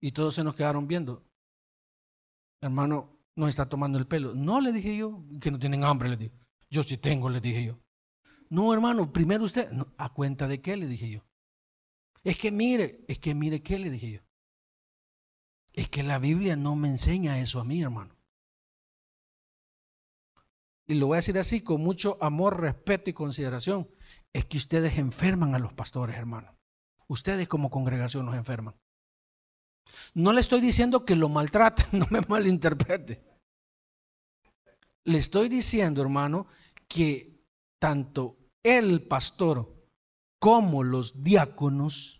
Y 0.00 0.12
todos 0.12 0.34
se 0.34 0.42
nos 0.42 0.54
quedaron 0.54 0.88
viendo. 0.88 1.26
Hermano, 2.62 3.18
nos 3.36 3.50
está 3.50 3.68
tomando 3.68 3.98
el 3.98 4.06
pelo. 4.06 4.34
No, 4.34 4.62
le 4.62 4.72
dije 4.72 4.96
yo, 4.96 5.22
que 5.38 5.50
no 5.50 5.58
tienen 5.58 5.84
hambre, 5.84 6.08
le 6.08 6.16
dije. 6.16 6.32
Yo 6.70 6.82
sí 6.82 6.96
tengo, 6.96 7.28
le 7.28 7.42
dije 7.42 7.64
yo. 7.64 7.78
No, 8.48 8.72
hermano, 8.72 9.12
primero 9.12 9.44
usted. 9.44 9.68
¿A 9.98 10.08
cuenta 10.08 10.48
de 10.48 10.62
qué? 10.62 10.74
Le 10.74 10.86
dije 10.86 11.10
yo. 11.10 11.20
Es 12.24 12.38
que 12.38 12.50
mire, 12.50 13.04
es 13.08 13.18
que 13.18 13.34
mire 13.34 13.62
qué, 13.62 13.78
le 13.78 13.90
dije 13.90 14.10
yo. 14.10 14.20
Es 15.72 15.88
que 15.88 16.02
la 16.02 16.18
Biblia 16.18 16.56
no 16.56 16.76
me 16.76 16.88
enseña 16.88 17.40
eso 17.40 17.60
a 17.60 17.64
mí, 17.64 17.82
hermano. 17.82 18.16
Y 20.86 20.94
lo 20.94 21.06
voy 21.06 21.14
a 21.14 21.18
decir 21.18 21.38
así 21.38 21.60
con 21.60 21.80
mucho 21.80 22.18
amor, 22.20 22.60
respeto 22.60 23.10
y 23.10 23.12
consideración. 23.12 23.88
Es 24.32 24.44
que 24.46 24.56
ustedes 24.56 24.98
enferman 24.98 25.54
a 25.54 25.60
los 25.60 25.72
pastores, 25.72 26.16
hermano. 26.16 26.56
Ustedes 27.06 27.46
como 27.46 27.70
congregación 27.70 28.26
nos 28.26 28.34
enferman. 28.34 28.74
No 30.14 30.32
le 30.32 30.40
estoy 30.40 30.60
diciendo 30.60 31.04
que 31.04 31.16
lo 31.16 31.28
maltraten, 31.28 31.86
no 31.92 32.06
me 32.10 32.20
malinterprete. 32.22 33.22
Le 35.04 35.18
estoy 35.18 35.48
diciendo, 35.48 36.02
hermano, 36.02 36.46
que 36.88 37.40
tanto 37.78 38.36
el 38.62 39.06
pastor 39.06 39.72
como 40.40 40.82
los 40.82 41.22
diáconos 41.22 42.19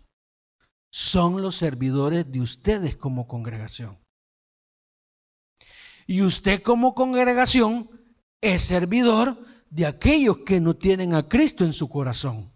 son 0.91 1.41
los 1.41 1.55
servidores 1.55 2.29
de 2.31 2.41
ustedes 2.41 2.95
como 2.95 3.27
congregación. 3.27 3.97
Y 6.05 6.21
usted 6.21 6.61
como 6.61 6.93
congregación 6.93 7.89
es 8.41 8.63
servidor 8.63 9.39
de 9.69 9.85
aquellos 9.85 10.39
que 10.39 10.59
no 10.59 10.75
tienen 10.75 11.13
a 11.13 11.29
Cristo 11.29 11.63
en 11.63 11.71
su 11.71 11.87
corazón, 11.87 12.51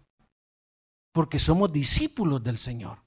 porque 1.12 1.38
somos 1.38 1.72
discípulos 1.72 2.44
del 2.44 2.58
Señor. 2.58 3.02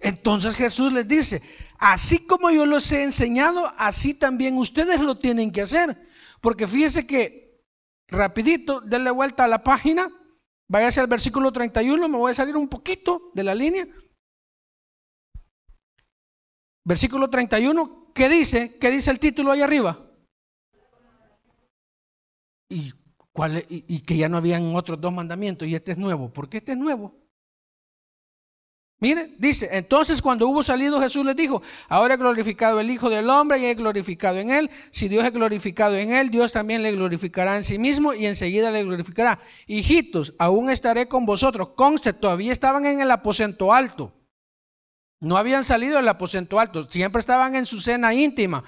Entonces 0.00 0.54
Jesús 0.54 0.92
les 0.92 1.08
dice, 1.08 1.42
así 1.78 2.26
como 2.26 2.50
yo 2.50 2.66
los 2.66 2.92
he 2.92 3.02
enseñado, 3.02 3.72
así 3.78 4.14
también 4.14 4.56
ustedes 4.58 5.00
lo 5.00 5.18
tienen 5.18 5.50
que 5.50 5.62
hacer. 5.62 5.96
Porque 6.40 6.66
fíjese 6.66 7.06
que, 7.06 7.64
rapidito, 8.06 8.82
denle 8.82 9.10
vuelta 9.10 9.44
a 9.44 9.48
la 9.48 9.64
página 9.64 10.12
Váyase 10.68 11.00
al 11.00 11.06
versículo 11.06 11.52
31, 11.52 12.08
me 12.08 12.18
voy 12.18 12.32
a 12.32 12.34
salir 12.34 12.56
un 12.56 12.68
poquito 12.68 13.30
de 13.34 13.44
la 13.44 13.54
línea. 13.54 13.86
Versículo 16.84 17.28
31, 17.30 18.12
¿qué 18.14 18.28
dice? 18.28 18.78
¿Qué 18.78 18.90
dice 18.90 19.10
el 19.10 19.20
título 19.20 19.52
ahí 19.52 19.62
arriba? 19.62 20.02
Y, 22.68 22.92
cuál, 23.32 23.64
y, 23.68 24.00
que 24.02 24.16
ya 24.16 24.28
no 24.28 24.36
habían 24.36 24.74
otros 24.74 25.00
dos 25.00 25.12
mandamientos 25.12 25.68
y 25.68 25.74
este 25.74 25.92
es 25.92 25.98
nuevo. 25.98 26.32
¿Por 26.32 26.48
qué 26.48 26.58
este 26.58 26.72
es 26.72 26.78
nuevo? 26.78 27.25
Mire, 28.98 29.34
dice, 29.38 29.68
entonces 29.72 30.22
cuando 30.22 30.48
hubo 30.48 30.62
salido 30.62 31.00
Jesús 31.02 31.24
les 31.24 31.36
dijo, 31.36 31.60
ahora 31.88 32.14
he 32.14 32.16
glorificado 32.16 32.80
el 32.80 32.90
Hijo 32.90 33.10
del 33.10 33.28
Hombre 33.28 33.58
y 33.58 33.66
he 33.66 33.74
glorificado 33.74 34.38
en 34.38 34.50
él. 34.50 34.70
Si 34.90 35.08
Dios 35.08 35.24
es 35.24 35.32
glorificado 35.32 35.96
en 35.96 36.12
él, 36.12 36.30
Dios 36.30 36.52
también 36.52 36.82
le 36.82 36.92
glorificará 36.92 37.56
en 37.56 37.64
sí 37.64 37.78
mismo 37.78 38.14
y 38.14 38.24
enseguida 38.24 38.70
le 38.70 38.84
glorificará. 38.84 39.38
Hijitos, 39.66 40.32
aún 40.38 40.70
estaré 40.70 41.08
con 41.08 41.26
vosotros. 41.26 41.70
Conste, 41.76 42.14
todavía 42.14 42.52
estaban 42.52 42.86
en 42.86 43.00
el 43.00 43.10
aposento 43.10 43.74
alto. 43.74 44.14
No 45.20 45.36
habían 45.36 45.64
salido 45.64 45.96
del 45.96 46.08
aposento 46.08 46.58
alto, 46.58 46.90
siempre 46.90 47.20
estaban 47.20 47.54
en 47.54 47.66
su 47.66 47.80
cena 47.80 48.14
íntima. 48.14 48.64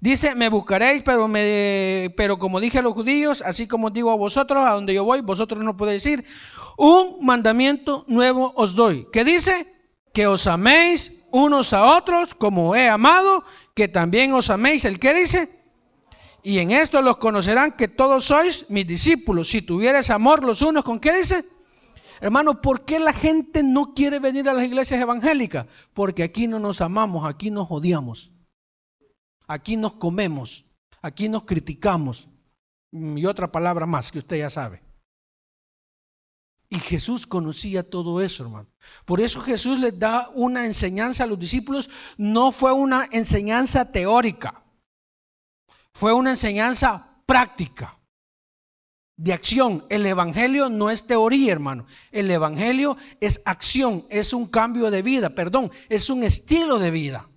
Dice, 0.00 0.34
me 0.34 0.48
buscaréis, 0.48 1.02
pero, 1.02 1.26
me, 1.26 2.12
pero 2.16 2.38
como 2.38 2.60
dije 2.60 2.78
a 2.78 2.82
los 2.82 2.92
judíos, 2.92 3.42
así 3.42 3.66
como 3.66 3.90
digo 3.90 4.10
a 4.10 4.16
vosotros, 4.16 4.62
a 4.66 4.72
donde 4.72 4.94
yo 4.94 5.04
voy, 5.04 5.22
vosotros 5.22 5.62
no 5.64 5.76
podéis 5.76 6.04
ir. 6.06 6.24
Un 6.76 7.24
mandamiento 7.24 8.04
nuevo 8.06 8.52
os 8.56 8.74
doy. 8.74 9.06
¿Qué 9.12 9.24
dice? 9.24 9.66
Que 10.12 10.26
os 10.26 10.46
améis 10.46 11.24
unos 11.30 11.72
a 11.72 11.96
otros 11.96 12.34
como 12.34 12.76
he 12.76 12.88
amado, 12.88 13.42
que 13.74 13.88
también 13.88 14.32
os 14.34 14.50
améis. 14.50 14.84
¿El 14.84 14.98
qué 14.98 15.14
dice? 15.14 15.48
Y 16.42 16.58
en 16.58 16.70
esto 16.70 17.02
los 17.02 17.16
conocerán 17.16 17.72
que 17.72 17.88
todos 17.88 18.26
sois 18.26 18.66
mis 18.68 18.86
discípulos. 18.86 19.48
Si 19.48 19.62
tuvieres 19.62 20.10
amor 20.10 20.44
los 20.44 20.62
unos 20.62 20.84
con 20.84 21.00
qué 21.00 21.12
dice? 21.12 21.44
Hermano, 22.20 22.62
¿por 22.62 22.84
qué 22.84 22.98
la 22.98 23.12
gente 23.12 23.62
no 23.62 23.94
quiere 23.94 24.18
venir 24.18 24.48
a 24.48 24.54
las 24.54 24.64
iglesias 24.64 25.00
evangélicas? 25.00 25.66
Porque 25.92 26.22
aquí 26.22 26.46
no 26.46 26.58
nos 26.58 26.80
amamos, 26.80 27.28
aquí 27.28 27.50
nos 27.50 27.66
odiamos. 27.70 28.35
Aquí 29.46 29.76
nos 29.76 29.94
comemos, 29.94 30.64
aquí 31.02 31.28
nos 31.28 31.44
criticamos. 31.44 32.28
Y 32.92 33.26
otra 33.26 33.50
palabra 33.50 33.86
más 33.86 34.10
que 34.10 34.18
usted 34.18 34.38
ya 34.38 34.50
sabe. 34.50 34.82
Y 36.68 36.78
Jesús 36.78 37.26
conocía 37.26 37.88
todo 37.88 38.20
eso, 38.20 38.44
hermano. 38.44 38.68
Por 39.04 39.20
eso 39.20 39.40
Jesús 39.40 39.78
les 39.78 39.96
da 39.96 40.30
una 40.34 40.66
enseñanza 40.66 41.24
a 41.24 41.26
los 41.26 41.38
discípulos. 41.38 41.88
No 42.16 42.50
fue 42.50 42.72
una 42.72 43.08
enseñanza 43.12 43.92
teórica. 43.92 44.64
Fue 45.92 46.12
una 46.12 46.30
enseñanza 46.30 47.22
práctica 47.24 47.98
de 49.16 49.32
acción. 49.32 49.84
El 49.88 50.06
Evangelio 50.06 50.68
no 50.68 50.90
es 50.90 51.06
teoría, 51.06 51.52
hermano. 51.52 51.86
El 52.10 52.30
Evangelio 52.30 52.96
es 53.20 53.40
acción, 53.44 54.04
es 54.10 54.32
un 54.32 54.46
cambio 54.46 54.90
de 54.90 55.02
vida, 55.02 55.30
perdón, 55.30 55.70
es 55.88 56.10
un 56.10 56.24
estilo 56.24 56.78
de 56.78 56.90
vida 56.90 57.28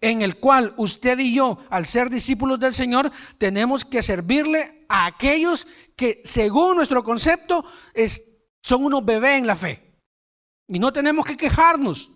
en 0.00 0.22
el 0.22 0.36
cual 0.36 0.74
usted 0.76 1.18
y 1.18 1.34
yo, 1.34 1.58
al 1.68 1.86
ser 1.86 2.08
discípulos 2.08 2.58
del 2.58 2.74
Señor, 2.74 3.10
tenemos 3.38 3.84
que 3.84 4.02
servirle 4.02 4.86
a 4.88 5.06
aquellos 5.06 5.66
que, 5.96 6.22
según 6.24 6.76
nuestro 6.76 7.04
concepto, 7.04 7.64
son 8.62 8.84
unos 8.84 9.04
bebés 9.04 9.38
en 9.38 9.46
la 9.46 9.56
fe. 9.56 10.00
Y 10.68 10.78
no 10.78 10.92
tenemos 10.92 11.26
que 11.26 11.36
quejarnos, 11.36 12.10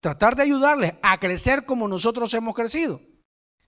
tratar 0.00 0.34
de 0.34 0.42
ayudarles 0.42 0.94
a 1.02 1.18
crecer 1.20 1.64
como 1.64 1.86
nosotros 1.86 2.32
hemos 2.34 2.54
crecido. 2.54 3.00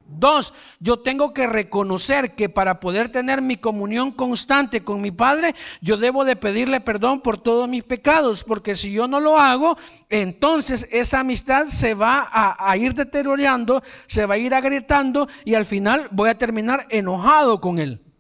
Dos, 0.07 0.55
yo 0.79 0.99
tengo 0.99 1.33
que 1.33 1.47
reconocer 1.47 2.35
que 2.35 2.49
para 2.49 2.81
poder 2.81 3.11
tener 3.11 3.43
mi 3.43 3.57
comunión 3.57 4.13
constante 4.13 4.85
con 4.85 5.01
mi 5.01 5.11
Padre, 5.11 5.55
yo 5.81 5.97
debo 5.97 6.25
de 6.25 6.37
pedirle 6.37 6.81
perdón 6.81 7.21
por 7.21 7.39
todos 7.39 7.69
mis 7.69 7.83
pecados, 7.83 8.45
porque 8.45 8.77
si 8.77 8.93
yo 8.93 9.09
no 9.09 9.21
lo 9.21 9.39
hago, 9.39 9.77
entonces 10.11 10.87
esa 10.93 11.21
amistad 11.21 11.67
se 11.67 11.95
va 11.95 12.27
a, 12.31 12.71
a 12.71 12.77
ir 12.77 12.95
deteriorando, 12.95 13.83
se 14.07 14.27
va 14.27 14.35
a 14.35 14.39
ir 14.39 14.55
agrietando 14.55 15.29
y 15.45 15.55
al 15.55 15.67
final 15.67 16.09
voy 16.11 16.29
a 16.29 16.39
terminar 16.39 16.87
enojado 16.91 17.61
con 17.61 17.79
Él. 17.79 18.12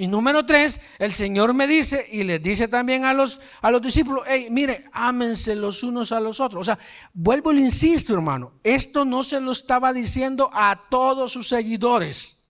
Y 0.00 0.06
número 0.06 0.46
tres, 0.46 0.80
el 1.00 1.12
Señor 1.12 1.54
me 1.54 1.66
dice 1.66 2.06
y 2.12 2.22
le 2.22 2.38
dice 2.38 2.68
también 2.68 3.04
a 3.04 3.12
los, 3.12 3.40
a 3.60 3.68
los 3.72 3.82
discípulos, 3.82 4.22
hey, 4.28 4.46
mire, 4.48 4.84
ámense 4.92 5.56
los 5.56 5.82
unos 5.82 6.12
a 6.12 6.20
los 6.20 6.38
otros. 6.38 6.60
O 6.60 6.64
sea, 6.64 6.78
vuelvo 7.12 7.50
y 7.50 7.56
le 7.56 7.62
insisto, 7.62 8.14
hermano, 8.14 8.60
esto 8.62 9.04
no 9.04 9.24
se 9.24 9.40
lo 9.40 9.50
estaba 9.50 9.92
diciendo 9.92 10.50
a 10.52 10.86
todos 10.88 11.32
sus 11.32 11.48
seguidores. 11.48 12.48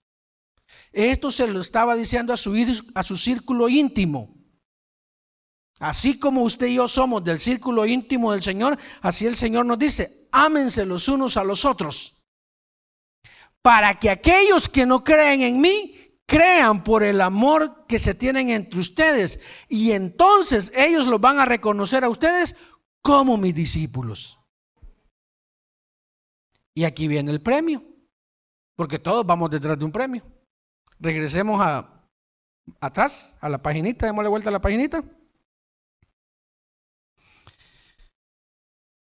Esto 0.91 1.31
se 1.31 1.47
lo 1.47 1.59
estaba 1.59 1.95
diciendo 1.95 2.33
a 2.33 2.37
su, 2.37 2.53
a 2.93 3.01
su 3.01 3.17
círculo 3.17 3.67
íntimo. 3.67 4.37
Así 5.79 6.19
como 6.19 6.43
usted 6.43 6.67
y 6.67 6.75
yo 6.75 6.87
somos 6.87 7.23
del 7.23 7.39
círculo 7.39 7.87
íntimo 7.87 8.31
del 8.31 8.43
Señor, 8.43 8.77
así 9.01 9.25
el 9.25 9.35
Señor 9.35 9.65
nos 9.65 9.79
dice, 9.79 10.27
ámense 10.31 10.85
los 10.85 11.07
unos 11.07 11.35
a 11.35 11.43
los 11.43 11.65
otros. 11.65 12.21
Para 13.63 13.97
que 13.97 14.11
aquellos 14.11 14.69
que 14.69 14.85
no 14.85 15.03
creen 15.03 15.41
en 15.41 15.59
mí 15.59 15.95
crean 16.29 16.83
por 16.83 17.01
el 17.01 17.21
amor 17.21 17.87
que 17.87 17.97
se 17.97 18.13
tienen 18.13 18.49
entre 18.49 18.79
ustedes 18.79 19.39
y 19.67 19.93
entonces 19.93 20.71
ellos 20.75 21.07
los 21.07 21.19
van 21.19 21.39
a 21.39 21.45
reconocer 21.45 22.03
a 22.03 22.09
ustedes 22.09 22.55
como 23.01 23.35
mis 23.35 23.55
discípulos. 23.55 24.39
Y 26.75 26.83
aquí 26.83 27.07
viene 27.07 27.31
el 27.31 27.41
premio, 27.41 27.83
porque 28.75 28.99
todos 28.99 29.25
vamos 29.25 29.49
detrás 29.49 29.77
de 29.79 29.85
un 29.85 29.91
premio. 29.91 30.23
Regresemos 30.99 31.59
a 31.59 31.99
atrás, 32.79 33.35
a 33.41 33.49
la 33.49 33.57
paginita, 33.57 34.05
démosle 34.05 34.29
vuelta 34.29 34.49
a 34.49 34.51
la 34.51 34.61
paginita. 34.61 35.03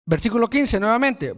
Versículo 0.07 0.49
15 0.49 0.79
nuevamente, 0.79 1.35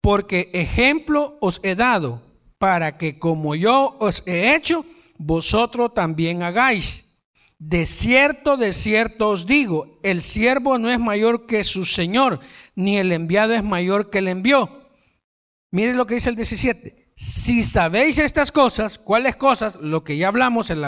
porque 0.00 0.50
ejemplo 0.52 1.38
os 1.40 1.60
he 1.62 1.76
dado 1.76 2.20
para 2.58 2.98
que 2.98 3.20
como 3.20 3.54
yo 3.54 3.96
os 4.00 4.24
he 4.26 4.54
hecho, 4.54 4.84
vosotros 5.24 5.94
también 5.94 6.42
hagáis. 6.42 7.22
De 7.58 7.86
cierto, 7.86 8.56
de 8.56 8.72
cierto 8.72 9.28
os 9.28 9.46
digo, 9.46 10.00
el 10.02 10.22
siervo 10.22 10.78
no 10.78 10.90
es 10.90 10.98
mayor 10.98 11.46
que 11.46 11.62
su 11.62 11.84
Señor, 11.84 12.40
ni 12.74 12.98
el 12.98 13.12
enviado 13.12 13.54
es 13.54 13.62
mayor 13.62 14.10
que 14.10 14.18
el 14.18 14.28
envió. 14.28 14.88
Miren 15.70 15.96
lo 15.96 16.06
que 16.06 16.16
dice 16.16 16.30
el 16.30 16.36
17. 16.36 17.12
Si 17.14 17.62
sabéis 17.62 18.18
estas 18.18 18.50
cosas, 18.50 18.98
¿cuáles 18.98 19.36
cosas? 19.36 19.76
Lo 19.76 20.02
que 20.02 20.16
ya 20.16 20.26
hablamos, 20.26 20.70
el, 20.70 20.84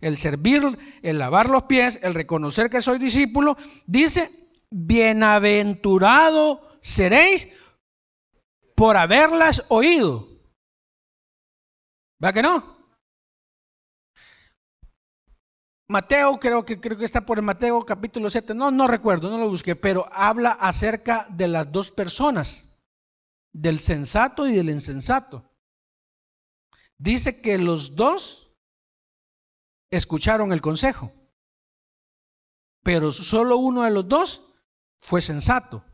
el 0.00 0.18
servir, 0.18 0.62
el 1.02 1.18
lavar 1.18 1.48
los 1.48 1.62
pies, 1.62 1.98
el 2.02 2.14
reconocer 2.14 2.68
que 2.68 2.82
soy 2.82 2.98
discípulo, 2.98 3.56
dice, 3.86 4.30
bienaventurado 4.70 6.76
seréis 6.82 7.48
por 8.74 8.98
haberlas 8.98 9.64
oído. 9.68 10.28
¿Va 12.22 12.32
que 12.32 12.42
no? 12.42 12.71
Mateo, 15.88 16.38
creo 16.38 16.64
que, 16.64 16.80
creo 16.80 16.96
que 16.96 17.04
está 17.04 17.26
por 17.26 17.38
el 17.38 17.44
Mateo 17.44 17.84
capítulo 17.84 18.30
7, 18.30 18.54
no, 18.54 18.70
no 18.70 18.88
recuerdo, 18.88 19.30
no 19.30 19.38
lo 19.38 19.48
busqué, 19.48 19.76
pero 19.76 20.06
habla 20.12 20.52
acerca 20.52 21.26
de 21.30 21.48
las 21.48 21.70
dos 21.70 21.90
personas, 21.90 22.78
del 23.52 23.80
sensato 23.80 24.46
y 24.46 24.54
del 24.54 24.70
insensato. 24.70 25.50
Dice 26.98 27.40
que 27.40 27.58
los 27.58 27.96
dos 27.96 28.54
escucharon 29.90 30.52
el 30.52 30.62
consejo, 30.62 31.12
pero 32.82 33.12
solo 33.12 33.56
uno 33.56 33.82
de 33.82 33.90
los 33.90 34.08
dos 34.08 34.54
fue 35.00 35.20
sensato. 35.20 35.84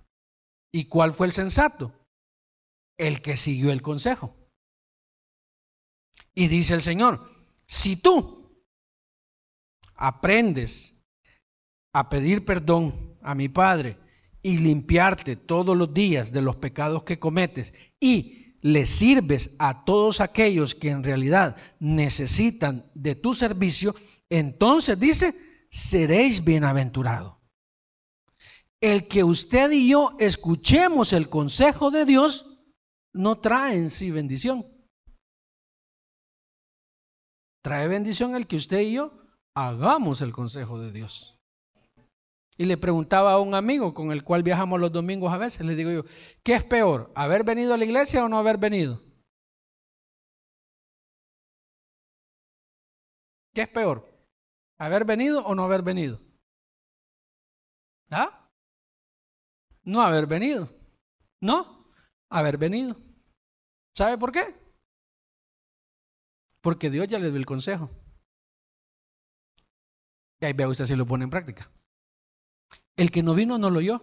¿Y 0.70 0.84
cuál 0.84 1.12
fue 1.12 1.26
el 1.26 1.32
sensato? 1.32 1.92
El 2.98 3.22
que 3.22 3.36
siguió 3.36 3.72
el 3.72 3.82
consejo. 3.82 4.36
Y 6.34 6.48
dice 6.48 6.74
el 6.74 6.82
Señor, 6.82 7.28
si 7.66 7.96
tú 7.96 8.37
aprendes 9.98 10.94
a 11.92 12.08
pedir 12.08 12.44
perdón 12.44 13.16
a 13.22 13.34
mi 13.34 13.48
Padre 13.48 13.98
y 14.42 14.58
limpiarte 14.58 15.36
todos 15.36 15.76
los 15.76 15.92
días 15.92 16.32
de 16.32 16.40
los 16.40 16.56
pecados 16.56 17.02
que 17.02 17.18
cometes 17.18 17.74
y 18.00 18.56
le 18.62 18.86
sirves 18.86 19.50
a 19.58 19.84
todos 19.84 20.20
aquellos 20.20 20.74
que 20.74 20.90
en 20.90 21.04
realidad 21.04 21.56
necesitan 21.80 22.90
de 22.94 23.14
tu 23.14 23.34
servicio, 23.34 23.94
entonces 24.30 24.98
dice, 24.98 25.34
seréis 25.70 26.44
bienaventurados. 26.44 27.34
El 28.80 29.08
que 29.08 29.24
usted 29.24 29.72
y 29.72 29.88
yo 29.88 30.16
escuchemos 30.20 31.12
el 31.12 31.28
consejo 31.28 31.90
de 31.90 32.04
Dios 32.04 32.60
no 33.12 33.40
trae 33.40 33.76
en 33.76 33.90
sí 33.90 34.10
bendición. 34.12 34.66
Trae 37.62 37.88
bendición 37.88 38.36
el 38.36 38.46
que 38.46 38.56
usted 38.56 38.80
y 38.80 38.92
yo 38.94 39.17
hagamos 39.66 40.20
el 40.20 40.32
consejo 40.32 40.78
de 40.78 40.92
Dios. 40.92 41.38
Y 42.56 42.64
le 42.64 42.76
preguntaba 42.76 43.32
a 43.32 43.40
un 43.40 43.54
amigo 43.54 43.94
con 43.94 44.10
el 44.12 44.24
cual 44.24 44.42
viajamos 44.42 44.80
los 44.80 44.92
domingos 44.92 45.32
a 45.32 45.38
veces, 45.38 45.64
le 45.64 45.74
digo 45.74 45.90
yo, 45.90 46.02
¿qué 46.42 46.54
es 46.54 46.64
peor? 46.64 47.12
¿Haber 47.14 47.44
venido 47.44 47.74
a 47.74 47.78
la 47.78 47.84
iglesia 47.84 48.24
o 48.24 48.28
no 48.28 48.38
haber 48.38 48.58
venido? 48.58 49.00
¿Qué 53.54 53.62
es 53.62 53.68
peor? 53.68 54.04
¿Haber 54.78 55.04
venido 55.04 55.44
o 55.44 55.54
no 55.54 55.64
haber 55.64 55.82
venido? 55.82 56.20
¿Ah? 58.10 58.48
No 59.82 60.02
haber 60.02 60.26
venido. 60.26 60.68
No, 61.40 61.92
haber 62.30 62.58
venido. 62.58 62.96
¿Sabe 63.96 64.18
por 64.18 64.32
qué? 64.32 64.42
Porque 66.60 66.90
Dios 66.90 67.08
ya 67.08 67.18
le 67.18 67.30
dio 67.30 67.38
el 67.38 67.46
consejo. 67.46 67.90
Y 70.40 70.46
ahí 70.46 70.52
vea 70.52 70.68
usted 70.68 70.86
si 70.86 70.94
lo 70.94 71.06
pone 71.06 71.24
en 71.24 71.30
práctica. 71.30 71.70
El 72.96 73.10
que 73.10 73.22
no 73.22 73.34
vino 73.34 73.58
no 73.58 73.70
lo 73.70 73.78
oyó. 73.78 74.02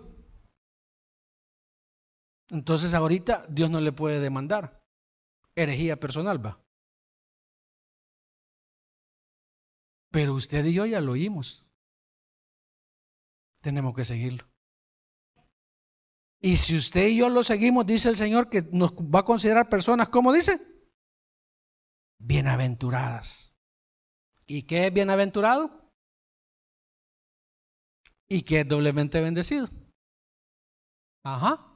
Entonces 2.50 2.94
ahorita 2.94 3.46
Dios 3.50 3.70
no 3.70 3.82
le 3.82 3.92
puede 3.92 4.20
demandar. 4.20 4.86
Herejía 5.56 6.00
personal 6.00 6.44
va. 6.46 6.62
Pero 10.12 10.34
usted 10.34 10.64
y 10.66 10.74
yo 10.74 10.86
ya 10.86 11.02
lo 11.02 11.14
oímos. 11.14 11.66
Tenemos 13.62 13.96
que 13.96 14.06
seguirlo. 14.06 14.46
Y 16.40 16.58
si 16.58 16.78
usted 16.78 17.08
y 17.08 17.18
yo 17.18 17.30
lo 17.30 17.44
seguimos, 17.44 17.86
dice 17.86 18.10
el 18.10 18.16
Señor 18.16 18.50
que 18.50 18.62
nos 18.72 18.92
va 18.94 19.22
a 19.22 19.26
considerar 19.26 19.68
personas, 19.68 20.10
¿cómo 20.10 20.32
dice? 20.32 20.60
Bienaventuradas. 22.20 23.56
¿Y 24.46 24.64
qué 24.64 24.88
es 24.88 24.94
bienaventurado? 24.94 25.85
¿Y 28.28 28.42
qué 28.42 28.62
es 28.62 28.68
doblemente 28.68 29.22
bendecido? 29.22 29.70
Ajá. 31.24 31.76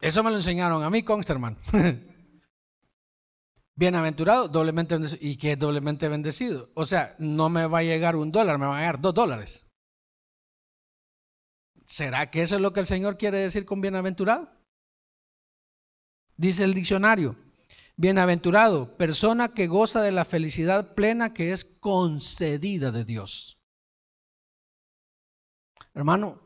Eso 0.00 0.22
me 0.22 0.30
lo 0.30 0.36
enseñaron 0.36 0.82
a 0.82 0.90
mí, 0.90 1.02
Consterman. 1.02 1.56
Bienaventurado, 3.76 4.48
doblemente 4.48 4.94
bendecido. 4.94 5.26
¿Y 5.26 5.36
qué 5.36 5.52
es 5.52 5.58
doblemente 5.58 6.08
bendecido? 6.08 6.70
O 6.74 6.86
sea, 6.86 7.16
no 7.18 7.48
me 7.48 7.66
va 7.66 7.78
a 7.78 7.82
llegar 7.82 8.14
un 8.14 8.30
dólar, 8.30 8.58
me 8.58 8.66
va 8.66 8.76
a 8.76 8.80
llegar 8.80 9.00
dos 9.00 9.14
dólares. 9.14 9.66
¿Será 11.86 12.30
que 12.30 12.42
eso 12.42 12.54
es 12.56 12.60
lo 12.60 12.72
que 12.72 12.80
el 12.80 12.86
Señor 12.86 13.18
quiere 13.18 13.38
decir 13.38 13.64
con 13.64 13.80
bienaventurado? 13.80 14.50
Dice 16.36 16.64
el 16.64 16.74
diccionario, 16.74 17.36
bienaventurado, 17.96 18.96
persona 18.96 19.54
que 19.54 19.66
goza 19.66 20.02
de 20.02 20.12
la 20.12 20.24
felicidad 20.24 20.94
plena 20.94 21.32
que 21.32 21.52
es 21.52 21.64
concedida 21.64 22.90
de 22.90 23.04
Dios. 23.04 23.58
Hermano, 25.94 26.42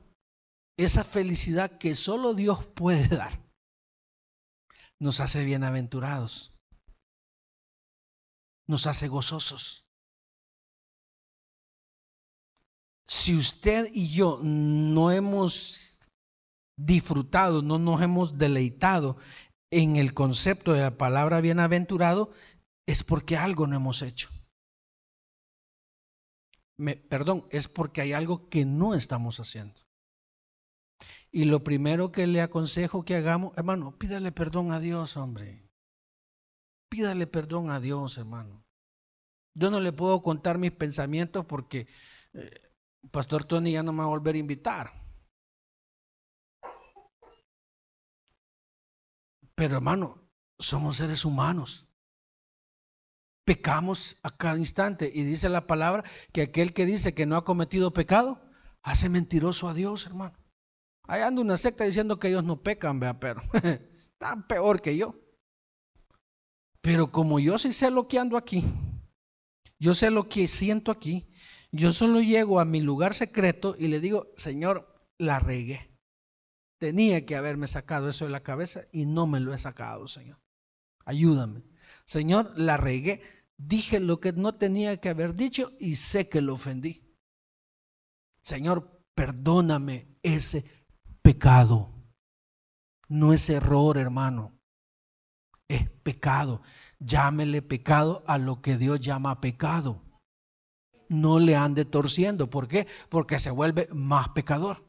esa 0.77 1.05
felicidad 1.05 1.79
que 1.79 1.95
solo 1.95 2.35
Dios 2.35 2.67
puede 2.67 3.09
dar 3.17 3.49
nos 5.01 5.21
hace 5.21 5.45
bienaventurados, 5.45 6.53
nos 8.67 8.87
hace 8.87 9.09
gozosos. 9.09 9.85
Si 13.07 13.35
usted 13.37 13.91
y 13.93 14.13
yo 14.13 14.41
no 14.43 15.11
hemos 15.11 16.01
disfrutado, 16.77 17.63
no 17.63 17.79
nos 17.79 18.03
hemos 18.03 18.37
deleitado 18.37 19.17
en 19.71 19.97
el 19.97 20.15
concepto 20.15 20.73
de 20.73 20.81
la 20.81 20.97
palabra 20.97 21.41
bienaventurado, 21.41 22.31
es 22.87 23.05
porque 23.05 23.37
algo 23.37 23.67
no 23.67 23.77
hemos 23.77 24.03
hecho. 24.03 24.31
perdón, 27.09 27.47
es 27.51 27.69
porque 27.69 28.01
hay 28.01 28.13
algo 28.13 28.49
que 28.49 28.65
no 28.65 28.95
estamos 28.95 29.41
haciendo. 29.41 29.81
Y 31.31 31.45
lo 31.45 31.63
primero 31.63 32.11
que 32.11 32.27
le 32.27 32.41
aconsejo 32.41 33.05
que 33.05 33.17
hagamos, 33.17 33.53
hermano, 33.57 33.97
pídale 33.99 34.33
perdón 34.33 34.73
a 34.73 34.81
Dios, 34.81 35.17
hombre. 35.17 35.69
Pídale 36.89 37.27
perdón 37.27 37.71
a 37.71 37.81
Dios, 37.81 38.17
hermano. 38.17 38.65
Yo 39.55 39.71
no 39.71 39.81
le 39.81 39.93
puedo 39.93 40.23
contar 40.23 40.57
mis 40.57 40.73
pensamientos 40.73 41.45
porque 41.45 41.87
eh, 42.33 42.61
Pastor 43.11 43.45
Tony 43.45 43.73
ya 43.73 43.83
no 43.83 43.93
me 43.93 43.99
va 43.99 44.05
a 44.05 44.09
volver 44.09 44.37
a 44.37 44.39
invitar. 44.39 44.93
Pero 49.59 49.75
hermano, 49.75 50.23
somos 50.57 50.99
seres 50.99 51.25
humanos. 51.25 51.89
Pecamos 53.45 54.17
a 54.23 54.31
cada 54.31 54.57
instante. 54.57 55.11
Y 55.13 55.25
dice 55.25 55.49
la 55.49 55.67
palabra 55.67 56.05
que 56.33 56.43
aquel 56.43 56.73
que 56.73 56.87
dice 56.87 57.13
que 57.13 57.27
no 57.27 57.35
ha 57.35 57.45
cometido 57.45 57.93
pecado, 57.93 58.41
hace 58.83 59.09
mentiroso 59.09 59.69
a 59.69 59.75
Dios, 59.75 60.07
hermano. 60.07 60.39
Ahí 61.09 61.23
anda 61.23 61.43
una 61.43 61.57
secta 61.57 61.83
diciendo 61.83 62.21
que 62.21 62.29
ellos 62.29 62.45
no 62.45 62.63
pecan, 62.63 63.01
vea, 63.01 63.19
pero 63.19 63.41
están 63.99 64.47
peor 64.47 64.81
que 64.81 64.97
yo. 64.97 65.17
Pero 66.81 67.11
como 67.11 67.41
yo 67.41 67.59
sí 67.59 67.73
sé 67.73 67.91
lo 67.91 68.07
que 68.07 68.21
ando 68.21 68.37
aquí, 68.37 68.63
yo 69.81 69.93
sé 69.93 70.13
lo 70.13 70.29
que 70.29 70.47
siento 70.47 70.93
aquí, 70.93 71.27
yo 71.73 71.93
solo 71.93 72.21
llego 72.21 72.61
a 72.61 72.65
mi 72.65 72.81
lugar 72.81 73.13
secreto 73.13 73.75
y 73.77 73.89
le 73.89 73.99
digo, 73.99 74.29
Señor, 74.37 74.95
la 75.19 75.41
regué. 75.41 75.88
Tenía 76.79 77.27
que 77.27 77.37
haberme 77.37 77.67
sacado 77.67 78.09
eso 78.09 78.25
de 78.25 78.31
la 78.31 78.43
cabeza 78.43 78.83
y 78.93 79.07
no 79.07 79.27
me 79.27 79.41
lo 79.41 79.53
he 79.53 79.59
sacado, 79.59 80.07
Señor. 80.07 80.41
Ayúdame. 81.05 81.65
Señor, 82.05 82.53
la 82.57 82.77
regué. 82.77 83.23
Dije 83.57 83.99
lo 83.99 84.21
que 84.21 84.33
no 84.33 84.55
tenía 84.55 84.99
que 84.99 85.09
haber 85.09 85.35
dicho 85.35 85.73
y 85.81 85.97
sé 85.97 86.29
que 86.29 86.41
lo 86.41 86.55
ofendí. 86.55 87.05
Señor, 88.43 89.03
perdóname 89.15 90.17
ese 90.23 90.65
pecado. 91.23 91.93
No 93.09 93.33
es 93.33 93.51
error, 93.51 93.99
hermano. 93.99 94.59
Es 95.67 95.91
pecado. 95.91 96.63
Llámele 97.01 97.63
pecado 97.63 98.23
a 98.27 98.39
lo 98.39 98.63
que 98.63 98.79
Dios 98.79 99.01
llama 99.01 99.41
pecado. 99.41 100.05
No 101.09 101.41
le 101.41 101.57
ande 101.57 101.85
torciendo. 101.85 102.49
¿Por 102.49 102.69
qué? 102.69 102.87
Porque 103.09 103.39
se 103.39 103.51
vuelve 103.51 103.89
más 103.93 104.29
pecador. 104.31 104.88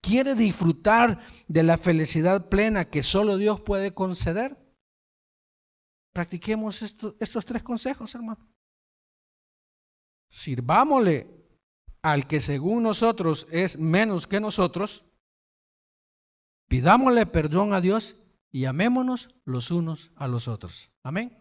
¿Quiere 0.00 0.34
disfrutar 0.34 1.20
de 1.46 1.62
la 1.62 1.76
felicidad 1.76 2.48
plena 2.48 2.88
que 2.88 3.02
solo 3.02 3.36
Dios 3.36 3.60
puede 3.60 3.92
conceder? 3.92 4.56
Practiquemos 6.12 6.82
estos 6.82 7.44
tres 7.44 7.62
consejos, 7.62 8.14
hermano. 8.14 8.48
Sirvámosle 10.28 11.40
al 12.02 12.26
que 12.26 12.40
según 12.40 12.82
nosotros 12.82 13.46
es 13.50 13.78
menos 13.78 14.26
que 14.26 14.40
nosotros, 14.40 15.04
pidámosle 16.68 17.26
perdón 17.26 17.74
a 17.74 17.80
Dios 17.80 18.16
y 18.50 18.64
amémonos 18.64 19.34
los 19.44 19.70
unos 19.70 20.12
a 20.16 20.26
los 20.26 20.48
otros. 20.48 20.90
Amén. 21.02 21.39